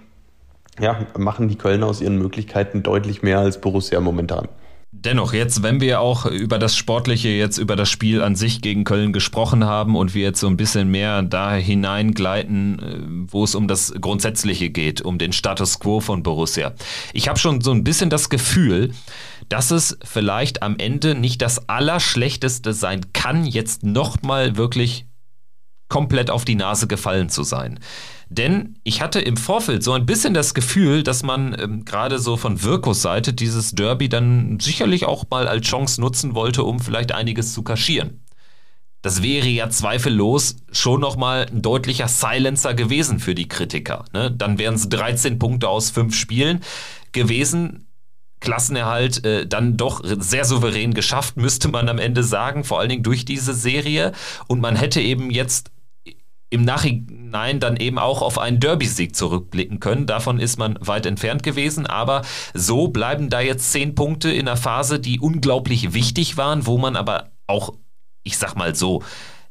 ja, 0.80 1.06
machen 1.16 1.48
die 1.48 1.56
Kölner 1.56 1.86
aus 1.86 2.00
ihren 2.00 2.18
Möglichkeiten 2.18 2.82
deutlich 2.82 3.22
mehr 3.22 3.40
als 3.40 3.60
Borussia 3.60 4.00
momentan. 4.00 4.48
Dennoch, 4.90 5.34
jetzt, 5.34 5.62
wenn 5.62 5.82
wir 5.82 6.00
auch 6.00 6.24
über 6.24 6.58
das 6.58 6.74
Sportliche, 6.74 7.28
jetzt 7.28 7.58
über 7.58 7.76
das 7.76 7.90
Spiel 7.90 8.22
an 8.22 8.36
sich 8.36 8.62
gegen 8.62 8.84
Köln 8.84 9.12
gesprochen 9.12 9.64
haben 9.64 9.94
und 9.94 10.14
wir 10.14 10.22
jetzt 10.22 10.40
so 10.40 10.46
ein 10.46 10.56
bisschen 10.56 10.90
mehr 10.90 11.22
da 11.22 11.54
hineingleiten, 11.54 12.78
äh, 12.78 13.30
wo 13.30 13.44
es 13.44 13.54
um 13.54 13.68
das 13.68 13.92
Grundsätzliche 14.00 14.70
geht, 14.70 15.02
um 15.02 15.18
den 15.18 15.32
Status 15.32 15.78
quo 15.78 16.00
von 16.00 16.22
Borussia. 16.22 16.72
Ich 17.12 17.28
habe 17.28 17.38
schon 17.38 17.60
so 17.60 17.70
ein 17.70 17.84
bisschen 17.84 18.08
das 18.08 18.30
Gefühl, 18.30 18.92
dass 19.50 19.70
es 19.70 19.98
vielleicht 20.04 20.62
am 20.62 20.78
Ende 20.78 21.14
nicht 21.14 21.42
das 21.42 21.68
Allerschlechteste 21.68 22.72
sein 22.72 23.12
kann, 23.12 23.44
jetzt 23.44 23.82
nochmal 23.82 24.56
wirklich 24.56 25.07
komplett 25.88 26.30
auf 26.30 26.44
die 26.44 26.54
Nase 26.54 26.86
gefallen 26.86 27.28
zu 27.28 27.42
sein. 27.42 27.80
Denn 28.30 28.78
ich 28.84 29.00
hatte 29.00 29.20
im 29.20 29.36
Vorfeld 29.36 29.82
so 29.82 29.92
ein 29.92 30.04
bisschen 30.04 30.34
das 30.34 30.52
Gefühl, 30.52 31.02
dass 31.02 31.22
man 31.22 31.56
ähm, 31.58 31.84
gerade 31.84 32.18
so 32.18 32.36
von 32.36 32.62
Wirkos 32.62 33.00
Seite 33.00 33.32
dieses 33.32 33.72
Derby 33.72 34.08
dann 34.08 34.60
sicherlich 34.60 35.06
auch 35.06 35.24
mal 35.30 35.48
als 35.48 35.66
Chance 35.66 36.00
nutzen 36.00 36.34
wollte, 36.34 36.64
um 36.64 36.78
vielleicht 36.78 37.12
einiges 37.12 37.54
zu 37.54 37.62
kaschieren. 37.62 38.20
Das 39.00 39.22
wäre 39.22 39.46
ja 39.46 39.70
zweifellos 39.70 40.56
schon 40.72 41.00
nochmal 41.00 41.46
ein 41.46 41.62
deutlicher 41.62 42.08
Silencer 42.08 42.74
gewesen 42.74 43.20
für 43.20 43.34
die 43.34 43.48
Kritiker. 43.48 44.04
Ne? 44.12 44.30
Dann 44.30 44.58
wären 44.58 44.74
es 44.74 44.88
13 44.88 45.38
Punkte 45.38 45.68
aus 45.68 45.90
fünf 45.90 46.14
Spielen 46.16 46.60
gewesen. 47.12 47.86
Klassenerhalt 48.40 49.24
äh, 49.24 49.46
dann 49.46 49.76
doch 49.76 50.02
sehr 50.04 50.44
souverän 50.44 50.94
geschafft, 50.94 51.36
müsste 51.36 51.68
man 51.68 51.88
am 51.88 51.98
Ende 51.98 52.22
sagen, 52.22 52.62
vor 52.62 52.78
allen 52.78 52.88
Dingen 52.88 53.02
durch 53.02 53.24
diese 53.24 53.54
Serie. 53.54 54.12
Und 54.48 54.60
man 54.60 54.76
hätte 54.76 55.00
eben 55.00 55.30
jetzt 55.30 55.70
im 56.50 56.64
Nachhinein 56.64 57.60
dann 57.60 57.76
eben 57.76 57.98
auch 57.98 58.22
auf 58.22 58.38
einen 58.38 58.60
Derby-Sieg 58.60 59.14
zurückblicken 59.14 59.80
können. 59.80 60.06
Davon 60.06 60.40
ist 60.40 60.58
man 60.58 60.78
weit 60.80 61.06
entfernt 61.06 61.42
gewesen, 61.42 61.86
aber 61.86 62.22
so 62.54 62.88
bleiben 62.88 63.28
da 63.28 63.40
jetzt 63.40 63.70
zehn 63.72 63.94
Punkte 63.94 64.30
in 64.30 64.48
einer 64.48 64.56
Phase, 64.56 64.98
die 64.98 65.20
unglaublich 65.20 65.92
wichtig 65.92 66.36
waren, 66.36 66.66
wo 66.66 66.78
man 66.78 66.96
aber 66.96 67.30
auch, 67.46 67.74
ich 68.22 68.38
sag 68.38 68.54
mal 68.54 68.74
so, 68.74 69.02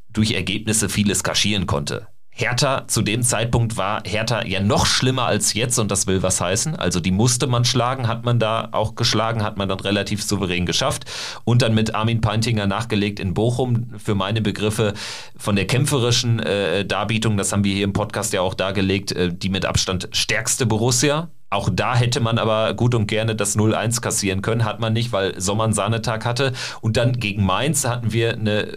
durch 0.09 0.31
Ergebnisse 0.31 0.89
vieles 0.89 1.23
kaschieren 1.23 1.67
konnte. 1.67 2.07
Hertha 2.39 2.87
zu 2.87 3.01
dem 3.01 3.23
Zeitpunkt 3.23 3.77
war 3.77 4.03
Hertha 4.05 4.45
ja 4.45 4.59
noch 4.59 4.85
schlimmer 4.85 5.25
als 5.25 5.55
jetzt 5.55 5.79
und 5.79 5.89
das 5.89 6.05
will 6.05 6.21
was 6.21 6.39
heißen. 6.39 6.75
Also 6.75 6.99
die 6.99 7.09
musste 7.09 7.47
man 7.47 7.65
schlagen, 7.65 8.07
hat 8.07 8.25
man 8.25 8.37
da 8.37 8.69
auch 8.73 8.93
geschlagen, 8.93 9.41
hat 9.41 9.57
man 9.57 9.67
dann 9.67 9.79
relativ 9.79 10.23
souverän 10.23 10.67
geschafft 10.67 11.05
und 11.45 11.63
dann 11.63 11.73
mit 11.73 11.95
Armin 11.95 12.21
Peintinger 12.21 12.67
nachgelegt 12.67 13.19
in 13.19 13.33
Bochum 13.33 13.87
für 13.97 14.13
meine 14.13 14.41
Begriffe 14.41 14.93
von 15.35 15.55
der 15.55 15.65
kämpferischen 15.65 16.39
äh, 16.39 16.85
Darbietung, 16.85 17.37
das 17.37 17.51
haben 17.51 17.63
wir 17.63 17.73
hier 17.73 17.85
im 17.85 17.93
Podcast 17.93 18.33
ja 18.33 18.41
auch 18.41 18.53
dargelegt, 18.53 19.13
äh, 19.13 19.33
die 19.33 19.49
mit 19.49 19.65
Abstand 19.65 20.07
stärkste 20.11 20.67
Borussia. 20.67 21.31
Auch 21.49 21.69
da 21.73 21.95
hätte 21.95 22.19
man 22.19 22.37
aber 22.37 22.75
gut 22.75 22.93
und 22.93 23.07
gerne 23.07 23.35
das 23.35 23.57
0-1 23.57 23.99
kassieren 24.01 24.43
können, 24.43 24.63
hat 24.63 24.79
man 24.79 24.93
nicht, 24.93 25.11
weil 25.11 25.39
Sommer 25.41 25.63
einen 25.63 25.73
Sahnetag 25.73 26.23
hatte. 26.23 26.53
Und 26.81 26.97
dann 26.97 27.13
gegen 27.13 27.43
Mainz 27.43 27.85
hatten 27.85 28.13
wir 28.13 28.33
eine 28.33 28.67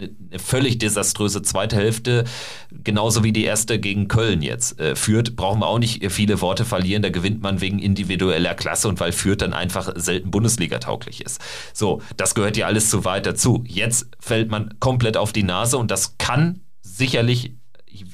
eine 0.00 0.38
völlig 0.38 0.78
desaströse 0.78 1.42
zweite 1.42 1.76
Hälfte, 1.76 2.24
genauso 2.70 3.24
wie 3.24 3.32
die 3.32 3.44
erste 3.44 3.78
gegen 3.78 4.08
Köln 4.08 4.42
jetzt 4.42 4.78
äh, 4.80 4.96
führt, 4.96 5.36
brauchen 5.36 5.60
wir 5.60 5.66
auch 5.66 5.78
nicht 5.78 6.10
viele 6.10 6.40
Worte 6.40 6.64
verlieren. 6.64 7.02
Da 7.02 7.10
gewinnt 7.10 7.42
man 7.42 7.60
wegen 7.60 7.78
individueller 7.78 8.54
Klasse 8.54 8.88
und 8.88 9.00
weil 9.00 9.12
Fürth 9.12 9.42
dann 9.42 9.52
einfach 9.52 9.92
selten 9.96 10.30
Bundesliga-tauglich 10.30 11.24
ist. 11.24 11.40
So, 11.72 12.02
das 12.16 12.34
gehört 12.34 12.56
ja 12.56 12.66
alles 12.66 12.90
zu 12.90 13.04
weit 13.04 13.26
dazu. 13.26 13.64
Jetzt 13.66 14.08
fällt 14.18 14.50
man 14.50 14.74
komplett 14.80 15.16
auf 15.16 15.32
die 15.32 15.42
Nase 15.42 15.78
und 15.78 15.90
das 15.90 16.16
kann 16.18 16.60
sicherlich 16.82 17.54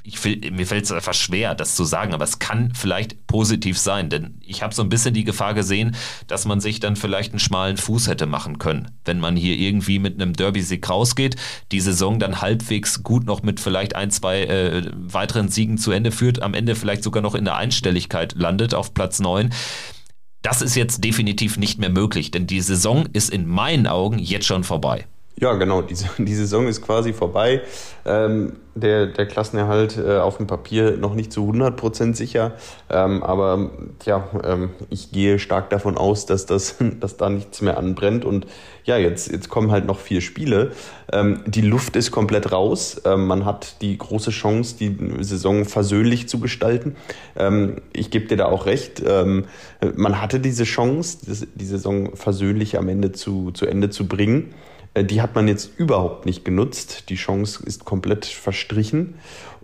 ich, 0.02 0.24
ich, 0.24 0.50
mir 0.50 0.66
fällt 0.66 0.84
es 0.84 0.92
einfach 0.92 1.14
schwer, 1.14 1.54
das 1.54 1.74
zu 1.74 1.84
sagen, 1.84 2.14
aber 2.14 2.24
es 2.24 2.38
kann 2.38 2.72
vielleicht 2.74 3.26
positiv 3.26 3.78
sein, 3.78 4.08
denn 4.08 4.38
ich 4.40 4.62
habe 4.62 4.74
so 4.74 4.82
ein 4.82 4.88
bisschen 4.88 5.14
die 5.14 5.24
Gefahr 5.24 5.54
gesehen, 5.54 5.96
dass 6.26 6.44
man 6.44 6.60
sich 6.60 6.80
dann 6.80 6.96
vielleicht 6.96 7.32
einen 7.32 7.38
schmalen 7.38 7.76
Fuß 7.76 8.08
hätte 8.08 8.26
machen 8.26 8.58
können, 8.58 8.90
wenn 9.04 9.20
man 9.20 9.36
hier 9.36 9.56
irgendwie 9.56 9.98
mit 9.98 10.20
einem 10.20 10.32
Derby-Sieg 10.32 10.88
rausgeht, 10.88 11.36
die 11.72 11.80
Saison 11.80 12.18
dann 12.18 12.40
halbwegs 12.40 13.02
gut 13.02 13.26
noch 13.26 13.42
mit 13.42 13.60
vielleicht 13.60 13.96
ein, 13.96 14.10
zwei 14.10 14.44
äh, 14.44 14.90
weiteren 14.94 15.48
Siegen 15.48 15.78
zu 15.78 15.90
Ende 15.90 16.12
führt, 16.12 16.42
am 16.42 16.54
Ende 16.54 16.74
vielleicht 16.74 17.02
sogar 17.02 17.22
noch 17.22 17.34
in 17.34 17.44
der 17.44 17.56
Einstelligkeit 17.56 18.34
landet 18.34 18.74
auf 18.74 18.94
Platz 18.94 19.20
9. 19.20 19.50
Das 20.42 20.62
ist 20.62 20.76
jetzt 20.76 21.02
definitiv 21.02 21.56
nicht 21.56 21.78
mehr 21.78 21.90
möglich, 21.90 22.30
denn 22.30 22.46
die 22.46 22.60
Saison 22.60 23.06
ist 23.12 23.30
in 23.30 23.46
meinen 23.46 23.86
Augen 23.86 24.18
jetzt 24.18 24.46
schon 24.46 24.62
vorbei. 24.62 25.06
Ja, 25.38 25.52
genau. 25.54 25.82
Die, 25.82 25.96
die 26.18 26.34
Saison 26.34 26.66
ist 26.66 26.82
quasi 26.82 27.12
vorbei. 27.12 27.60
Ähm, 28.06 28.54
der, 28.74 29.06
der 29.06 29.26
Klassenerhalt 29.26 29.98
äh, 29.98 30.18
auf 30.18 30.36
dem 30.36 30.46
Papier 30.46 30.96
noch 30.96 31.14
nicht 31.14 31.32
zu 31.32 31.42
100 31.42 31.76
Prozent 31.76 32.16
sicher. 32.16 32.52
Ähm, 32.88 33.22
aber 33.22 33.70
ja, 34.04 34.28
ähm, 34.44 34.70
ich 34.90 35.12
gehe 35.12 35.38
stark 35.38 35.70
davon 35.70 35.98
aus, 35.98 36.24
dass, 36.24 36.46
das, 36.46 36.76
dass 37.00 37.18
da 37.18 37.28
nichts 37.28 37.60
mehr 37.60 37.76
anbrennt. 37.76 38.24
Und 38.24 38.46
ja, 38.84 38.96
jetzt, 38.96 39.30
jetzt 39.30 39.50
kommen 39.50 39.70
halt 39.72 39.84
noch 39.86 39.98
vier 39.98 40.22
Spiele. 40.22 40.72
Ähm, 41.12 41.42
die 41.46 41.62
Luft 41.62 41.96
ist 41.96 42.10
komplett 42.12 42.52
raus. 42.52 43.02
Ähm, 43.04 43.26
man 43.26 43.44
hat 43.44 43.82
die 43.82 43.96
große 43.98 44.30
Chance, 44.30 44.76
die 44.78 44.96
Saison 45.20 45.66
versöhnlich 45.66 46.28
zu 46.28 46.40
gestalten. 46.40 46.96
Ähm, 47.36 47.82
ich 47.92 48.10
gebe 48.10 48.26
dir 48.26 48.36
da 48.38 48.46
auch 48.46 48.64
recht. 48.66 49.02
Man 49.06 50.20
hatte 50.20 50.40
diese 50.40 50.64
Chance, 50.64 51.46
die 51.54 51.64
Saison 51.64 52.14
versöhnlich 52.16 52.78
am 52.78 52.88
Ende 52.88 53.12
zu, 53.12 53.50
zu 53.52 53.66
Ende 53.66 53.90
zu 53.90 54.06
bringen. 54.06 54.54
Äh, 54.96 55.04
die 55.04 55.20
hat 55.20 55.34
man 55.34 55.46
jetzt 55.46 55.78
überhaupt 55.78 56.26
nicht 56.26 56.44
genutzt. 56.44 57.10
Die 57.10 57.16
Chance 57.16 57.62
ist 57.64 57.84
komplett 57.84 58.24
verstrichen. 58.24 59.14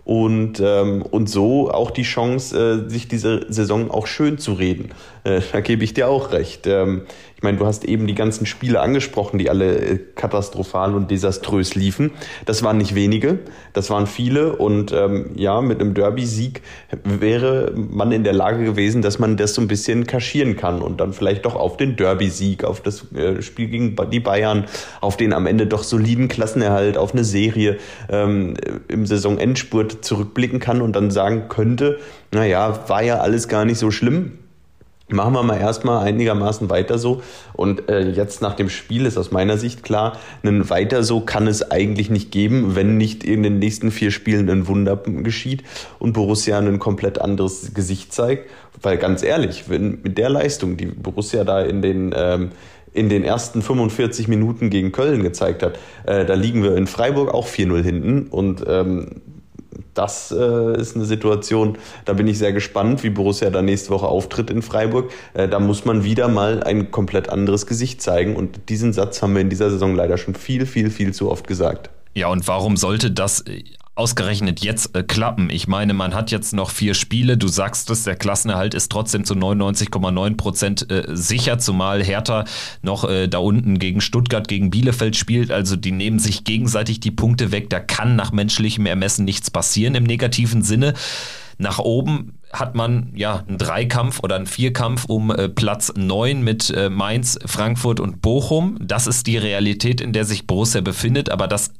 Und, 0.05 0.59
ähm, 0.59 1.01
und 1.01 1.29
so 1.29 1.71
auch 1.71 1.89
die 1.89 2.03
Chance, 2.03 2.85
äh, 2.85 2.89
sich 2.89 3.07
diese 3.07 3.45
Saison 3.51 3.89
auch 3.89 4.05
schön 4.05 4.37
zu 4.37 4.53
reden. 4.53 4.89
Äh, 5.23 5.41
da 5.51 5.61
gebe 5.61 5.83
ich 5.83 5.93
dir 5.93 6.09
auch 6.09 6.33
recht. 6.33 6.67
Ähm, 6.67 7.03
ich 7.43 7.45
meine, 7.45 7.57
du 7.57 7.65
hast 7.65 7.83
eben 7.83 8.07
die 8.07 8.15
ganzen 8.15 8.45
Spiele 8.45 8.79
angesprochen, 8.79 9.37
die 9.37 9.49
alle 9.49 9.75
äh, 9.75 9.99
katastrophal 10.15 10.95
und 10.95 11.11
desaströs 11.11 11.75
liefen. 11.75 12.11
Das 12.45 12.63
waren 12.63 12.77
nicht 12.77 12.95
wenige, 12.95 13.39
das 13.73 13.89
waren 13.89 14.07
viele. 14.07 14.55
Und 14.55 14.93
ähm, 14.93 15.31
ja, 15.35 15.59
mit 15.59 15.81
einem 15.81 15.93
Derby-Sieg 15.93 16.61
wäre 17.03 17.73
man 17.75 18.13
in 18.13 18.23
der 18.23 18.31
Lage 18.31 18.63
gewesen, 18.63 19.01
dass 19.01 19.19
man 19.19 19.35
das 19.35 19.55
so 19.55 19.61
ein 19.61 19.67
bisschen 19.67 20.07
kaschieren 20.07 20.55
kann 20.55 20.81
und 20.81 21.01
dann 21.01 21.11
vielleicht 21.11 21.43
doch 21.43 21.57
auf 21.57 21.75
den 21.75 21.97
Derby-Sieg, 21.97 22.63
auf 22.63 22.79
das 22.79 23.11
äh, 23.11 23.41
Spiel 23.41 23.67
gegen 23.67 23.97
die 24.09 24.21
Bayern, 24.21 24.63
auf 25.01 25.17
den 25.17 25.33
am 25.33 25.45
Ende 25.45 25.67
doch 25.67 25.83
soliden 25.83 26.29
Klassenerhalt, 26.29 26.97
auf 26.97 27.11
eine 27.11 27.25
Serie 27.25 27.75
ähm, 28.07 28.53
im 28.87 29.05
Saisonendspurt 29.05 30.05
zurückblicken 30.05 30.61
kann 30.61 30.81
und 30.81 30.95
dann 30.95 31.11
sagen 31.11 31.49
könnte, 31.49 31.99
naja, 32.31 32.87
war 32.87 33.03
ja 33.03 33.17
alles 33.17 33.49
gar 33.49 33.65
nicht 33.65 33.79
so 33.79 33.91
schlimm 33.91 34.39
Machen 35.09 35.33
wir 35.33 35.43
mal 35.43 35.59
erstmal 35.59 36.05
einigermaßen 36.05 36.69
weiter 36.69 36.97
so. 36.97 37.21
Und 37.53 37.89
äh, 37.89 38.09
jetzt 38.09 38.41
nach 38.41 38.53
dem 38.53 38.69
Spiel 38.69 39.05
ist 39.05 39.17
aus 39.17 39.31
meiner 39.31 39.57
Sicht 39.57 39.83
klar, 39.83 40.17
ein 40.43 40.69
weiter 40.69 41.03
so 41.03 41.19
kann 41.19 41.45
es 41.45 41.71
eigentlich 41.71 42.09
nicht 42.09 42.31
geben, 42.31 42.75
wenn 42.75 42.97
nicht 42.97 43.23
in 43.25 43.43
den 43.43 43.59
nächsten 43.59 43.91
vier 43.91 44.11
Spielen 44.11 44.49
ein 44.49 44.67
Wunder 44.67 44.95
geschieht 44.95 45.63
und 45.99 46.13
Borussia 46.13 46.57
ein 46.57 46.79
komplett 46.79 47.19
anderes 47.19 47.73
Gesicht 47.73 48.13
zeigt. 48.13 48.49
Weil 48.81 48.97
ganz 48.97 49.23
ehrlich, 49.23 49.69
wenn 49.69 50.01
mit 50.01 50.17
der 50.17 50.29
Leistung, 50.29 50.77
die 50.77 50.85
Borussia 50.85 51.43
da 51.43 51.61
in 51.61 51.81
den 51.81 52.13
ähm, 52.15 52.51
in 52.93 53.09
den 53.09 53.23
ersten 53.23 53.61
45 53.61 54.27
Minuten 54.27 54.69
gegen 54.69 54.91
Köln 54.91 55.23
gezeigt 55.23 55.63
hat, 55.63 55.79
äh, 56.05 56.25
da 56.25 56.35
liegen 56.35 56.63
wir 56.63 56.77
in 56.77 56.87
Freiburg 56.87 57.33
auch 57.33 57.47
4-0 57.47 57.81
hinten 57.81 58.27
und 58.27 58.63
ähm, 58.67 59.21
das 59.93 60.31
äh, 60.31 60.79
ist 60.79 60.95
eine 60.95 61.05
Situation, 61.05 61.77
da 62.05 62.13
bin 62.13 62.27
ich 62.27 62.37
sehr 62.37 62.53
gespannt, 62.53 63.03
wie 63.03 63.09
Borussia 63.09 63.49
da 63.49 63.61
nächste 63.61 63.89
Woche 63.89 64.07
auftritt 64.07 64.49
in 64.49 64.61
Freiburg. 64.61 65.11
Äh, 65.33 65.47
da 65.47 65.59
muss 65.59 65.85
man 65.85 66.03
wieder 66.03 66.27
mal 66.27 66.63
ein 66.63 66.91
komplett 66.91 67.29
anderes 67.29 67.65
Gesicht 67.67 68.01
zeigen. 68.01 68.35
Und 68.35 68.69
diesen 68.69 68.93
Satz 68.93 69.21
haben 69.21 69.33
wir 69.33 69.41
in 69.41 69.49
dieser 69.49 69.69
Saison 69.69 69.95
leider 69.95 70.17
schon 70.17 70.35
viel, 70.35 70.65
viel, 70.65 70.89
viel 70.89 71.13
zu 71.13 71.29
oft 71.29 71.47
gesagt. 71.47 71.89
Ja, 72.15 72.27
und 72.27 72.47
warum 72.47 72.77
sollte 72.77 73.11
das 73.11 73.43
ausgerechnet 73.95 74.61
jetzt 74.61 74.95
äh, 74.95 75.03
klappen. 75.03 75.49
Ich 75.49 75.67
meine, 75.67 75.93
man 75.93 76.15
hat 76.15 76.31
jetzt 76.31 76.53
noch 76.53 76.71
vier 76.71 76.93
Spiele. 76.95 77.37
Du 77.37 77.47
sagst 77.47 77.89
es, 77.89 78.03
der 78.03 78.15
Klassenerhalt 78.15 78.73
ist 78.73 78.91
trotzdem 78.91 79.23
zu 79.23 79.35
99,9 79.35 80.35
Prozent 80.35 80.91
äh, 80.91 81.03
sicher, 81.09 81.59
zumal 81.59 82.03
Hertha 82.03 82.45
noch 82.81 83.07
äh, 83.07 83.27
da 83.27 83.37
unten 83.37 83.77
gegen 83.77 84.01
Stuttgart, 84.01 84.47
gegen 84.47 84.71
Bielefeld 84.71 85.15
spielt. 85.15 85.51
Also 85.51 85.75
die 85.75 85.91
nehmen 85.91 86.17
sich 86.17 86.43
gegenseitig 86.43 87.01
die 87.01 87.11
Punkte 87.11 87.51
weg. 87.51 87.69
Da 87.69 87.79
kann 87.79 88.15
nach 88.15 88.31
menschlichem 88.31 88.85
Ermessen 88.87 89.25
nichts 89.25 89.51
passieren 89.51 89.93
im 89.93 90.05
negativen 90.05 90.63
Sinne. 90.63 90.95
Nach 91.59 91.77
oben 91.77 92.39
hat 92.51 92.73
man 92.73 93.11
ja 93.15 93.43
einen 93.47 93.59
Dreikampf 93.59 94.21
oder 94.23 94.35
einen 94.35 94.47
Vierkampf 94.47 95.05
um 95.05 95.29
äh, 95.29 95.49
Platz 95.49 95.93
9 95.95 96.41
mit 96.43 96.71
äh, 96.71 96.89
Mainz, 96.89 97.37
Frankfurt 97.45 97.99
und 97.99 98.21
Bochum. 98.21 98.79
Das 98.81 99.05
ist 99.05 99.27
die 99.27 99.37
Realität, 99.37 100.01
in 100.01 100.13
der 100.13 100.25
sich 100.25 100.47
Borussia 100.47 100.81
befindet, 100.81 101.29
aber 101.29 101.47
das 101.47 101.73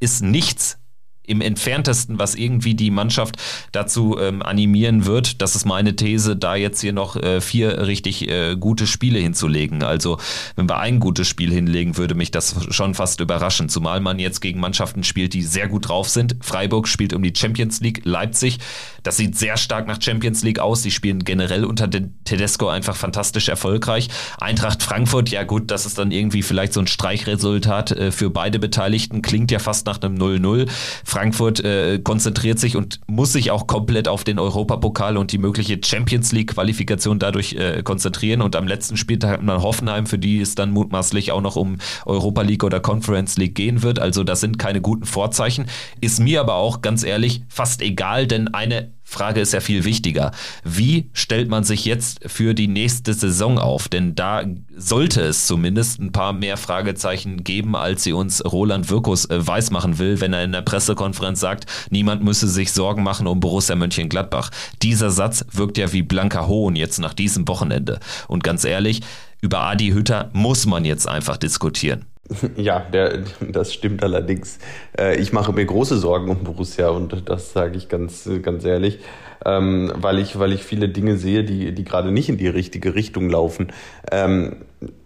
ist 0.00 0.22
nichts 0.22 0.78
im 1.26 1.40
entferntesten, 1.40 2.18
was 2.18 2.34
irgendwie 2.34 2.74
die 2.74 2.90
Mannschaft 2.90 3.36
dazu 3.72 4.18
ähm, 4.18 4.42
animieren 4.42 5.06
wird. 5.06 5.40
Das 5.40 5.56
ist 5.56 5.64
meine 5.64 5.96
These, 5.96 6.36
da 6.36 6.54
jetzt 6.54 6.80
hier 6.80 6.92
noch 6.92 7.16
äh, 7.16 7.40
vier 7.40 7.86
richtig 7.86 8.28
äh, 8.28 8.56
gute 8.56 8.86
Spiele 8.86 9.18
hinzulegen. 9.18 9.82
Also 9.82 10.18
wenn 10.56 10.68
wir 10.68 10.78
ein 10.78 11.00
gutes 11.00 11.28
Spiel 11.28 11.52
hinlegen, 11.52 11.96
würde 11.96 12.14
mich 12.14 12.30
das 12.30 12.54
schon 12.70 12.94
fast 12.94 13.20
überraschen. 13.20 13.68
Zumal 13.68 14.00
man 14.00 14.18
jetzt 14.18 14.40
gegen 14.40 14.60
Mannschaften 14.60 15.04
spielt, 15.04 15.34
die 15.34 15.42
sehr 15.42 15.68
gut 15.68 15.88
drauf 15.88 16.08
sind. 16.08 16.36
Freiburg 16.40 16.88
spielt 16.88 17.12
um 17.12 17.22
die 17.22 17.32
Champions 17.34 17.80
League, 17.80 18.02
Leipzig, 18.04 18.58
das 19.04 19.18
sieht 19.18 19.36
sehr 19.36 19.58
stark 19.58 19.86
nach 19.86 20.00
Champions 20.00 20.42
League 20.42 20.58
aus. 20.58 20.82
Die 20.82 20.90
spielen 20.90 21.24
generell 21.24 21.64
unter 21.64 21.88
Tedesco 22.24 22.68
einfach 22.68 22.96
fantastisch 22.96 23.50
erfolgreich. 23.50 24.08
Eintracht 24.40 24.82
Frankfurt, 24.82 25.28
ja 25.28 25.44
gut, 25.44 25.70
das 25.70 25.84
ist 25.84 25.98
dann 25.98 26.10
irgendwie 26.10 26.42
vielleicht 26.42 26.72
so 26.72 26.80
ein 26.80 26.86
Streichresultat 26.86 27.92
äh, 27.92 28.10
für 28.10 28.30
beide 28.30 28.58
Beteiligten. 28.58 29.20
Klingt 29.20 29.50
ja 29.50 29.58
fast 29.58 29.86
nach 29.86 30.00
einem 30.00 30.16
0-0. 30.16 30.68
Frankfurt 31.14 31.60
äh, 31.60 32.00
konzentriert 32.02 32.58
sich 32.58 32.76
und 32.76 32.98
muss 33.06 33.32
sich 33.32 33.52
auch 33.52 33.68
komplett 33.68 34.08
auf 34.08 34.24
den 34.24 34.40
Europapokal 34.40 35.16
und 35.16 35.30
die 35.30 35.38
mögliche 35.38 35.78
Champions 35.80 36.32
League-Qualifikation 36.32 37.20
dadurch 37.20 37.52
äh, 37.52 37.84
konzentrieren. 37.84 38.42
Und 38.42 38.56
am 38.56 38.66
letzten 38.66 38.96
Spieltag 38.96 39.30
hat 39.30 39.42
man 39.44 39.62
Hoffenheim, 39.62 40.06
für 40.06 40.18
die 40.18 40.40
es 40.40 40.56
dann 40.56 40.72
mutmaßlich 40.72 41.30
auch 41.30 41.40
noch 41.40 41.54
um 41.54 41.78
Europa 42.04 42.42
League 42.42 42.64
oder 42.64 42.80
Conference 42.80 43.36
League 43.36 43.54
gehen 43.54 43.82
wird. 43.82 44.00
Also 44.00 44.24
das 44.24 44.40
sind 44.40 44.58
keine 44.58 44.80
guten 44.80 45.04
Vorzeichen. 45.04 45.66
Ist 46.00 46.18
mir 46.18 46.40
aber 46.40 46.54
auch 46.54 46.82
ganz 46.82 47.04
ehrlich 47.04 47.42
fast 47.48 47.80
egal, 47.80 48.26
denn 48.26 48.52
eine 48.52 48.90
Frage 49.04 49.40
ist 49.40 49.52
ja 49.52 49.60
viel 49.60 49.84
wichtiger. 49.84 50.32
Wie 50.64 51.10
stellt 51.12 51.48
man 51.48 51.62
sich 51.62 51.84
jetzt 51.84 52.20
für 52.26 52.54
die 52.54 52.66
nächste 52.66 53.12
Saison 53.14 53.58
auf? 53.58 53.88
Denn 53.88 54.14
da 54.14 54.44
sollte 54.76 55.20
es 55.20 55.46
zumindest 55.46 56.00
ein 56.00 56.10
paar 56.10 56.32
mehr 56.32 56.56
Fragezeichen 56.56 57.44
geben, 57.44 57.76
als 57.76 58.02
sie 58.02 58.12
uns 58.12 58.44
Roland 58.44 58.90
Wirkus 58.90 59.26
äh, 59.26 59.46
weismachen 59.46 59.98
will, 59.98 60.20
wenn 60.20 60.32
er 60.32 60.42
in 60.42 60.52
der 60.52 60.62
Pressekonferenz 60.62 61.38
sagt, 61.38 61.66
niemand 61.90 62.24
müsse 62.24 62.48
sich 62.48 62.72
Sorgen 62.72 63.02
machen 63.02 63.26
um 63.26 63.40
Borussia 63.40 63.76
Mönchengladbach. 63.76 64.50
Dieser 64.82 65.10
Satz 65.10 65.44
wirkt 65.52 65.78
ja 65.78 65.92
wie 65.92 66.02
blanker 66.02 66.48
Hohn 66.48 66.74
jetzt 66.74 66.98
nach 66.98 67.14
diesem 67.14 67.46
Wochenende. 67.46 68.00
Und 68.26 68.42
ganz 68.42 68.64
ehrlich, 68.64 69.02
über 69.40 69.60
Adi 69.60 69.90
Hütter 69.90 70.30
muss 70.32 70.66
man 70.66 70.84
jetzt 70.84 71.06
einfach 71.06 71.36
diskutieren. 71.36 72.06
Ja, 72.56 72.80
der, 72.80 73.24
das 73.40 73.74
stimmt 73.74 74.02
allerdings. 74.02 74.58
Äh, 74.98 75.20
ich 75.20 75.32
mache 75.32 75.52
mir 75.52 75.64
große 75.64 75.98
Sorgen 75.98 76.30
um 76.30 76.44
Borussia 76.44 76.88
und 76.88 77.28
das 77.28 77.52
sage 77.52 77.76
ich 77.76 77.88
ganz, 77.88 78.28
ganz 78.42 78.64
ehrlich, 78.64 79.00
ähm, 79.44 79.92
weil 79.96 80.18
ich, 80.18 80.38
weil 80.38 80.52
ich 80.52 80.64
viele 80.64 80.88
Dinge 80.88 81.16
sehe, 81.16 81.44
die, 81.44 81.72
die 81.72 81.84
gerade 81.84 82.10
nicht 82.12 82.30
in 82.30 82.38
die 82.38 82.48
richtige 82.48 82.94
Richtung 82.94 83.28
laufen. 83.28 83.72
Ähm, 84.10 84.56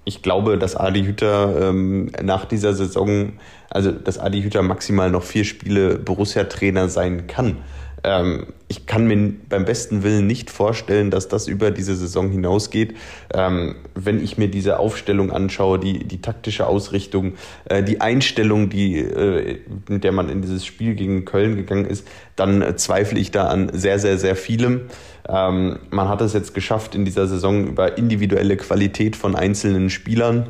ich 0.04 0.22
glaube, 0.22 0.58
dass 0.58 0.76
Adi 0.76 1.04
Hütter 1.04 1.70
ähm, 1.70 2.12
nach 2.22 2.44
dieser 2.44 2.72
Saison, 2.74 3.32
also 3.68 3.90
dass 3.90 4.18
Adi 4.18 4.42
Hütter 4.42 4.62
maximal 4.62 5.10
noch 5.10 5.24
vier 5.24 5.44
Spiele 5.44 5.98
Borussia-Trainer 5.98 6.88
sein 6.88 7.26
kann. 7.26 7.56
Ähm, 8.04 8.46
ich 8.68 8.86
kann 8.86 9.06
mir 9.06 9.32
beim 9.48 9.64
besten 9.64 10.02
Willen 10.02 10.26
nicht 10.26 10.50
vorstellen, 10.50 11.10
dass 11.10 11.28
das 11.28 11.48
über 11.48 11.70
diese 11.70 11.96
Saison 11.96 12.30
hinausgeht. 12.30 12.94
Ähm, 13.32 13.76
wenn 13.94 14.22
ich 14.22 14.38
mir 14.38 14.48
diese 14.48 14.78
Aufstellung 14.78 15.32
anschaue, 15.32 15.78
die, 15.78 16.04
die 16.04 16.20
taktische 16.20 16.66
Ausrichtung, 16.66 17.34
äh, 17.64 17.82
die 17.82 18.00
Einstellung, 18.00 18.68
die, 18.68 18.98
äh, 18.98 19.60
mit 19.88 20.04
der 20.04 20.12
man 20.12 20.28
in 20.28 20.42
dieses 20.42 20.64
Spiel 20.64 20.94
gegen 20.94 21.24
Köln 21.24 21.56
gegangen 21.56 21.86
ist, 21.86 22.06
dann 22.36 22.62
äh, 22.62 22.76
zweifle 22.76 23.18
ich 23.18 23.30
da 23.30 23.48
an 23.48 23.70
sehr, 23.72 23.98
sehr, 23.98 24.18
sehr 24.18 24.36
vielem. 24.36 24.82
Ähm, 25.28 25.78
man 25.90 26.08
hat 26.08 26.20
es 26.20 26.32
jetzt 26.32 26.54
geschafft, 26.54 26.94
in 26.94 27.04
dieser 27.04 27.26
Saison 27.26 27.66
über 27.66 27.98
individuelle 27.98 28.56
Qualität 28.56 29.16
von 29.16 29.34
einzelnen 29.34 29.90
Spielern 29.90 30.46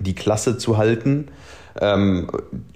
die 0.00 0.14
Klasse 0.14 0.58
zu 0.58 0.76
halten 0.76 1.28
ähm, 1.80 2.28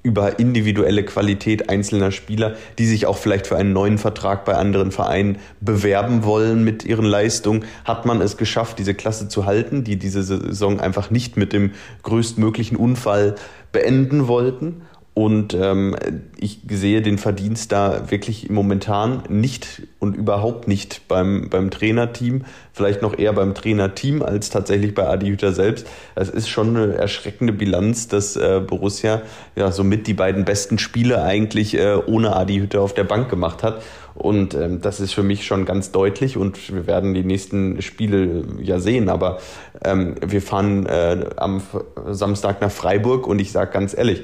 über 0.03 0.39
individuelle 0.39 1.05
Qualität 1.05 1.69
einzelner 1.71 2.11
Spieler, 2.11 2.57
die 2.79 2.87
sich 2.87 3.07
auch 3.07 3.17
vielleicht 3.17 3.47
für 3.47 3.57
einen 3.57 3.73
neuen 3.73 3.99
Vertrag 3.99 4.45
bei 4.45 4.55
anderen 4.55 4.91
Vereinen 4.91 5.39
bewerben 5.61 6.25
wollen 6.25 6.65
mit 6.65 6.85
ihren 6.85 7.05
Leistungen, 7.05 7.65
hat 7.85 8.07
man 8.07 8.21
es 8.21 8.37
geschafft, 8.37 8.79
diese 8.79 8.95
Klasse 8.95 9.29
zu 9.29 9.47
halten, 9.47 9.85
die 9.85 9.97
diese 9.97 10.23
Saison 10.23 10.81
einfach 10.81 11.11
nicht 11.11 11.37
mit 11.37 11.53
dem 11.53 11.73
größtmöglichen 12.03 12.77
Unfall 12.77 13.37
beenden 13.73 14.29
wollten. 14.29 14.83
Und 15.19 15.53
ähm, 15.53 15.97
ich 16.37 16.61
sehe 16.69 17.03
den 17.03 17.19
Verdienst 17.19 17.73
da 17.73 18.09
wirklich 18.09 18.51
momentan 18.51 19.25
nicht 19.29 19.83
und 19.99 20.15
überhaupt 20.15 20.69
nicht 20.69 21.09
beim, 21.09 21.51
beim 21.51 21.73
Trainerteam, 21.73 22.45
vielleicht 22.73 23.03
noch 23.03 23.19
eher 23.19 23.33
beim 23.33 23.53
Trainerteam 23.53 24.23
als 24.23 24.49
tatsächlich 24.51 24.95
bei 24.95 25.09
Adi 25.09 25.27
Hütter 25.27 25.53
selbst. 25.53 25.89
Es 26.15 26.31
ist 26.31 26.49
schon 26.49 26.77
eine 26.77 26.95
erschreckende 26.95 27.53
Bilanz, 27.53 28.07
dass 28.07 28.37
äh, 28.37 28.63
Borussia 28.65 29.23
ja 29.57 29.73
somit 29.73 30.07
die 30.07 30.15
beiden 30.15 30.45
besten 30.45 30.79
Spiele 30.79 31.21
eigentlich 31.21 31.77
äh, 31.77 31.97
ohne 32.07 32.37
Adi 32.37 32.61
Hütter 32.61 32.81
auf 32.81 32.95
der 32.95 33.03
Bank 33.03 33.29
gemacht 33.29 33.65
hat. 33.65 33.83
Und 34.15 34.55
ähm, 34.55 34.81
das 34.83 35.01
ist 35.01 35.15
für 35.15 35.25
mich 35.25 35.45
schon 35.45 35.65
ganz 35.65 35.91
deutlich 35.91 36.37
und 36.37 36.73
wir 36.73 36.87
werden 36.87 37.15
die 37.15 37.25
nächsten 37.25 37.83
Spiele 37.83 38.45
ja 38.63 38.79
sehen. 38.79 39.09
Aber 39.09 39.39
ähm, 39.83 40.15
wir 40.25 40.43
fahren 40.43 40.87
äh, 40.87 41.25
am 41.35 41.61
Samstag 42.07 42.61
nach 42.61 42.71
Freiburg 42.71 43.27
und 43.27 43.41
ich 43.41 43.51
sage 43.51 43.73
ganz 43.73 43.99
ehrlich, 43.99 44.23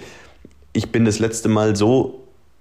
ich 0.74 0.90
bin 0.92 1.06
das 1.06 1.18
letzte 1.20 1.48
Mal 1.48 1.74
so 1.76 2.20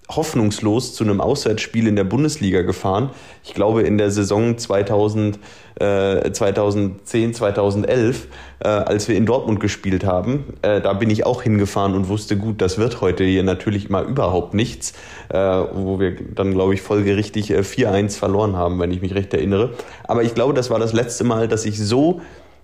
hoffnungslos 0.10 0.94
zu 0.94 1.04
einem 1.04 1.20
Auswärtsspiel 1.20 1.88
in 1.88 1.96
der 1.96 2.04
Bundesliga 2.04 2.62
gefahren. 2.62 3.10
Ich 3.44 3.54
glaube 3.54 3.82
in 3.84 3.98
der 3.98 4.12
Saison 4.12 4.58
2000, 4.58 5.40
äh, 5.80 6.32
2010, 6.32 7.34
2011, 7.34 8.28
äh, 8.60 8.68
als 8.68 9.08
wir 9.08 9.16
in 9.16 9.26
Dortmund 9.26 9.60
gespielt 9.60 10.06
haben. 10.06 10.54
Äh, 10.62 10.82
da 10.82 10.94
bin 10.94 11.10
ich 11.10 11.26
auch 11.26 11.42
hingefahren 11.42 11.96
und 11.96 12.10
wusste, 12.10 12.38
gut, 12.38 12.62
das 12.62 12.78
wird 12.78 13.02
heute 13.02 13.24
hier 13.24 13.44
natürlich 13.44 13.90
mal 13.90 14.06
überhaupt 14.06 14.54
nichts, 14.54 14.94
äh, 15.30 15.38
wo 15.38 16.00
wir 16.00 16.16
dann, 16.36 16.54
glaube 16.54 16.76
ich, 16.76 16.82
folgerichtig 16.82 17.50
äh, 17.50 17.62
4-1 17.62 18.18
verloren 18.18 18.56
haben, 18.56 18.80
wenn 18.80 18.92
ich 18.92 19.02
mich 19.02 19.16
recht 19.16 19.34
erinnere. 19.34 19.74
Aber 20.04 20.22
ich 20.22 20.36
glaube, 20.36 20.54
das 20.54 20.70
war 20.70 20.80
das 20.80 20.94
letzte 20.94 21.24
Mal, 21.24 21.48
dass 21.48 21.66
ich 21.66 21.80
so 21.80 22.22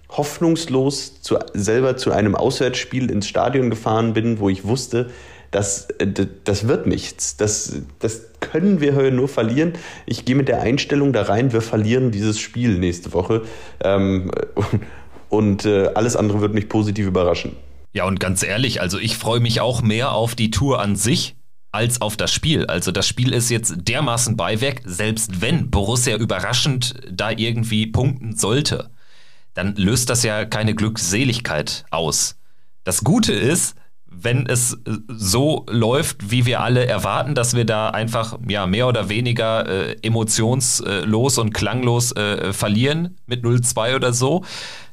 hoffnungslos 0.09 1.21
zu, 1.21 1.37
selber 1.53 1.95
zu 1.95 2.11
einem 2.11 2.35
Auswärtsspiel 2.35 3.09
ins 3.09 3.27
Stadion 3.27 3.69
gefahren 3.69 4.13
bin, 4.13 4.39
wo 4.39 4.49
ich 4.49 4.65
wusste, 4.65 5.09
das, 5.51 5.87
das 6.43 6.67
wird 6.67 6.87
nichts. 6.87 7.37
Das, 7.37 7.81
das 7.99 8.27
können 8.39 8.81
wir 8.81 8.95
heute 8.95 9.15
nur 9.15 9.27
verlieren. 9.27 9.73
Ich 10.05 10.25
gehe 10.25 10.35
mit 10.35 10.47
der 10.47 10.61
Einstellung 10.61 11.13
da 11.13 11.23
rein, 11.23 11.53
wir 11.53 11.61
verlieren 11.61 12.11
dieses 12.11 12.39
Spiel 12.39 12.77
nächste 12.77 13.13
Woche. 13.13 13.43
Ähm, 13.83 14.31
und 15.29 15.65
äh, 15.65 15.87
alles 15.95 16.15
andere 16.15 16.41
wird 16.41 16.53
mich 16.53 16.69
positiv 16.69 17.07
überraschen. 17.07 17.55
Ja, 17.93 18.05
und 18.05 18.19
ganz 18.19 18.43
ehrlich, 18.43 18.81
also 18.81 18.99
ich 18.99 19.17
freue 19.17 19.39
mich 19.39 19.61
auch 19.61 19.81
mehr 19.81 20.11
auf 20.11 20.35
die 20.35 20.51
Tour 20.51 20.79
an 20.79 20.95
sich 20.95 21.35
als 21.71 22.01
auf 22.01 22.17
das 22.17 22.31
Spiel. 22.31 22.65
Also 22.65 22.91
das 22.91 23.07
Spiel 23.07 23.33
ist 23.33 23.49
jetzt 23.49 23.75
dermaßen 23.77 24.37
Beiwerk, 24.37 24.81
selbst 24.85 25.41
wenn 25.41 25.69
Borussia 25.69 26.17
überraschend 26.17 26.95
da 27.11 27.31
irgendwie 27.31 27.87
punkten 27.87 28.35
sollte, 28.35 28.89
dann 29.53 29.75
löst 29.75 30.09
das 30.09 30.23
ja 30.23 30.45
keine 30.45 30.75
Glückseligkeit 30.75 31.85
aus. 31.89 32.37
Das 32.83 33.03
Gute 33.03 33.33
ist, 33.33 33.75
wenn 34.11 34.45
es 34.45 34.73
äh, 34.73 34.97
so 35.07 35.65
läuft, 35.69 36.31
wie 36.31 36.45
wir 36.45 36.61
alle 36.61 36.85
erwarten, 36.85 37.35
dass 37.35 37.55
wir 37.55 37.65
da 37.65 37.89
einfach 37.89 38.37
ja 38.47 38.65
mehr 38.65 38.87
oder 38.87 39.09
weniger 39.09 39.67
äh, 39.67 39.95
emotionslos 40.01 41.37
und 41.37 41.53
klanglos 41.53 42.11
äh, 42.13 42.53
verlieren 42.53 43.17
mit 43.25 43.43
0-2 43.43 43.95
oder 43.95 44.13
so, 44.13 44.43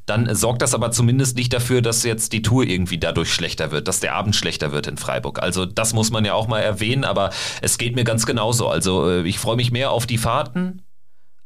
dann 0.06 0.32
sorgt 0.34 0.62
das 0.62 0.72
aber 0.72 0.92
zumindest 0.92 1.36
nicht 1.36 1.52
dafür, 1.52 1.82
dass 1.82 2.04
jetzt 2.04 2.32
die 2.32 2.42
Tour 2.42 2.64
irgendwie 2.64 2.98
dadurch 2.98 3.32
schlechter 3.32 3.72
wird, 3.72 3.88
dass 3.88 3.98
der 3.98 4.14
Abend 4.14 4.36
schlechter 4.36 4.70
wird 4.70 4.86
in 4.86 4.96
Freiburg. 4.96 5.42
Also 5.42 5.66
das 5.66 5.92
muss 5.94 6.12
man 6.12 6.24
ja 6.24 6.34
auch 6.34 6.46
mal 6.46 6.60
erwähnen, 6.60 7.04
aber 7.04 7.30
es 7.60 7.76
geht 7.76 7.96
mir 7.96 8.04
ganz 8.04 8.24
genauso. 8.24 8.68
Also 8.68 9.10
äh, 9.10 9.22
ich 9.22 9.38
freue 9.38 9.56
mich 9.56 9.72
mehr 9.72 9.90
auf 9.90 10.06
die 10.06 10.18
Fahrten, 10.18 10.82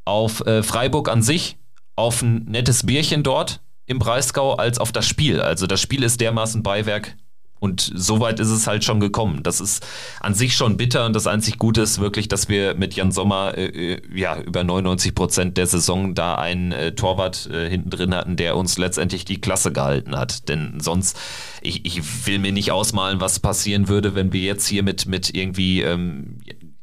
auf 0.04 0.46
äh, 0.46 0.62
Freiburg 0.62 1.08
an 1.08 1.22
sich, 1.22 1.56
auf 1.96 2.20
ein 2.20 2.44
nettes 2.44 2.84
Bierchen 2.84 3.22
dort 3.22 3.60
im 3.86 3.98
Breisgau 3.98 4.54
als 4.54 4.78
auf 4.78 4.92
das 4.92 5.06
Spiel. 5.06 5.40
Also 5.40 5.66
das 5.66 5.80
Spiel 5.80 6.02
ist 6.02 6.20
dermaßen 6.20 6.62
Beiwerk, 6.62 7.16
Und 7.61 7.92
so 7.94 8.20
weit 8.20 8.40
ist 8.40 8.48
es 8.48 8.66
halt 8.66 8.84
schon 8.84 9.00
gekommen. 9.00 9.42
Das 9.42 9.61
ist 9.61 9.86
an 10.20 10.34
sich 10.34 10.56
schon 10.56 10.78
bitter 10.78 11.04
und 11.04 11.14
das 11.14 11.26
einzig 11.26 11.58
Gute 11.58 11.82
ist 11.82 12.00
wirklich, 12.00 12.26
dass 12.26 12.48
wir 12.48 12.74
mit 12.74 12.94
Jan 12.94 13.12
Sommer 13.12 13.56
äh, 13.56 13.66
äh 13.66 14.00
ja 14.14 14.40
über 14.40 14.64
99 14.64 15.14
Prozent 15.14 15.58
der 15.58 15.66
Saison 15.66 16.14
da 16.14 16.36
einen 16.36 16.72
äh, 16.72 16.94
Torwart 16.94 17.48
äh, 17.52 17.68
hinten 17.68 17.90
drin 17.90 18.14
hatten, 18.14 18.36
der 18.36 18.56
uns 18.56 18.78
letztendlich 18.78 19.26
die 19.26 19.40
Klasse 19.40 19.72
gehalten 19.72 20.16
hat. 20.16 20.48
Denn 20.48 20.80
sonst, 20.80 21.18
ich, 21.61 21.84
ich 21.84 22.26
will 22.26 22.38
mir 22.38 22.52
nicht 22.52 22.72
ausmalen, 22.72 23.20
was 23.20 23.38
passieren 23.40 23.88
würde, 23.88 24.14
wenn 24.14 24.32
wir 24.32 24.40
jetzt 24.40 24.66
hier 24.66 24.82
mit, 24.82 25.06
mit 25.06 25.34
irgendwie 25.34 25.82
ähm, 25.82 26.38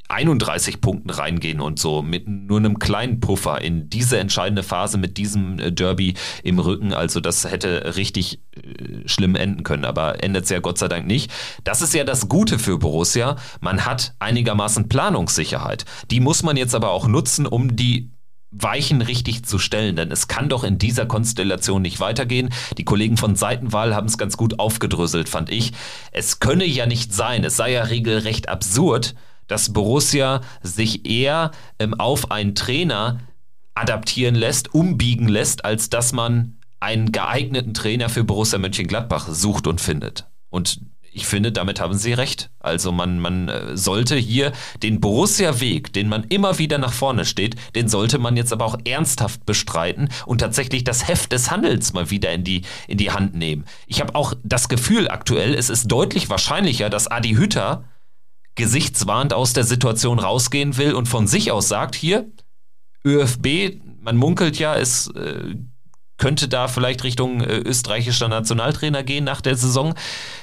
31 0.08 0.80
Punkten 0.80 1.10
reingehen 1.10 1.60
und 1.60 1.78
so 1.78 2.02
mit 2.02 2.28
nur 2.28 2.58
einem 2.58 2.78
kleinen 2.78 3.20
Puffer 3.20 3.60
in 3.60 3.90
diese 3.90 4.18
entscheidende 4.18 4.62
Phase 4.62 4.98
mit 4.98 5.18
diesem 5.18 5.58
äh, 5.58 5.70
Derby 5.70 6.14
im 6.42 6.58
Rücken. 6.58 6.92
Also 6.92 7.20
das 7.20 7.44
hätte 7.44 7.96
richtig 7.96 8.40
äh, 8.56 9.06
schlimm 9.06 9.36
enden 9.36 9.62
können, 9.64 9.84
aber 9.84 10.22
endet 10.24 10.44
es 10.44 10.50
ja 10.50 10.60
Gott 10.60 10.78
sei 10.78 10.88
Dank 10.88 11.06
nicht. 11.06 11.30
Das 11.64 11.82
ist 11.82 11.94
ja 11.94 12.04
das 12.04 12.28
Gute 12.28 12.58
für 12.58 12.78
Borussia. 12.78 13.36
Man 13.60 13.84
hat 13.84 14.14
einigermaßen 14.18 14.88
Planungssicherheit. 14.88 15.84
Die 16.10 16.20
muss 16.20 16.42
man 16.42 16.56
jetzt 16.56 16.74
aber 16.74 16.90
auch 16.90 17.06
nutzen, 17.06 17.46
um 17.46 17.76
die 17.76 18.10
Weichen 18.50 19.02
richtig 19.02 19.44
zu 19.44 19.58
stellen, 19.58 19.96
denn 19.96 20.10
es 20.10 20.26
kann 20.26 20.48
doch 20.48 20.64
in 20.64 20.78
dieser 20.78 21.04
Konstellation 21.04 21.82
nicht 21.82 22.00
weitergehen. 22.00 22.48
Die 22.78 22.84
Kollegen 22.84 23.18
von 23.18 23.36
Seitenwahl 23.36 23.94
haben 23.94 24.06
es 24.06 24.16
ganz 24.16 24.38
gut 24.38 24.58
aufgedröselt, 24.58 25.28
fand 25.28 25.50
ich. 25.50 25.72
Es 26.12 26.40
könne 26.40 26.64
ja 26.64 26.86
nicht 26.86 27.12
sein, 27.12 27.44
es 27.44 27.56
sei 27.56 27.72
ja 27.72 27.82
regelrecht 27.82 28.48
absurd, 28.48 29.14
dass 29.48 29.72
Borussia 29.72 30.42
sich 30.62 31.06
eher 31.06 31.50
ähm, 31.78 31.94
auf 31.94 32.30
einen 32.30 32.54
Trainer 32.54 33.18
adaptieren 33.74 34.34
lässt, 34.34 34.74
umbiegen 34.74 35.28
lässt, 35.28 35.64
als 35.64 35.90
dass 35.90 36.12
man 36.12 36.58
einen 36.80 37.10
geeigneten 37.10 37.74
Trainer 37.74 38.08
für 38.08 38.24
Borussia 38.24 38.58
Mönchengladbach 38.58 39.28
sucht 39.28 39.66
und 39.66 39.80
findet. 39.80 40.26
Und 40.50 40.80
ich 41.12 41.26
finde, 41.26 41.50
damit 41.50 41.80
haben 41.80 41.94
Sie 41.94 42.12
recht. 42.12 42.50
Also 42.60 42.92
man, 42.92 43.18
man 43.18 43.48
äh, 43.48 43.76
sollte 43.76 44.16
hier 44.16 44.52
den 44.82 45.00
Borussia-Weg, 45.00 45.92
den 45.92 46.08
man 46.08 46.24
immer 46.24 46.58
wieder 46.58 46.78
nach 46.78 46.92
vorne 46.92 47.24
steht, 47.24 47.56
den 47.74 47.88
sollte 47.88 48.18
man 48.18 48.36
jetzt 48.36 48.52
aber 48.52 48.64
auch 48.64 48.78
ernsthaft 48.84 49.44
bestreiten 49.44 50.10
und 50.26 50.38
tatsächlich 50.38 50.84
das 50.84 51.08
Heft 51.08 51.32
des 51.32 51.50
Handels 51.50 51.92
mal 51.92 52.10
wieder 52.10 52.32
in 52.32 52.44
die, 52.44 52.62
in 52.86 52.98
die 52.98 53.10
Hand 53.10 53.34
nehmen. 53.34 53.64
Ich 53.86 54.00
habe 54.00 54.14
auch 54.14 54.34
das 54.44 54.68
Gefühl 54.68 55.08
aktuell, 55.08 55.54
es 55.54 55.70
ist 55.70 55.88
deutlich 55.88 56.30
wahrscheinlicher, 56.30 56.88
dass 56.90 57.08
Adi 57.08 57.34
Hütter 57.34 57.84
gesichtswarnt 58.58 59.32
aus 59.32 59.54
der 59.54 59.64
Situation 59.64 60.18
rausgehen 60.18 60.76
will 60.76 60.92
und 60.92 61.08
von 61.08 61.26
sich 61.26 61.50
aus 61.50 61.68
sagt, 61.68 61.94
hier, 61.94 62.30
ÖFB, 63.06 63.80
man 64.02 64.16
munkelt 64.16 64.58
ja, 64.58 64.74
es 64.76 65.08
äh, 65.14 65.54
könnte 66.18 66.48
da 66.48 66.68
vielleicht 66.68 67.04
Richtung 67.04 67.40
äh, 67.40 67.58
österreichischer 67.58 68.28
Nationaltrainer 68.28 69.04
gehen 69.04 69.24
nach 69.24 69.40
der 69.40 69.56
Saison. 69.56 69.94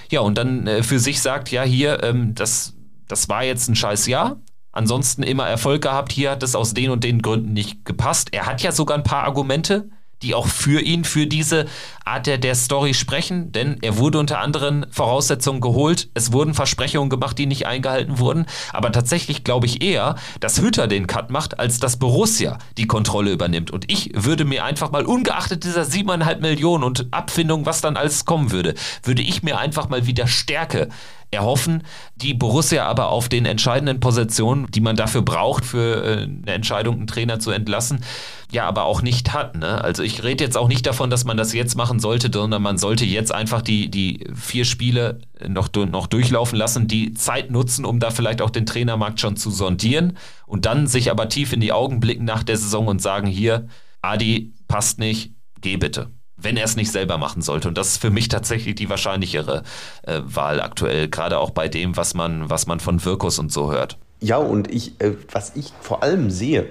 Ja, 0.09 0.21
und 0.21 0.37
dann 0.37 0.65
äh, 0.65 0.81
für 0.81 0.97
sich 0.97 1.21
sagt, 1.21 1.51
ja, 1.51 1.63
hier, 1.63 2.01
ähm, 2.03 2.33
das, 2.33 2.73
das 3.07 3.29
war 3.29 3.43
jetzt 3.43 3.67
ein 3.67 3.75
scheiß 3.75 4.07
Jahr. 4.07 4.41
Ansonsten 4.71 5.21
immer 5.21 5.47
Erfolg 5.47 5.83
gehabt. 5.83 6.11
Hier 6.11 6.31
hat 6.31 6.43
es 6.43 6.55
aus 6.55 6.73
den 6.73 6.91
und 6.91 7.03
den 7.03 7.21
Gründen 7.21 7.53
nicht 7.53 7.85
gepasst. 7.85 8.29
Er 8.31 8.45
hat 8.45 8.61
ja 8.61 8.71
sogar 8.71 8.97
ein 8.97 9.03
paar 9.03 9.23
Argumente 9.23 9.89
die 10.21 10.33
auch 10.33 10.47
für 10.47 10.81
ihn, 10.81 11.03
für 11.03 11.27
diese 11.27 11.65
Art 12.05 12.27
der, 12.27 12.37
der 12.37 12.55
Story 12.55 12.93
sprechen, 12.93 13.51
denn 13.51 13.77
er 13.81 13.97
wurde 13.97 14.19
unter 14.19 14.39
anderen 14.39 14.85
Voraussetzungen 14.91 15.59
geholt. 15.59 16.09
Es 16.13 16.31
wurden 16.31 16.53
Versprechungen 16.53 17.09
gemacht, 17.09 17.37
die 17.37 17.47
nicht 17.47 17.65
eingehalten 17.65 18.19
wurden. 18.19 18.45
Aber 18.71 18.91
tatsächlich 18.91 19.43
glaube 19.43 19.65
ich 19.65 19.81
eher, 19.81 20.15
dass 20.39 20.61
Hütter 20.61 20.87
den 20.87 21.07
Cut 21.07 21.31
macht, 21.31 21.59
als 21.59 21.79
dass 21.79 21.97
Borussia 21.97 22.59
die 22.77 22.87
Kontrolle 22.87 23.31
übernimmt. 23.31 23.71
Und 23.71 23.91
ich 23.91 24.11
würde 24.13 24.45
mir 24.45 24.63
einfach 24.63 24.91
mal, 24.91 25.05
ungeachtet 25.05 25.63
dieser 25.63 25.85
siebeneinhalb 25.85 26.41
Millionen 26.41 26.83
und 26.83 27.07
Abfindung, 27.11 27.65
was 27.65 27.81
dann 27.81 27.97
alles 27.97 28.25
kommen 28.25 28.51
würde, 28.51 28.75
würde 29.03 29.21
ich 29.21 29.43
mir 29.43 29.57
einfach 29.57 29.89
mal 29.89 30.05
wieder 30.05 30.27
Stärke 30.27 30.89
erhoffen, 31.31 31.83
die 32.15 32.33
Borussia 32.33 32.85
aber 32.85 33.09
auf 33.09 33.29
den 33.29 33.45
entscheidenden 33.45 33.99
Positionen, 33.99 34.67
die 34.71 34.81
man 34.81 34.95
dafür 34.95 35.21
braucht, 35.21 35.65
für 35.65 36.03
äh, 36.03 36.23
eine 36.23 36.53
Entscheidung, 36.53 36.95
einen 36.95 37.07
Trainer 37.07 37.39
zu 37.39 37.51
entlassen, 37.51 38.03
ja, 38.51 38.65
aber 38.65 38.85
auch 38.85 39.01
nicht 39.01 39.33
hat. 39.33 39.55
Ne? 39.55 39.83
Also 39.83 40.03
ich 40.05 40.23
rede 40.23 40.43
jetzt 40.43 40.57
auch 40.57 40.67
nicht 40.67 40.85
davon, 40.85 41.09
dass 41.09 41.25
man 41.25 41.35
das 41.35 41.53
jetzt 41.53 41.75
machen 41.75 41.99
sollte, 41.99 42.29
sondern 42.31 42.61
man 42.61 42.77
sollte 42.77 43.05
jetzt 43.05 43.33
einfach 43.33 43.61
die, 43.61 43.89
die 43.89 44.27
vier 44.33 44.63
Spiele 44.63 45.19
noch, 45.47 45.69
noch 45.73 46.07
durchlaufen 46.07 46.57
lassen, 46.57 46.87
die 46.87 47.13
Zeit 47.13 47.51
nutzen, 47.51 47.83
um 47.83 47.99
da 47.99 48.11
vielleicht 48.11 48.41
auch 48.41 48.49
den 48.49 48.65
Trainermarkt 48.65 49.19
schon 49.19 49.35
zu 49.35 49.49
sondieren 49.51 50.17
und 50.45 50.65
dann 50.65 50.87
sich 50.87 51.11
aber 51.11 51.27
tief 51.27 51.51
in 51.51 51.59
die 51.59 51.73
Augen 51.73 51.99
blicken 51.99 52.25
nach 52.25 52.43
der 52.43 52.57
Saison 52.57 52.87
und 52.87 53.01
sagen, 53.01 53.27
hier, 53.27 53.67
Adi, 54.01 54.53
passt 54.67 54.99
nicht, 54.99 55.33
geh 55.61 55.77
bitte 55.77 56.11
wenn 56.37 56.57
er 56.57 56.65
es 56.65 56.75
nicht 56.75 56.91
selber 56.91 57.17
machen 57.17 57.41
sollte. 57.41 57.69
Und 57.69 57.77
das 57.77 57.87
ist 57.87 58.01
für 58.01 58.11
mich 58.11 58.27
tatsächlich 58.27 58.75
die 58.75 58.89
wahrscheinlichere 58.89 59.63
äh, 60.03 60.21
Wahl 60.25 60.61
aktuell, 60.61 61.07
gerade 61.07 61.39
auch 61.39 61.51
bei 61.51 61.69
dem, 61.69 61.95
was 61.95 62.13
man, 62.13 62.49
was 62.49 62.67
man 62.67 62.79
von 62.79 63.03
Wirkus 63.03 63.39
und 63.39 63.51
so 63.51 63.71
hört. 63.71 63.97
Ja, 64.21 64.37
und 64.37 64.71
ich, 64.71 64.99
äh, 65.01 65.13
was 65.31 65.55
ich 65.55 65.71
vor 65.81 66.03
allem 66.03 66.29
sehe, 66.29 66.67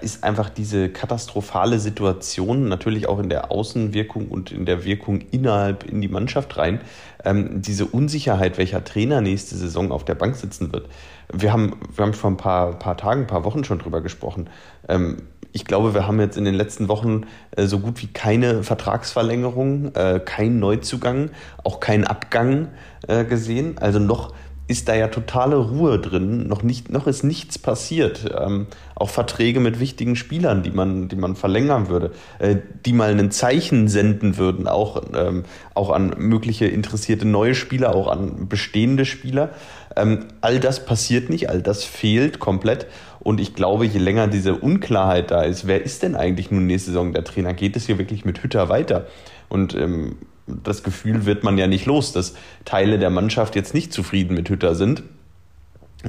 ist 0.00 0.24
einfach 0.24 0.50
diese 0.50 0.88
katastrophale 0.88 1.78
Situation, 1.78 2.68
natürlich 2.68 3.08
auch 3.08 3.20
in 3.20 3.28
der 3.28 3.52
Außenwirkung 3.52 4.28
und 4.28 4.50
in 4.50 4.66
der 4.66 4.84
Wirkung 4.84 5.20
innerhalb 5.30 5.84
in 5.84 6.00
die 6.00 6.08
Mannschaft 6.08 6.56
rein, 6.56 6.80
ähm, 7.24 7.62
diese 7.62 7.86
Unsicherheit, 7.86 8.58
welcher 8.58 8.82
Trainer 8.82 9.20
nächste 9.20 9.56
Saison 9.56 9.92
auf 9.92 10.04
der 10.04 10.14
Bank 10.14 10.36
sitzen 10.36 10.72
wird. 10.72 10.88
Wir 11.32 11.52
haben, 11.52 11.76
wir 11.94 12.04
haben 12.04 12.14
vor 12.14 12.30
ein 12.30 12.36
paar, 12.36 12.78
paar 12.78 12.96
Tagen, 12.96 13.22
ein 13.22 13.26
paar 13.26 13.44
Wochen 13.44 13.62
schon 13.62 13.78
drüber 13.78 14.00
gesprochen. 14.00 14.48
Ähm, 14.88 15.18
ich 15.52 15.64
glaube, 15.64 15.94
wir 15.94 16.06
haben 16.06 16.20
jetzt 16.20 16.36
in 16.36 16.44
den 16.44 16.54
letzten 16.54 16.88
Wochen 16.88 17.22
äh, 17.52 17.66
so 17.66 17.78
gut 17.80 18.02
wie 18.02 18.06
keine 18.06 18.62
Vertragsverlängerung, 18.62 19.94
äh, 19.94 20.20
keinen 20.24 20.58
Neuzugang, 20.58 21.30
auch 21.64 21.80
keinen 21.80 22.04
Abgang 22.04 22.68
äh, 23.06 23.24
gesehen. 23.24 23.78
Also 23.78 23.98
noch 23.98 24.34
ist 24.68 24.88
da 24.88 24.94
ja 24.94 25.08
totale 25.08 25.56
Ruhe 25.56 25.98
drin. 25.98 26.46
Noch, 26.46 26.62
nicht, 26.62 26.92
noch 26.92 27.06
ist 27.06 27.24
nichts 27.24 27.58
passiert. 27.58 28.30
Ähm, 28.38 28.66
auch 28.94 29.08
Verträge 29.08 29.60
mit 29.60 29.80
wichtigen 29.80 30.14
Spielern, 30.14 30.62
die 30.62 30.70
man, 30.70 31.08
die 31.08 31.16
man 31.16 31.36
verlängern 31.36 31.88
würde, 31.88 32.12
äh, 32.38 32.56
die 32.84 32.92
mal 32.92 33.18
ein 33.18 33.30
Zeichen 33.30 33.88
senden 33.88 34.36
würden, 34.36 34.68
auch, 34.68 35.02
ähm, 35.14 35.44
auch 35.74 35.90
an 35.90 36.14
mögliche 36.18 36.66
interessierte 36.66 37.26
neue 37.26 37.54
Spieler, 37.54 37.94
auch 37.94 38.08
an 38.08 38.46
bestehende 38.48 39.06
Spieler. 39.06 39.50
Ähm, 39.96 40.26
all 40.42 40.60
das 40.60 40.84
passiert 40.84 41.30
nicht, 41.30 41.48
all 41.48 41.62
das 41.62 41.84
fehlt 41.84 42.38
komplett. 42.38 42.86
Und 43.20 43.40
ich 43.40 43.54
glaube, 43.54 43.86
je 43.86 43.98
länger 43.98 44.28
diese 44.28 44.54
Unklarheit 44.54 45.30
da 45.30 45.42
ist, 45.42 45.66
wer 45.66 45.82
ist 45.82 46.02
denn 46.02 46.14
eigentlich 46.14 46.50
nun 46.50 46.66
nächste 46.66 46.90
Saison 46.90 47.14
der 47.14 47.24
Trainer? 47.24 47.54
Geht 47.54 47.74
es 47.74 47.86
hier 47.86 47.96
wirklich 47.96 48.26
mit 48.26 48.42
Hütter 48.42 48.68
weiter? 48.68 49.06
Und 49.48 49.74
ähm, 49.74 50.16
das 50.64 50.82
Gefühl 50.82 51.26
wird 51.26 51.44
man 51.44 51.58
ja 51.58 51.66
nicht 51.66 51.86
los, 51.86 52.12
dass 52.12 52.34
Teile 52.64 52.98
der 52.98 53.10
Mannschaft 53.10 53.54
jetzt 53.56 53.74
nicht 53.74 53.92
zufrieden 53.92 54.34
mit 54.34 54.48
Hütter 54.48 54.74
sind. 54.74 55.02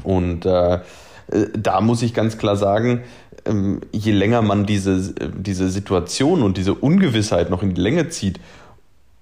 Und 0.04 0.46
äh, 0.46 0.76
äh, 0.76 0.80
da 1.58 1.82
muss 1.82 2.02
ich 2.02 2.14
ganz 2.14 2.38
klar 2.38 2.56
sagen, 2.56 3.04
ähm, 3.46 3.82
je 3.92 4.12
länger 4.12 4.42
man 4.42 4.66
diese, 4.66 5.14
diese 5.38 5.70
Situation 5.70 6.42
und 6.44 6.58
diese 6.58 6.74
Ungewissheit 6.74 7.50
noch 7.50 7.64
in 7.64 7.74
die 7.74 7.82
Länge 7.82 8.10
zieht, 8.10 8.40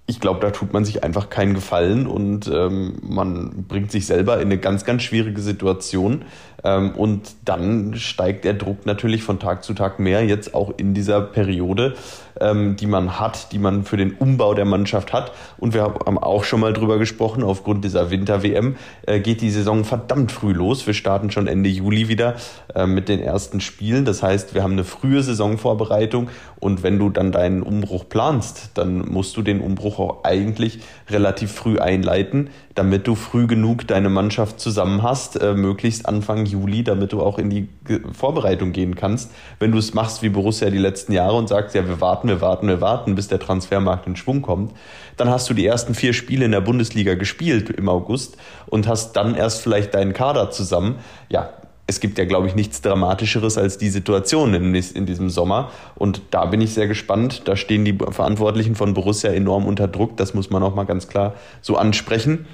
ich 0.09 0.22
glaube, 0.22 0.39
da 0.39 0.51
tut 0.51 0.72
man 0.72 0.86
sich 0.86 1.03
einfach 1.03 1.30
keinen 1.30 1.53
Gefallen 1.53 2.07
und 2.07 2.47
ähm, 2.47 2.95
man 3.01 3.65
bringt 3.68 3.91
sich 3.91 4.05
selber 4.05 4.36
in 4.38 4.43
eine 4.43 4.57
ganz, 4.57 4.86
ganz 4.86 5.03
schwierige 5.03 5.41
Situation. 5.41 6.24
Ähm, 6.63 6.91
und 6.91 7.36
dann 7.43 7.93
steigt 7.95 8.45
der 8.45 8.53
Druck 8.53 8.86
natürlich 8.86 9.24
von 9.24 9.38
Tag 9.38 9.65
zu 9.65 9.74
Tag 9.74 9.99
mehr, 9.99 10.26
jetzt 10.26 10.55
auch 10.55 10.72
in 10.78 10.93
dieser 10.93 11.20
Periode, 11.20 11.95
ähm, 12.42 12.76
die 12.76 12.88
man 12.88 13.20
hat, 13.20 13.52
die 13.52 13.60
man 13.60 13.84
für 13.84 13.98
den 13.98 14.14
Umbau 14.14 14.54
der 14.54 14.66
Mannschaft 14.66 15.14
hat. 15.14 15.32
Und 15.58 15.74
wir 15.74 15.84
haben 15.84 16.18
auch 16.18 16.44
schon 16.44 16.60
mal 16.60 16.74
drüber 16.74 16.98
gesprochen, 16.98 17.44
aufgrund 17.44 17.84
dieser 17.84 18.12
Winter-WM 18.12 18.76
äh, 19.06 19.20
geht 19.20 19.42
die 19.42 19.50
Saison 19.50 19.84
verdammt 19.84 20.32
früh 20.32 20.54
los. 20.54 20.86
Wir 20.88 20.94
starten 20.94 21.32
schon 21.32 21.48
Ende 21.48 21.70
Juli 21.70 22.08
wieder 22.08 22.36
äh, 22.76 22.86
mit 22.86 23.10
den 23.10 23.20
ersten 23.20 23.62
Spielen. 23.62 24.06
Das 24.06 24.24
heißt, 24.24 24.54
wir 24.54 24.64
haben 24.64 24.74
eine 24.74 24.84
frühe 24.84 25.22
Saisonvorbereitung 25.24 26.30
und 26.60 26.84
wenn 26.84 26.98
du 27.00 27.10
dann 27.10 27.32
deinen 27.32 27.62
Umbruch 27.62 28.10
planst, 28.10 28.72
dann 28.74 29.00
musst 29.10 29.38
du 29.38 29.42
den 29.42 29.62
Umbruch 29.62 30.00
auch 30.00 30.24
eigentlich 30.24 30.80
relativ 31.10 31.51
früh 31.51 31.80
einleiten, 31.80 32.49
damit 32.76 33.08
du 33.08 33.16
früh 33.16 33.47
genug 33.47 33.88
deine 33.88 34.10
Mannschaft 34.10 34.60
zusammen 34.60 35.03
hast, 35.03 35.41
äh, 35.41 35.53
möglichst 35.53 36.05
Anfang 36.05 36.45
Juli, 36.45 36.84
damit 36.84 37.14
du 37.14 37.22
auch 37.22 37.39
in 37.39 37.49
die 37.49 37.70
Vorbereitung 38.12 38.72
gehen 38.74 38.95
kannst. 38.95 39.32
Wenn 39.60 39.72
du 39.72 39.78
es 39.78 39.93
machst 39.93 40.22
wie 40.22 40.30
Borussia 40.30 40.70
die 40.70 40.78
letzten 40.78 41.14
Jahre 41.14 41.38
und 41.38 41.47
sagst, 41.47 41.76
ja, 41.76 41.88
wir 41.88 42.01
warten, 42.01 42.28
wir 42.28 42.41
warten, 42.41 42.68
wir 42.68 42.82
warten, 42.82 43.16
bis 43.16 43.28
der 43.28 43.39
Transfermarkt 43.39 44.08
in 44.08 44.16
Schwung 44.16 44.41
kommt, 44.41 44.74
dann 45.16 45.30
hast 45.30 45.49
du 45.49 45.53
die 45.53 45.66
ersten 45.66 45.95
vier 45.95 46.14
Spiele 46.14 46.45
in 46.45 46.51
der 46.51 46.62
Bundesliga 46.62 47.16
gespielt 47.16 47.70
im 47.70 47.89
August 47.89 48.38
und 48.68 48.88
hast 48.88 49.14
dann 49.14 49.36
erst 49.36 49.62
vielleicht 49.62 49.93
deinen 49.93 50.14
Kader 50.14 50.51
zusammen. 50.51 50.95
Ja, 51.30 51.49
es 51.90 52.02
gibt 52.02 52.18
ja, 52.18 52.26
glaube 52.26 52.48
ich, 52.48 52.56
nichts 52.56 52.82
Dramatischeres 52.82 53.58
als 53.58 53.78
die 53.78 53.88
Situation 53.88 54.54
in, 54.54 54.76
in, 54.76 55.06
diesem 55.06 55.30
Sommer. 55.30 55.72
Und 55.96 56.22
da 56.32 56.46
bin 56.46 56.60
ich 56.60 56.74
sehr 56.74 56.88
gespannt. 56.88 57.44
Da 57.46 57.56
stehen 57.56 57.86
die 57.86 57.98
Verantwortlichen 58.12 58.76
von 58.76 58.94
Borussia 58.94 59.32
enorm 59.32 59.66
unter 59.66 59.88
Druck. 59.88 60.18
Das 60.18 60.34
muss 60.34 60.50
man 60.50 60.62
auch 60.64 60.76
mal 60.76 60.84
ganz 60.84 61.08
klar 61.08 61.36
so 61.62 61.78
ansprechen. 61.78 62.46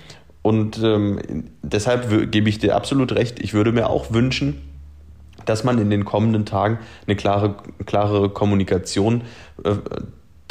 Und 0.44 0.80
ähm, 0.84 1.50
deshalb 1.64 2.32
gebe 2.32 2.48
ich 2.48 2.60
dir 2.60 2.76
absolut 2.76 3.14
recht. 3.14 3.40
Ich 3.40 3.56
würde 3.56 3.72
mir 3.72 3.90
auch 3.90 4.14
wünschen, 4.14 4.62
dass 5.46 5.64
man 5.64 5.80
in 5.80 5.90
den 5.90 6.06
kommenden 6.06 6.46
Tagen 6.46 6.78
eine 7.08 7.16
klare, 7.16 7.56
klare 7.86 8.30
Kommunikation 8.30 9.22
äh, 9.64 9.72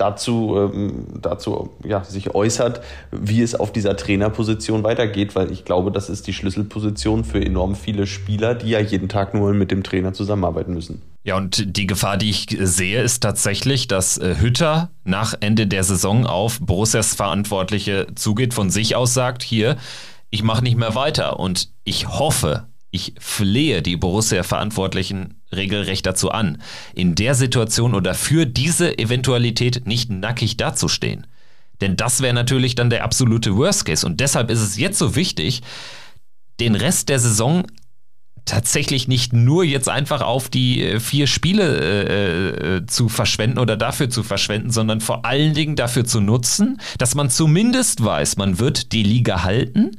dazu, 0.02 0.56
ähm, 0.56 1.06
dazu 1.20 1.70
ja, 1.84 2.02
sich 2.02 2.34
äußert, 2.34 2.80
wie 3.12 3.40
es 3.40 3.54
auf 3.54 3.72
dieser 3.72 3.96
Trainerposition 3.96 4.82
weitergeht, 4.82 5.36
weil 5.36 5.52
ich 5.52 5.64
glaube, 5.64 5.92
das 5.92 6.10
ist 6.10 6.26
die 6.26 6.32
Schlüsselposition 6.32 7.24
für 7.24 7.40
enorm 7.40 7.76
viele 7.76 8.08
Spieler, 8.08 8.56
die 8.56 8.70
ja 8.70 8.80
jeden 8.80 9.08
Tag 9.08 9.32
nur 9.32 9.54
mit 9.54 9.70
dem 9.70 9.84
Trainer 9.84 10.12
zusammenarbeiten 10.12 10.74
müssen. 10.74 11.02
Ja, 11.22 11.36
und 11.36 11.76
die 11.76 11.86
Gefahr, 11.86 12.16
die 12.16 12.30
ich 12.30 12.48
sehe, 12.60 13.00
ist 13.00 13.22
tatsächlich, 13.22 13.86
dass 13.86 14.18
äh, 14.18 14.34
Hütter 14.40 14.90
nach 15.04 15.34
Ende 15.38 15.68
der 15.68 15.84
Saison 15.84 16.26
auf 16.26 16.58
Borussias 16.60 17.14
Verantwortliche 17.14 18.08
zugeht, 18.16 18.54
von 18.54 18.70
sich 18.70 18.96
aus 18.96 19.14
sagt, 19.14 19.44
hier, 19.44 19.76
ich 20.30 20.42
mache 20.42 20.64
nicht 20.64 20.76
mehr 20.76 20.96
weiter. 20.96 21.38
Und 21.38 21.68
ich 21.84 22.08
hoffe, 22.08 22.66
ich 22.92 23.14
flehe 23.18 23.82
die 23.82 23.96
Borussia-Verantwortlichen 23.96 25.40
regelrecht 25.50 26.06
dazu 26.06 26.30
an, 26.30 26.62
in 26.94 27.14
der 27.14 27.34
Situation 27.34 27.94
oder 27.94 28.14
für 28.14 28.46
diese 28.46 28.98
Eventualität 28.98 29.86
nicht 29.86 30.10
nackig 30.10 30.58
dazustehen. 30.58 31.26
Denn 31.80 31.96
das 31.96 32.20
wäre 32.20 32.34
natürlich 32.34 32.74
dann 32.74 32.90
der 32.90 33.02
absolute 33.02 33.56
Worst 33.56 33.86
Case. 33.86 34.06
Und 34.06 34.20
deshalb 34.20 34.50
ist 34.50 34.60
es 34.60 34.76
jetzt 34.76 34.98
so 34.98 35.16
wichtig, 35.16 35.62
den 36.60 36.74
Rest 36.74 37.08
der 37.08 37.18
Saison 37.18 37.64
tatsächlich 38.44 39.08
nicht 39.08 39.32
nur 39.32 39.64
jetzt 39.64 39.88
einfach 39.88 40.20
auf 40.20 40.50
die 40.50 40.82
äh, 40.82 41.00
vier 41.00 41.26
Spiele 41.26 41.80
äh, 41.80 42.76
äh, 42.76 42.86
zu 42.86 43.08
verschwenden 43.08 43.58
oder 43.58 43.76
dafür 43.76 44.10
zu 44.10 44.22
verschwenden, 44.22 44.70
sondern 44.70 45.00
vor 45.00 45.24
allen 45.24 45.54
Dingen 45.54 45.76
dafür 45.76 46.04
zu 46.04 46.20
nutzen, 46.20 46.78
dass 46.98 47.14
man 47.14 47.30
zumindest 47.30 48.04
weiß, 48.04 48.36
man 48.36 48.58
wird 48.58 48.92
die 48.92 49.04
Liga 49.04 49.44
halten 49.44 49.92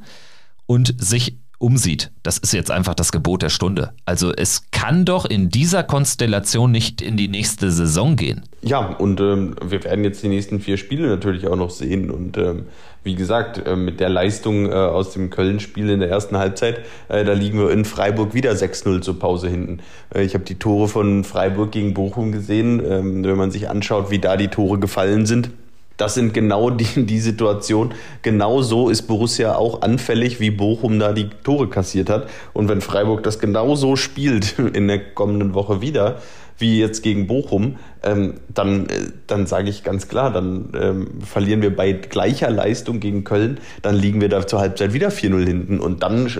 und 0.66 0.94
sich 1.02 1.38
umsieht. 1.58 2.10
Das 2.22 2.38
ist 2.38 2.52
jetzt 2.52 2.70
einfach 2.70 2.94
das 2.94 3.12
Gebot 3.12 3.42
der 3.42 3.48
Stunde. 3.48 3.92
Also 4.04 4.32
es 4.32 4.70
kann 4.70 5.04
doch 5.04 5.24
in 5.24 5.48
dieser 5.48 5.82
Konstellation 5.82 6.70
nicht 6.70 7.00
in 7.00 7.16
die 7.16 7.28
nächste 7.28 7.70
Saison 7.70 8.16
gehen. 8.16 8.42
Ja, 8.62 8.80
und 8.80 9.20
ähm, 9.20 9.56
wir 9.64 9.84
werden 9.84 10.04
jetzt 10.04 10.22
die 10.22 10.28
nächsten 10.28 10.60
vier 10.60 10.76
Spiele 10.76 11.08
natürlich 11.08 11.46
auch 11.46 11.56
noch 11.56 11.70
sehen. 11.70 12.10
Und 12.10 12.36
ähm, 12.38 12.64
wie 13.02 13.14
gesagt, 13.14 13.66
äh, 13.66 13.76
mit 13.76 14.00
der 14.00 14.08
Leistung 14.08 14.66
äh, 14.66 14.74
aus 14.74 15.12
dem 15.12 15.30
Köln-Spiel 15.30 15.90
in 15.90 16.00
der 16.00 16.10
ersten 16.10 16.38
Halbzeit, 16.38 16.80
äh, 17.08 17.24
da 17.24 17.34
liegen 17.34 17.58
wir 17.58 17.70
in 17.70 17.84
Freiburg 17.84 18.34
wieder 18.34 18.52
6-0 18.52 19.02
zur 19.02 19.18
Pause 19.18 19.48
hinten. 19.48 19.80
Äh, 20.14 20.22
ich 20.22 20.34
habe 20.34 20.44
die 20.44 20.56
Tore 20.56 20.88
von 20.88 21.24
Freiburg 21.24 21.72
gegen 21.72 21.94
Bochum 21.94 22.32
gesehen. 22.32 22.82
Ähm, 22.84 23.24
wenn 23.24 23.36
man 23.36 23.50
sich 23.50 23.68
anschaut, 23.68 24.10
wie 24.10 24.18
da 24.18 24.36
die 24.36 24.48
Tore 24.48 24.78
gefallen 24.78 25.26
sind, 25.26 25.50
das 25.96 26.14
sind 26.14 26.34
genau 26.34 26.70
die, 26.70 27.06
die 27.06 27.20
Situation. 27.20 27.94
Genau 28.22 28.62
so 28.62 28.88
ist 28.88 29.02
Borussia 29.02 29.56
auch 29.56 29.82
anfällig, 29.82 30.40
wie 30.40 30.50
Bochum 30.50 30.98
da 30.98 31.12
die 31.12 31.30
Tore 31.42 31.68
kassiert 31.68 32.10
hat. 32.10 32.28
Und 32.52 32.68
wenn 32.68 32.80
Freiburg 32.80 33.22
das 33.22 33.38
genau 33.38 33.74
so 33.74 33.96
spielt 33.96 34.58
in 34.74 34.88
der 34.88 35.12
kommenden 35.14 35.54
Woche 35.54 35.80
wieder, 35.80 36.20
wie 36.58 36.78
jetzt 36.78 37.02
gegen 37.02 37.26
Bochum, 37.26 37.76
ähm, 38.02 38.34
dann, 38.52 38.86
äh, 38.86 39.10
dann 39.26 39.46
sage 39.46 39.68
ich 39.68 39.82
ganz 39.82 40.08
klar, 40.08 40.32
dann 40.32 40.70
ähm, 40.80 41.08
verlieren 41.24 41.62
wir 41.62 41.74
bei 41.74 41.92
gleicher 41.92 42.50
Leistung 42.50 43.00
gegen 43.00 43.24
Köln, 43.24 43.58
dann 43.82 43.96
liegen 43.96 44.20
wir 44.20 44.28
da 44.28 44.46
zur 44.46 44.60
Halbzeit 44.60 44.92
wieder 44.92 45.08
4-0 45.08 45.44
hinten 45.44 45.80
und 45.80 46.02
dann, 46.02 46.30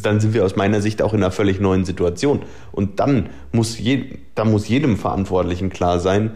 dann 0.00 0.20
sind 0.20 0.34
wir 0.34 0.44
aus 0.44 0.56
meiner 0.56 0.80
Sicht 0.80 1.02
auch 1.02 1.14
in 1.14 1.22
einer 1.22 1.32
völlig 1.32 1.58
neuen 1.60 1.84
Situation. 1.84 2.42
Und 2.70 3.00
dann 3.00 3.30
muss, 3.50 3.78
je, 3.78 4.04
dann 4.34 4.52
muss 4.52 4.68
jedem 4.68 4.96
Verantwortlichen 4.96 5.70
klar 5.70 5.98
sein, 5.98 6.32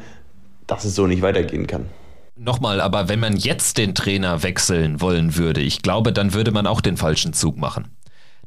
dass 0.67 0.85
es 0.85 0.95
so 0.95 1.07
nicht 1.07 1.23
weitergehen 1.23 1.67
kann. 1.67 1.87
Nochmal, 2.43 2.81
aber 2.81 3.11
wenn 3.11 3.21
man 3.21 3.37
jetzt 3.37 3.77
den 3.77 3.95
Trainer 3.95 4.43
wechseln 4.43 5.03
wollen 5.03 5.37
würde, 5.37 5.61
ich 5.61 5.83
glaube, 5.83 6.11
dann 6.11 6.33
würde 6.33 6.53
man 6.53 6.67
auch 6.67 6.81
den 6.81 6.97
falschen 6.97 7.35
Zug 7.35 7.59
machen. 7.59 7.89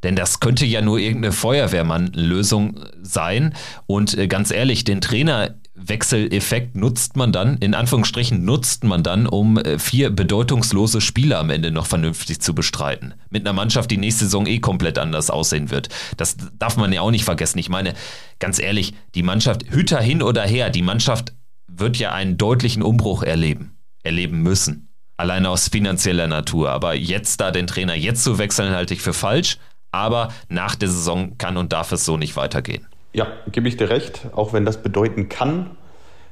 Denn 0.01 0.15
das 0.15 0.39
könnte 0.39 0.65
ja 0.65 0.81
nur 0.81 0.97
irgendeine 0.97 1.31
Feuerwehrmann-Lösung 1.31 2.79
sein. 3.03 3.53
Und 3.85 4.17
äh, 4.17 4.27
ganz 4.27 4.49
ehrlich, 4.49 4.83
den 4.83 4.99
Trainerwechseleffekt 4.99 6.75
nutzt 6.75 7.17
man 7.17 7.31
dann, 7.31 7.57
in 7.57 7.75
Anführungsstrichen 7.75 8.43
nutzt 8.43 8.83
man 8.83 9.03
dann, 9.03 9.27
um 9.27 9.59
äh, 9.59 9.77
vier 9.77 10.09
bedeutungslose 10.09 10.99
Spiele 10.99 11.37
am 11.37 11.51
Ende 11.51 11.69
noch 11.69 11.85
vernünftig 11.85 12.41
zu 12.41 12.55
bestreiten. 12.55 13.13
Mit 13.29 13.45
einer 13.45 13.53
Mannschaft, 13.53 13.91
die 13.91 13.97
nächste 13.97 14.25
Saison 14.25 14.47
eh 14.47 14.57
komplett 14.57 14.97
anders 14.97 15.29
aussehen 15.29 15.69
wird. 15.69 15.89
Das 16.17 16.35
darf 16.57 16.77
man 16.77 16.91
ja 16.91 17.01
auch 17.01 17.11
nicht 17.11 17.25
vergessen. 17.25 17.59
Ich 17.59 17.69
meine, 17.69 17.93
ganz 18.39 18.57
ehrlich, 18.57 18.95
die 19.13 19.21
Mannschaft, 19.21 19.65
Hütter 19.69 20.01
hin 20.01 20.23
oder 20.23 20.41
her, 20.41 20.71
die 20.71 20.81
Mannschaft 20.81 21.35
wird 21.67 21.97
ja 21.97 22.11
einen 22.11 22.37
deutlichen 22.37 22.81
Umbruch 22.81 23.21
erleben 23.21 23.77
erleben 24.03 24.41
müssen. 24.41 24.89
Alleine 25.17 25.49
aus 25.49 25.69
finanzieller 25.69 26.27
Natur. 26.27 26.71
Aber 26.71 26.95
jetzt 26.95 27.39
da 27.41 27.51
den 27.51 27.67
Trainer 27.67 27.95
jetzt 27.95 28.23
zu 28.23 28.37
wechseln, 28.37 28.73
halte 28.73 28.93
ich 28.93 29.01
für 29.01 29.13
falsch. 29.13 29.57
Aber 29.91 30.29
nach 30.49 30.75
der 30.75 30.89
Saison 30.89 31.37
kann 31.37 31.57
und 31.57 31.71
darf 31.71 31.91
es 31.91 32.03
so 32.03 32.17
nicht 32.17 32.35
weitergehen. 32.35 32.87
Ja, 33.13 33.27
gebe 33.51 33.67
ich 33.67 33.77
dir 33.77 33.89
recht. 33.89 34.21
Auch 34.33 34.53
wenn 34.53 34.65
das 34.65 34.81
bedeuten 34.81 35.29
kann, 35.29 35.71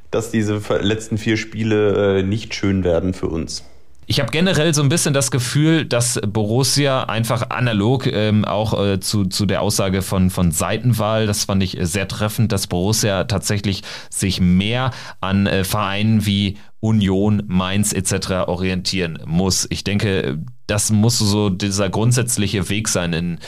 dass 0.10 0.32
diese 0.32 0.62
letzten 0.82 1.18
vier 1.18 1.38
Spiele 1.38 2.20
äh, 2.20 2.24
nicht 2.24 2.54
schön 2.56 2.84
werden 2.84 3.14
für 3.14 3.28
uns. 3.28 3.64
Ich 4.08 4.20
habe 4.20 4.32
generell 4.32 4.74
so 4.74 4.82
ein 4.82 4.90
bisschen 4.90 5.14
das 5.14 5.32
Gefühl, 5.32 5.86
dass 5.86 6.20
Borussia 6.28 7.04
einfach 7.04 7.50
analog 7.50 8.08
ähm, 8.08 8.44
auch 8.44 8.78
äh, 8.78 9.00
zu, 9.00 9.26
zu 9.26 9.46
der 9.46 9.62
Aussage 9.62 10.02
von, 10.02 10.30
von 10.30 10.52
Seitenwahl, 10.52 11.28
das 11.28 11.46
fand 11.46 11.64
ich 11.64 11.78
sehr 11.80 12.10
treffend, 12.10 12.52
dass 12.52 12.68
Borussia 12.68 13.24
tatsächlich 13.26 13.84
sich 14.10 14.42
mehr 14.42 14.92
an 15.22 15.48
äh, 15.48 15.64
Vereinen 15.64 16.26
wie 16.26 16.58
Union, 16.82 17.44
Mainz 17.48 17.94
etc. 17.94 18.48
orientieren 18.48 19.20
muss. 19.26 19.68
Ich 19.70 19.86
denke, 19.86 20.40
das 20.68 20.92
muss 20.92 21.20
so 21.20 21.50
dieser 21.50 21.90
grundsätzliche 21.90 22.68
Weg 22.70 22.90
sein 22.90 23.14
in 23.14 23.40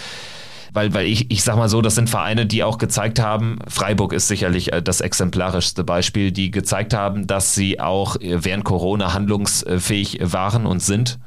weil, 0.74 0.92
weil 0.94 1.06
ich, 1.06 1.30
ich 1.32 1.44
sag 1.44 1.56
mal 1.56 1.70
so, 1.70 1.82
das 1.82 1.94
sind 1.94 2.10
Vereine, 2.10 2.48
die 2.48 2.64
auch 2.64 2.80
gezeigt 2.80 3.20
haben, 3.20 3.60
Freiburg 3.68 4.12
ist 4.12 4.28
sicherlich 4.28 4.74
äh, 4.74 4.82
das 4.82 5.02
exemplarischste 5.02 5.84
Beispiel, 5.84 6.32
die 6.32 6.50
gezeigt 6.50 6.96
haben, 6.96 7.28
dass 7.28 7.54
sie 7.54 7.80
auch 7.80 8.16
äh, 8.16 8.44
während 8.44 8.66
Corona 8.66 9.14
handlungsfähig 9.14 10.20
waren 10.22 10.66
und 10.66 10.82
sind, 10.82 11.20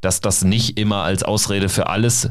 dass 0.00 0.20
das 0.20 0.42
nicht 0.42 0.76
immer 0.76 1.04
als 1.04 1.22
Ausrede 1.22 1.68
für 1.68 1.86
alles 1.86 2.30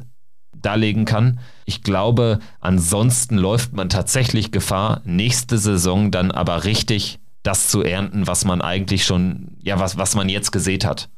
darlegen 0.53 1.05
kann. 1.05 1.39
Ich 1.63 1.81
glaube, 1.81 2.39
ansonsten 2.59 3.37
läuft 3.37 3.71
man 3.71 3.87
tatsächlich 3.87 4.51
Gefahr, 4.51 5.01
nächste 5.05 5.57
Saison 5.57 6.11
dann 6.11 6.31
aber 6.31 6.65
richtig 6.65 7.19
das 7.49 7.67
zu 7.67 7.81
ernten, 7.81 8.27
was 8.27 8.45
man 8.45 8.61
eigentlich 8.61 9.05
schon, 9.05 9.57
ja, 9.63 9.79
was, 9.79 9.97
was 9.97 10.13
man 10.13 10.29
jetzt 10.29 10.51
gesät 10.51 10.85
hat 10.85 11.09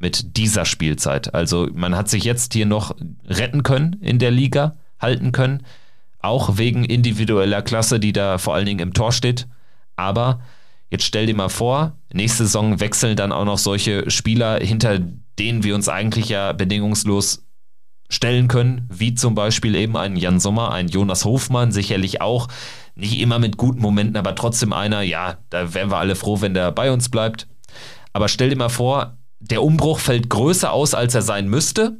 mit 0.00 0.36
dieser 0.36 0.64
Spielzeit. 0.64 1.34
Also 1.34 1.68
man 1.72 1.94
hat 1.94 2.08
sich 2.08 2.24
jetzt 2.24 2.52
hier 2.52 2.66
noch 2.66 2.96
retten 3.24 3.62
können 3.62 3.92
in 4.00 4.18
der 4.18 4.32
Liga, 4.32 4.74
halten 4.98 5.30
können, 5.30 5.62
auch 6.18 6.58
wegen 6.58 6.84
individueller 6.84 7.62
Klasse, 7.62 8.00
die 8.00 8.12
da 8.12 8.38
vor 8.38 8.56
allen 8.56 8.66
Dingen 8.66 8.80
im 8.80 8.92
Tor 8.92 9.12
steht. 9.12 9.46
Aber 9.94 10.40
jetzt 10.90 11.04
stell 11.04 11.26
dir 11.26 11.36
mal 11.36 11.48
vor, 11.48 11.96
nächste 12.12 12.42
Saison 12.42 12.80
wechseln 12.80 13.14
dann 13.14 13.30
auch 13.30 13.44
noch 13.44 13.58
solche 13.58 14.10
Spieler, 14.10 14.58
hinter 14.58 14.98
denen 15.38 15.62
wir 15.62 15.76
uns 15.76 15.88
eigentlich 15.88 16.28
ja 16.28 16.52
bedingungslos 16.54 17.44
stellen 18.08 18.48
können, 18.48 18.88
wie 18.92 19.14
zum 19.14 19.36
Beispiel 19.36 19.76
eben 19.76 19.96
ein 19.96 20.16
Jan 20.16 20.40
Sommer, 20.40 20.72
ein 20.72 20.88
Jonas 20.88 21.24
Hofmann, 21.24 21.70
sicherlich 21.70 22.20
auch 22.20 22.48
nicht 22.98 23.20
immer 23.20 23.38
mit 23.38 23.56
guten 23.56 23.80
Momenten, 23.80 24.16
aber 24.16 24.34
trotzdem 24.34 24.72
einer, 24.72 25.02
ja, 25.02 25.38
da 25.50 25.72
wären 25.72 25.90
wir 25.90 25.98
alle 25.98 26.16
froh, 26.16 26.40
wenn 26.40 26.54
der 26.54 26.72
bei 26.72 26.90
uns 26.92 27.08
bleibt. 27.08 27.46
Aber 28.12 28.28
stell 28.28 28.50
dir 28.50 28.56
mal 28.56 28.68
vor, 28.68 29.16
der 29.40 29.62
Umbruch 29.62 30.00
fällt 30.00 30.28
größer 30.28 30.72
aus, 30.72 30.94
als 30.94 31.14
er 31.14 31.22
sein 31.22 31.48
müsste. 31.48 31.98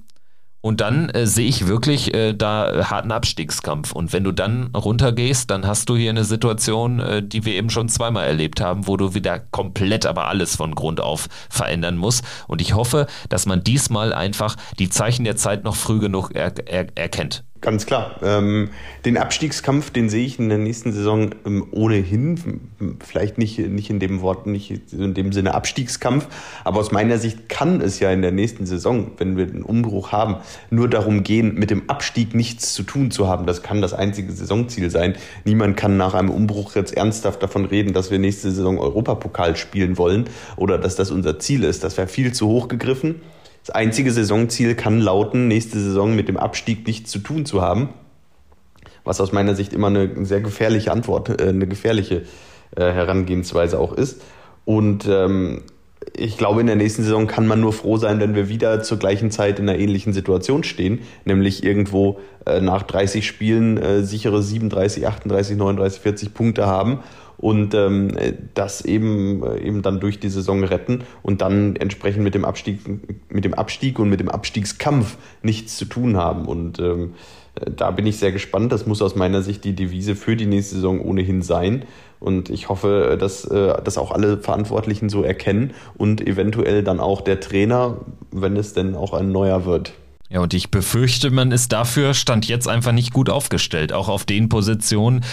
Und 0.60 0.80
dann 0.80 1.08
äh, 1.10 1.24
sehe 1.24 1.48
ich 1.48 1.68
wirklich 1.68 2.12
äh, 2.12 2.32
da 2.32 2.90
harten 2.90 3.12
Abstiegskampf. 3.12 3.92
Und 3.92 4.12
wenn 4.12 4.24
du 4.24 4.32
dann 4.32 4.74
runtergehst, 4.74 5.48
dann 5.50 5.64
hast 5.64 5.88
du 5.88 5.96
hier 5.96 6.10
eine 6.10 6.24
Situation, 6.24 6.98
äh, 6.98 7.22
die 7.22 7.44
wir 7.44 7.54
eben 7.54 7.70
schon 7.70 7.88
zweimal 7.88 8.26
erlebt 8.26 8.60
haben, 8.60 8.88
wo 8.88 8.96
du 8.96 9.14
wieder 9.14 9.38
komplett 9.38 10.04
aber 10.04 10.26
alles 10.26 10.56
von 10.56 10.74
Grund 10.74 11.00
auf 11.00 11.28
verändern 11.48 11.96
musst. 11.96 12.24
Und 12.48 12.60
ich 12.60 12.74
hoffe, 12.74 13.06
dass 13.28 13.46
man 13.46 13.62
diesmal 13.62 14.12
einfach 14.12 14.56
die 14.80 14.88
Zeichen 14.88 15.24
der 15.24 15.36
Zeit 15.36 15.62
noch 15.62 15.76
früh 15.76 16.00
genug 16.00 16.32
er 16.34 16.52
er 16.66 16.88
erkennt. 16.96 17.44
Ganz 17.60 17.86
klar. 17.86 18.20
Ähm, 18.22 18.70
den 19.04 19.16
Abstiegskampf, 19.16 19.90
den 19.90 20.08
sehe 20.08 20.24
ich 20.24 20.38
in 20.38 20.48
der 20.48 20.58
nächsten 20.58 20.92
Saison 20.92 21.30
ähm, 21.44 21.66
ohnehin. 21.72 22.60
Vielleicht 23.04 23.36
nicht, 23.36 23.58
nicht 23.58 23.90
in 23.90 23.98
dem 23.98 24.20
Wort, 24.20 24.46
nicht 24.46 24.92
in 24.92 25.12
dem 25.14 25.32
Sinne 25.32 25.54
Abstiegskampf. 25.54 26.28
Aber 26.62 26.78
aus 26.78 26.92
meiner 26.92 27.18
Sicht 27.18 27.48
kann 27.48 27.80
es 27.80 27.98
ja 27.98 28.12
in 28.12 28.22
der 28.22 28.30
nächsten 28.30 28.64
Saison, 28.64 29.10
wenn 29.16 29.36
wir 29.36 29.46
einen 29.46 29.64
Umbruch 29.64 30.12
haben, 30.12 30.36
nur 30.70 30.88
darum 30.88 31.24
gehen, 31.24 31.54
mit 31.54 31.70
dem 31.70 31.90
Abstieg 31.90 32.32
nichts 32.32 32.74
zu 32.74 32.84
tun 32.84 33.10
zu 33.10 33.26
haben. 33.26 33.44
Das 33.44 33.62
kann 33.64 33.82
das 33.82 33.92
einzige 33.92 34.32
Saisonziel 34.32 34.90
sein. 34.90 35.16
Niemand 35.44 35.76
kann 35.76 35.96
nach 35.96 36.14
einem 36.14 36.30
Umbruch 36.30 36.76
jetzt 36.76 36.96
ernsthaft 36.96 37.42
davon 37.42 37.64
reden, 37.64 37.92
dass 37.92 38.12
wir 38.12 38.20
nächste 38.20 38.52
Saison 38.52 38.78
Europapokal 38.78 39.56
spielen 39.56 39.98
wollen 39.98 40.26
oder 40.56 40.78
dass 40.78 40.94
das 40.94 41.10
unser 41.10 41.40
Ziel 41.40 41.64
ist. 41.64 41.82
Das 41.82 41.96
wäre 41.96 42.06
viel 42.06 42.32
zu 42.32 42.46
hoch 42.46 42.68
gegriffen. 42.68 43.16
Das 43.68 43.74
einzige 43.74 44.10
Saisonziel 44.12 44.74
kann 44.74 44.98
lauten, 44.98 45.46
nächste 45.46 45.78
Saison 45.78 46.16
mit 46.16 46.26
dem 46.26 46.38
Abstieg 46.38 46.86
nichts 46.86 47.10
zu 47.10 47.18
tun 47.18 47.44
zu 47.44 47.60
haben. 47.60 47.90
Was 49.04 49.20
aus 49.20 49.30
meiner 49.32 49.54
Sicht 49.54 49.74
immer 49.74 49.88
eine 49.88 50.24
sehr 50.24 50.40
gefährliche 50.40 50.90
Antwort, 50.90 51.38
äh, 51.38 51.48
eine 51.48 51.66
gefährliche 51.66 52.22
äh, 52.74 52.80
Herangehensweise 52.80 53.78
auch 53.78 53.92
ist. 53.92 54.22
Und 54.64 55.06
ähm, 55.06 55.64
ich 56.16 56.38
glaube, 56.38 56.62
in 56.62 56.66
der 56.66 56.76
nächsten 56.76 57.02
Saison 57.02 57.26
kann 57.26 57.46
man 57.46 57.60
nur 57.60 57.74
froh 57.74 57.98
sein, 57.98 58.20
wenn 58.20 58.34
wir 58.34 58.48
wieder 58.48 58.82
zur 58.82 58.98
gleichen 58.98 59.30
Zeit 59.30 59.58
in 59.58 59.68
einer 59.68 59.78
ähnlichen 59.78 60.14
Situation 60.14 60.64
stehen, 60.64 61.00
nämlich 61.26 61.62
irgendwo 61.62 62.20
äh, 62.46 62.62
nach 62.62 62.84
30 62.84 63.26
Spielen 63.26 64.02
sichere 64.02 64.42
37, 64.42 65.06
38, 65.06 65.58
39, 65.58 66.00
40 66.00 66.32
Punkte 66.32 66.64
haben 66.64 67.00
und 67.38 67.72
ähm, 67.74 68.10
das 68.54 68.84
eben, 68.84 69.42
eben 69.58 69.82
dann 69.82 70.00
durch 70.00 70.20
die 70.20 70.28
Saison 70.28 70.64
retten 70.64 71.04
und 71.22 71.40
dann 71.40 71.76
entsprechend 71.76 72.24
mit 72.24 72.34
dem 72.34 72.44
Abstieg, 72.44 72.80
mit 73.30 73.44
dem 73.44 73.54
Abstieg 73.54 73.98
und 73.98 74.10
mit 74.10 74.20
dem 74.20 74.28
Abstiegskampf 74.28 75.16
nichts 75.42 75.76
zu 75.76 75.84
tun 75.84 76.16
haben. 76.16 76.46
Und 76.46 76.80
ähm, 76.80 77.14
da 77.54 77.90
bin 77.92 78.06
ich 78.06 78.18
sehr 78.18 78.32
gespannt. 78.32 78.72
Das 78.72 78.86
muss 78.86 79.02
aus 79.02 79.14
meiner 79.14 79.42
Sicht 79.42 79.64
die 79.64 79.74
Devise 79.74 80.16
für 80.16 80.36
die 80.36 80.46
nächste 80.46 80.76
Saison 80.76 81.00
ohnehin 81.00 81.42
sein. 81.42 81.84
Und 82.20 82.50
ich 82.50 82.68
hoffe, 82.68 83.16
dass 83.18 83.44
äh, 83.44 83.80
das 83.82 83.98
auch 83.98 84.10
alle 84.10 84.38
Verantwortlichen 84.38 85.08
so 85.08 85.22
erkennen 85.22 85.72
und 85.96 86.26
eventuell 86.26 86.82
dann 86.82 86.98
auch 86.98 87.20
der 87.20 87.38
Trainer, 87.38 87.98
wenn 88.32 88.56
es 88.56 88.72
denn 88.72 88.96
auch 88.96 89.12
ein 89.12 89.30
neuer 89.30 89.64
wird. 89.64 89.92
Ja, 90.28 90.40
und 90.40 90.52
ich 90.52 90.70
befürchte, 90.70 91.30
man 91.30 91.52
ist 91.52 91.72
dafür 91.72 92.12
Stand 92.12 92.46
jetzt 92.48 92.68
einfach 92.68 92.92
nicht 92.92 93.14
gut 93.14 93.30
aufgestellt, 93.30 93.92
auch 93.92 94.08
auf 94.08 94.24
den 94.24 94.48
Positionen, 94.48 95.24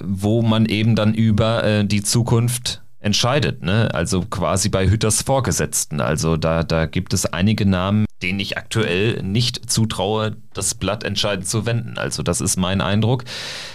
wo 0.00 0.42
man 0.42 0.66
eben 0.66 0.96
dann 0.96 1.14
über 1.14 1.64
äh, 1.64 1.84
die 1.84 2.02
Zukunft 2.02 2.82
entscheidet, 3.02 3.62
ne? 3.62 3.92
Also 3.92 4.22
quasi 4.22 4.68
bei 4.68 4.88
Hütters 4.88 5.22
Vorgesetzten. 5.22 6.00
Also 6.00 6.36
da, 6.36 6.62
da 6.62 6.86
gibt 6.86 7.12
es 7.12 7.26
einige 7.26 7.66
Namen, 7.66 8.06
denen 8.22 8.38
ich 8.38 8.56
aktuell 8.56 9.22
nicht 9.22 9.68
zutraue, 9.70 10.36
das 10.54 10.74
Blatt 10.74 11.02
entscheidend 11.02 11.48
zu 11.48 11.66
wenden. 11.66 11.98
Also 11.98 12.22
das 12.22 12.40
ist 12.40 12.56
mein 12.56 12.80
Eindruck. 12.80 13.24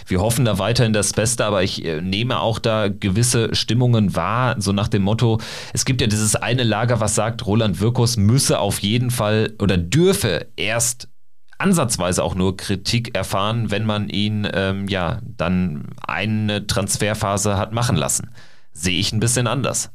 Wir 0.05 0.21
hoffen 0.21 0.45
da 0.45 0.59
weiterhin 0.59 0.93
das 0.93 1.11
Beste, 1.11 1.45
aber 1.45 1.61
ich 1.63 1.83
äh, 1.83 2.01
nehme 2.01 2.39
auch 2.39 2.59
da 2.59 2.87
gewisse 2.87 3.53
Stimmungen 3.53 4.15
wahr, 4.15 4.55
so 4.59 4.71
nach 4.71 4.87
dem 4.87 5.03
Motto, 5.03 5.39
es 5.73 5.83
gibt 5.83 5.99
ja 5.99 6.07
dieses 6.07 6.35
eine 6.35 6.63
Lager, 6.63 7.01
was 7.01 7.15
sagt, 7.15 7.45
Roland 7.45 7.81
Wirkus 7.81 8.15
müsse 8.15 8.59
auf 8.59 8.79
jeden 8.79 9.11
Fall 9.11 9.53
oder 9.59 9.77
dürfe 9.77 10.47
erst 10.55 11.09
ansatzweise 11.57 12.23
auch 12.23 12.35
nur 12.35 12.57
Kritik 12.57 13.15
erfahren, 13.15 13.71
wenn 13.71 13.85
man 13.85 14.09
ihn 14.09 14.47
ähm, 14.53 14.87
ja 14.87 15.19
dann 15.23 15.87
eine 16.05 16.67
Transferphase 16.67 17.57
hat 17.57 17.73
machen 17.73 17.95
lassen. 17.95 18.31
Sehe 18.73 18.99
ich 18.99 19.11
ein 19.11 19.19
bisschen 19.19 19.47
anders. 19.47 19.89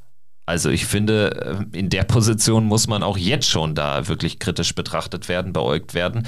Also 0.45 0.71
ich 0.71 0.87
finde, 0.87 1.65
äh, 1.73 1.79
in 1.79 1.89
der 1.89 2.03
Position 2.03 2.65
muss 2.65 2.89
man 2.89 3.03
auch 3.03 3.17
jetzt 3.17 3.49
schon 3.49 3.75
da 3.75 4.09
wirklich 4.09 4.39
kritisch 4.39 4.75
betrachtet 4.75 5.29
werden, 5.29 5.53
beäugt 5.53 5.95
werden. 5.95 6.27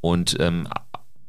Und 0.00 0.36
ähm, 0.38 0.68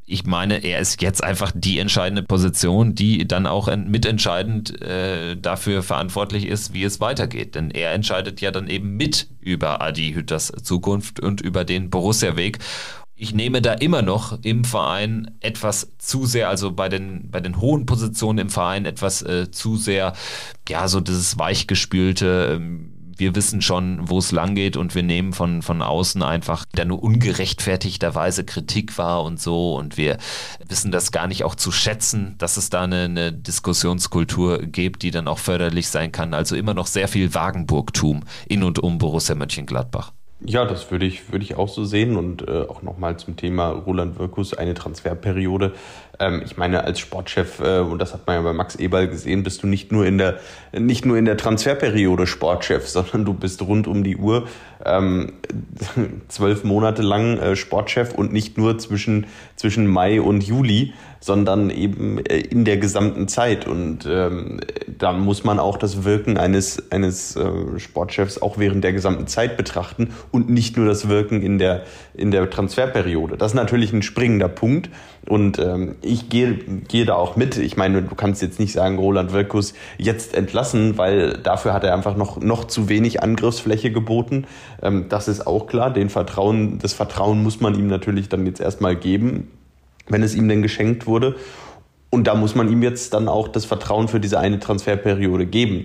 ich 0.06 0.24
meine, 0.24 0.64
er 0.64 0.78
ist 0.78 1.02
jetzt 1.02 1.22
einfach 1.22 1.52
die 1.54 1.78
entscheidende 1.78 2.22
Position, 2.22 2.94
die 2.94 3.28
dann 3.28 3.46
auch 3.46 3.74
mitentscheidend 3.76 4.80
äh, 4.80 5.36
dafür 5.36 5.82
verantwortlich 5.82 6.46
ist, 6.46 6.72
wie 6.72 6.84
es 6.84 7.00
weitergeht. 7.00 7.54
Denn 7.54 7.70
er 7.70 7.92
entscheidet 7.92 8.40
ja 8.40 8.50
dann 8.50 8.68
eben 8.68 8.96
mit 8.96 9.28
über 9.40 9.82
Adi 9.82 10.12
Hütters 10.14 10.50
Zukunft 10.62 11.20
und 11.20 11.42
über 11.42 11.64
den 11.64 11.90
Borussia-Weg 11.90 12.58
ich 13.18 13.34
nehme 13.34 13.60
da 13.60 13.72
immer 13.72 14.02
noch 14.02 14.38
im 14.42 14.64
Verein 14.64 15.36
etwas 15.40 15.92
zu 15.98 16.24
sehr, 16.24 16.48
also 16.48 16.72
bei 16.72 16.88
den, 16.88 17.30
bei 17.30 17.40
den 17.40 17.60
hohen 17.60 17.84
Positionen 17.84 18.38
im 18.38 18.50
Verein 18.50 18.86
etwas 18.86 19.22
äh, 19.22 19.50
zu 19.50 19.76
sehr, 19.76 20.14
ja, 20.68 20.86
so 20.86 21.00
dieses 21.00 21.36
weichgespülte, 21.38 22.54
ähm, 22.54 22.94
wir 23.16 23.34
wissen 23.34 23.60
schon, 23.60 24.08
wo 24.08 24.18
es 24.18 24.30
lang 24.30 24.54
geht 24.54 24.76
und 24.76 24.94
wir 24.94 25.02
nehmen 25.02 25.32
von, 25.32 25.62
von 25.62 25.82
außen 25.82 26.22
einfach 26.22 26.64
da 26.72 26.84
nur 26.84 27.02
ungerechtfertigterweise 27.02 28.44
Kritik 28.44 28.96
war 28.96 29.24
und 29.24 29.40
so 29.40 29.74
und 29.74 29.96
wir 29.96 30.18
wissen 30.68 30.92
das 30.92 31.10
gar 31.10 31.26
nicht 31.26 31.42
auch 31.42 31.56
zu 31.56 31.72
schätzen, 31.72 32.36
dass 32.38 32.56
es 32.56 32.70
da 32.70 32.82
eine, 32.82 33.04
eine 33.04 33.32
Diskussionskultur 33.32 34.62
gibt, 34.62 35.02
die 35.02 35.10
dann 35.10 35.26
auch 35.26 35.38
förderlich 35.38 35.88
sein 35.88 36.12
kann. 36.12 36.32
Also 36.32 36.54
immer 36.54 36.74
noch 36.74 36.86
sehr 36.86 37.08
viel 37.08 37.34
Wagenburgtum 37.34 38.22
in 38.46 38.62
und 38.62 38.78
um 38.78 38.98
Borussia 38.98 39.34
Mönchengladbach. 39.34 40.12
Ja, 40.40 40.64
das 40.64 40.90
würde 40.92 41.04
ich, 41.04 41.32
würde 41.32 41.44
ich 41.44 41.56
auch 41.56 41.68
so 41.68 41.84
sehen 41.84 42.16
und 42.16 42.46
äh, 42.46 42.62
auch 42.68 42.82
nochmal 42.82 43.18
zum 43.18 43.36
Thema 43.36 43.70
Roland 43.70 44.20
Wirkus, 44.20 44.54
eine 44.54 44.74
Transferperiode. 44.74 45.74
Ähm, 46.20 46.42
ich 46.44 46.56
meine, 46.56 46.84
als 46.84 46.98
Sportchef, 46.98 47.60
äh, 47.60 47.80
und 47.80 48.00
das 48.00 48.12
hat 48.12 48.26
man 48.26 48.36
ja 48.36 48.42
bei 48.42 48.52
Max 48.52 48.76
Eberl 48.76 49.08
gesehen, 49.08 49.42
bist 49.42 49.62
du 49.62 49.66
nicht 49.66 49.92
nur 49.92 50.04
in 50.04 50.18
der, 50.18 50.40
nicht 50.72 51.04
nur 51.04 51.16
in 51.16 51.24
der 51.24 51.36
Transferperiode 51.36 52.26
Sportchef, 52.26 52.88
sondern 52.88 53.24
du 53.24 53.34
bist 53.34 53.62
rund 53.62 53.86
um 53.86 54.02
die 54.02 54.16
Uhr 54.16 54.48
ähm, 54.84 55.32
zwölf 56.28 56.64
Monate 56.64 57.02
lang 57.02 57.38
äh, 57.38 57.56
Sportchef 57.56 58.14
und 58.14 58.32
nicht 58.32 58.58
nur 58.58 58.78
zwischen, 58.78 59.26
zwischen 59.56 59.86
Mai 59.86 60.20
und 60.20 60.42
Juli, 60.42 60.92
sondern 61.20 61.70
eben 61.70 62.18
äh, 62.26 62.38
in 62.38 62.64
der 62.64 62.76
gesamten 62.76 63.28
Zeit. 63.28 63.66
Und 63.66 64.06
ähm, 64.06 64.60
da 64.86 65.12
muss 65.12 65.44
man 65.44 65.58
auch 65.58 65.76
das 65.76 66.04
Wirken 66.04 66.36
eines, 66.36 66.90
eines 66.90 67.36
äh, 67.36 67.78
Sportchefs 67.78 68.40
auch 68.40 68.58
während 68.58 68.84
der 68.84 68.92
gesamten 68.92 69.26
Zeit 69.26 69.56
betrachten 69.56 70.10
und 70.30 70.50
nicht 70.50 70.76
nur 70.76 70.86
das 70.86 71.08
Wirken 71.08 71.42
in 71.42 71.58
der, 71.58 71.82
in 72.14 72.30
der 72.30 72.48
Transferperiode. 72.50 73.36
Das 73.36 73.52
ist 73.52 73.56
natürlich 73.56 73.92
ein 73.92 74.02
springender 74.02 74.48
Punkt. 74.48 74.90
Und 75.28 75.58
ähm, 75.58 75.96
ich 76.00 76.30
gehe, 76.30 76.54
gehe 76.54 77.04
da 77.04 77.14
auch 77.14 77.36
mit. 77.36 77.58
Ich 77.58 77.76
meine, 77.76 78.02
du 78.02 78.14
kannst 78.14 78.40
jetzt 78.40 78.58
nicht 78.58 78.72
sagen, 78.72 78.98
Roland 78.98 79.32
Wirkus 79.32 79.74
jetzt 79.98 80.34
entlassen, 80.34 80.96
weil 80.96 81.34
dafür 81.34 81.74
hat 81.74 81.84
er 81.84 81.92
einfach 81.92 82.16
noch, 82.16 82.40
noch 82.40 82.64
zu 82.64 82.88
wenig 82.88 83.22
Angriffsfläche 83.22 83.92
geboten. 83.92 84.46
Ähm, 84.82 85.06
das 85.10 85.28
ist 85.28 85.46
auch 85.46 85.66
klar. 85.66 85.92
Den 85.92 86.08
Vertrauen, 86.08 86.78
das 86.78 86.94
Vertrauen 86.94 87.42
muss 87.42 87.60
man 87.60 87.78
ihm 87.78 87.88
natürlich 87.88 88.30
dann 88.30 88.46
jetzt 88.46 88.60
erstmal 88.60 88.96
geben, 88.96 89.50
wenn 90.08 90.22
es 90.22 90.34
ihm 90.34 90.48
denn 90.48 90.62
geschenkt 90.62 91.06
wurde. 91.06 91.36
Und 92.10 92.26
da 92.26 92.34
muss 92.34 92.54
man 92.54 92.70
ihm 92.72 92.82
jetzt 92.82 93.12
dann 93.12 93.28
auch 93.28 93.48
das 93.48 93.66
Vertrauen 93.66 94.08
für 94.08 94.18
diese 94.18 94.38
eine 94.38 94.58
Transferperiode 94.58 95.44
geben. 95.44 95.84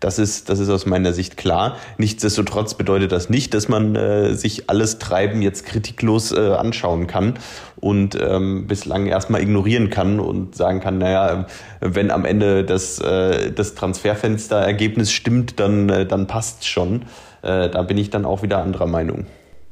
Das 0.00 0.18
ist, 0.18 0.48
das 0.48 0.58
ist 0.58 0.68
aus 0.68 0.84
meiner 0.84 1.12
Sicht 1.12 1.36
klar. 1.36 1.76
Nichtsdestotrotz 1.96 2.74
bedeutet 2.74 3.12
das 3.12 3.30
nicht, 3.30 3.54
dass 3.54 3.68
man 3.68 3.94
äh, 3.94 4.34
sich 4.34 4.68
alles 4.68 4.98
Treiben 4.98 5.40
jetzt 5.42 5.64
kritiklos 5.64 6.32
äh, 6.32 6.54
anschauen 6.54 7.06
kann 7.06 7.34
und 7.76 8.18
ähm, 8.20 8.66
bislang 8.66 9.06
erstmal 9.06 9.40
ignorieren 9.40 9.90
kann 9.90 10.18
und 10.18 10.56
sagen 10.56 10.80
kann, 10.80 10.98
naja, 10.98 11.46
wenn 11.80 12.10
am 12.10 12.24
Ende 12.24 12.64
das, 12.64 13.00
äh, 13.00 13.52
das 13.52 13.74
Transferfenster-Ergebnis 13.76 15.12
stimmt, 15.12 15.60
dann, 15.60 15.88
äh, 15.88 16.06
dann 16.06 16.26
passt 16.26 16.66
schon. 16.66 17.02
Äh, 17.42 17.70
da 17.70 17.82
bin 17.82 17.96
ich 17.98 18.10
dann 18.10 18.24
auch 18.24 18.42
wieder 18.42 18.58
anderer 18.58 18.86
Meinung. 18.86 19.26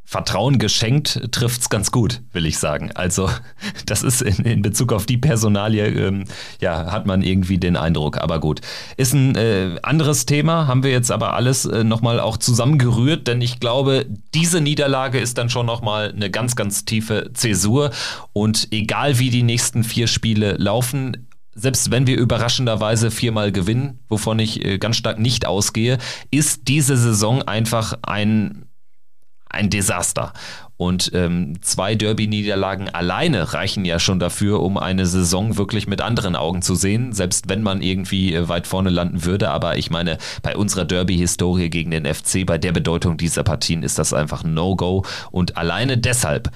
Vertrauen 0.09 0.61
geschenkt 0.61 1.21
trifft's 1.33 1.69
ganz 1.69 1.91
gut, 1.91 2.23
will 2.33 2.47
ich 2.47 2.59
sagen. 2.59 2.93
Also 2.95 3.29
das 3.87 4.05
ist 4.05 4.23
in, 4.23 4.37
in 4.45 4.63
Bezug 4.63 4.93
auf 4.93 5.05
die 5.05 5.19
Personalie, 5.19 5.89
ähm, 5.89 6.27
ja, 6.61 6.93
hat 6.93 7.07
man 7.07 7.23
irgendwie 7.23 7.59
den 7.59 7.77
Eindruck. 7.77 8.19
Aber 8.19 8.39
gut, 8.39 8.61
ist 8.97 9.15
ein 9.15 9.35
äh, 9.35 9.77
anderes 9.83 10.25
Thema, 10.25 10.69
haben 10.69 10.85
wir 10.85 10.93
jetzt 10.93 11.11
aber 11.11 11.35
alles 11.35 11.65
äh, 11.65 11.83
nochmal 11.83 12.21
auch 12.21 12.37
zusammengerührt, 12.37 13.27
denn 13.27 13.41
ich 13.41 13.59
glaube, 13.59 14.07
diese 14.33 14.61
Niederlage 14.61 15.19
ist 15.19 15.39
dann 15.39 15.51
schon 15.51 15.67
nochmal 15.67 16.13
eine 16.13 16.31
ganz, 16.31 16.55
ganz 16.55 16.85
tiefe 16.85 17.33
Zäsur. 17.35 17.91
Und 18.33 18.69
egal 18.71 19.19
wie 19.19 19.31
die 19.31 19.43
nächsten 19.43 19.83
vier 19.83 20.07
Spiele 20.07 20.53
laufen, 20.53 21.27
selbst 21.53 21.91
wenn 21.91 22.07
wir 22.07 22.17
überraschenderweise 22.17 23.11
viermal 23.11 23.51
gewinnen, 23.51 23.99
wovon 24.09 24.39
ich 24.39 24.65
äh, 24.65 24.79
ganz 24.79 24.99
stark 24.99 25.19
nicht 25.19 25.47
ausgehe, 25.47 25.99
ist 26.31 26.69
diese 26.69 26.97
Saison 26.97 27.43
einfach 27.43 27.99
ein 28.03 28.67
ein 29.57 29.71
Desaster. 29.71 30.33
Und 30.79 31.11
ähm, 31.15 31.61
zwei 31.63 31.95
Derby-Niederlagen 31.95 32.91
alleine 32.91 33.55
reichen 33.55 33.87
ja 33.87 33.99
schon 33.99 34.19
dafür, 34.19 34.61
um 34.61 34.77
eine 34.77 35.07
Saison 35.07 35.57
wirklich 35.57 35.87
mit 35.87 36.03
anderen 36.03 36.37
Augen 36.37 36.61
zu 36.61 36.75
sehen, 36.75 37.15
selbst 37.15 37.49
wenn 37.49 37.63
man 37.63 37.81
irgendwie 37.81 38.35
äh, 38.35 38.49
weit 38.49 38.67
vorne 38.67 38.91
landen 38.91 39.25
würde. 39.25 39.51
Aber 39.51 39.79
ich 39.79 39.91
meine, 39.91 40.19
bei 40.43 40.55
unserer 40.55 40.85
Derby-Historie 40.85 41.71
gegen 41.71 41.91
den 41.93 42.05
FC, 42.05 42.45
bei 42.45 42.59
der 42.59 42.73
Bedeutung 42.73 43.17
dieser 43.17 43.43
Partien 43.43 43.83
ist 43.83 43.99
das 43.99 44.13
einfach 44.13 44.45
ein 44.45 44.53
No-Go. 44.53 45.05
Und 45.31 45.57
alleine 45.57 45.97
deshalb 45.97 46.51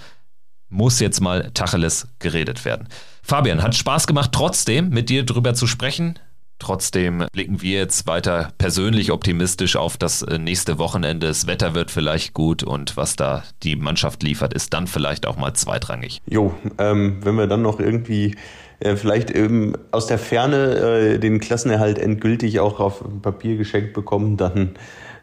muss 0.68 1.01
jetzt 1.01 1.20
mal 1.20 1.51
Tacheles 1.55 2.09
geredet 2.18 2.64
werden. 2.64 2.88
Fabian, 3.22 3.62
hat 3.62 3.74
Spaß 3.74 4.07
gemacht, 4.07 4.30
trotzdem 4.32 4.90
mit 4.90 5.09
dir 5.09 5.24
drüber 5.24 5.55
zu 5.55 5.66
sprechen. 5.66 6.18
Trotzdem 6.61 7.24
blicken 7.32 7.62
wir 7.62 7.78
jetzt 7.78 8.06
weiter 8.06 8.52
persönlich 8.58 9.11
optimistisch 9.11 9.76
auf 9.76 9.96
das 9.96 10.22
äh, 10.22 10.38
nächste 10.38 10.78
Wochenende. 10.78 11.26
Das 11.26 11.46
Wetter 11.46 11.74
wird 11.74 11.90
vielleicht 11.90 12.34
gut 12.34 12.62
und 12.62 12.96
was 12.96 13.16
da 13.16 13.42
die 13.62 13.76
Mannschaft 13.76 14.22
liefert, 14.22 14.54
ist 14.54 14.72
dann 14.74 14.86
vielleicht 14.86 15.26
auch 15.26 15.36
mal 15.36 15.54
zweitrangig. 15.54 16.20
Jo, 16.28 16.54
ähm, 16.78 17.18
wenn 17.22 17.34
wir 17.34 17.46
dann 17.46 17.62
noch 17.62 17.80
irgendwie 17.80 18.36
äh, 18.80 18.94
vielleicht 18.96 19.30
eben 19.30 19.72
aus 19.90 20.06
der 20.06 20.18
Ferne 20.18 20.74
äh, 20.76 21.18
den 21.18 21.40
Klassenerhalt 21.40 21.98
endgültig 21.98 22.61
auch 22.61 22.78
auf 22.78 23.02
Papier 23.22 23.56
geschenkt 23.56 23.94
bekommen, 23.94 24.36
dann, 24.36 24.72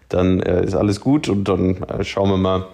dann 0.09 0.39
äh, 0.39 0.65
ist 0.65 0.75
alles 0.75 0.99
gut 0.99 1.29
und 1.29 1.47
dann 1.47 1.83
äh, 1.83 2.03
schauen 2.03 2.29
wir 2.29 2.37
mal, 2.37 2.67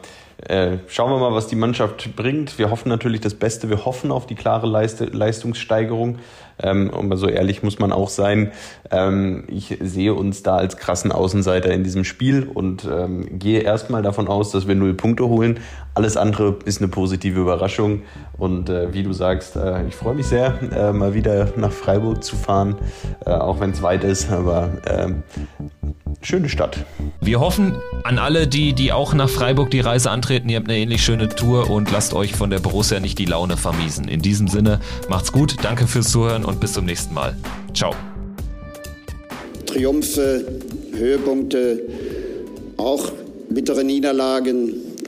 äh, 0.48 0.78
schauen 0.88 1.12
wir 1.12 1.20
mal, 1.20 1.34
was 1.34 1.48
die 1.48 1.56
Mannschaft 1.56 2.16
bringt. 2.16 2.58
Wir 2.58 2.70
hoffen 2.70 2.90
natürlich 2.90 3.22
das 3.22 3.34
Beste. 3.34 3.70
Wir 3.70 3.86
hoffen 3.86 4.12
auf 4.12 4.26
die 4.26 4.36
klare 4.36 4.68
Leiste 4.68 5.06
Leistungssteigerung. 5.06 6.20
Ähm, 6.62 6.92
aber 6.94 7.18
so 7.18 7.28
ehrlich 7.28 7.64
muss 7.64 7.80
man 7.80 7.92
auch 7.92 8.10
sein. 8.10 8.52
Ähm, 8.92 9.46
ich 9.48 9.78
sehe 9.82 10.14
uns 10.14 10.44
da 10.44 10.58
als 10.58 10.78
krassen 10.78 11.12
Außenseiter 11.12 11.72
in 11.72 11.84
diesem 11.84 12.04
Spiel 12.04 12.50
und 12.54 12.86
ähm, 12.86 13.40
gehe 13.40 13.62
erstmal 13.62 14.02
davon 14.02 14.28
aus, 14.28 14.52
dass 14.52 14.68
wir 14.68 14.76
null 14.76 14.94
Punkte 14.94 15.28
holen. 15.28 15.60
Alles 15.96 16.18
andere 16.18 16.58
ist 16.66 16.82
eine 16.82 16.88
positive 16.88 17.40
Überraschung. 17.40 18.02
Und 18.38 18.70
äh, 18.70 18.94
wie 18.94 19.04
du 19.04 19.14
sagst, 19.14 19.56
äh, 19.56 19.86
ich 19.88 19.96
freue 19.96 20.16
mich 20.16 20.26
sehr, 20.26 20.58
äh, 20.76 20.92
mal 20.92 21.14
wieder 21.14 21.54
nach 21.56 21.72
Freiburg 21.72 22.24
zu 22.24 22.36
fahren, 22.36 22.76
äh, 23.26 23.30
auch 23.30 23.60
wenn 23.60 23.72
es 23.72 23.82
weit 23.84 24.04
ist. 24.04 24.32
Aber 24.32 24.70
ähm, 24.88 25.22
schöne 26.22 26.50
Stadt. 26.50 26.78
Wir 27.22 27.40
hoffen 27.40 27.76
an 28.04 28.18
alle, 28.18 28.48
die, 28.48 28.74
die 28.74 28.92
auch 28.92 29.14
nach 29.14 29.30
Freiburg 29.30 29.70
die 29.70 29.82
Reise 29.82 30.10
antreten, 30.10 30.50
ihr 30.50 30.58
habt 30.58 30.68
eine 30.68 30.80
ähnlich 30.80 31.04
schöne 31.04 31.30
Tour 31.30 31.70
und 31.70 31.92
lasst 31.92 32.14
euch 32.14 32.34
von 32.34 32.50
der 32.50 32.60
Borussia 32.60 33.00
nicht 33.00 33.20
die 33.20 33.26
Laune 33.26 33.56
vermiesen. 33.56 34.08
In 34.08 34.22
diesem 34.22 34.48
Sinne, 34.48 34.80
macht's 35.10 35.32
gut, 35.32 35.58
danke 35.62 35.86
fürs 35.86 36.10
Zuhören 36.10 36.44
und 36.44 36.60
bis 36.60 36.74
zum 36.74 36.86
nächsten 36.86 37.14
Mal. 37.14 37.38
Ciao. 37.74 37.94
Triumphe, 39.68 40.46
Höhepunkte, 40.96 41.82
auch 42.78 43.12
bittere 43.50 43.84
Niederlagen, 43.84 44.74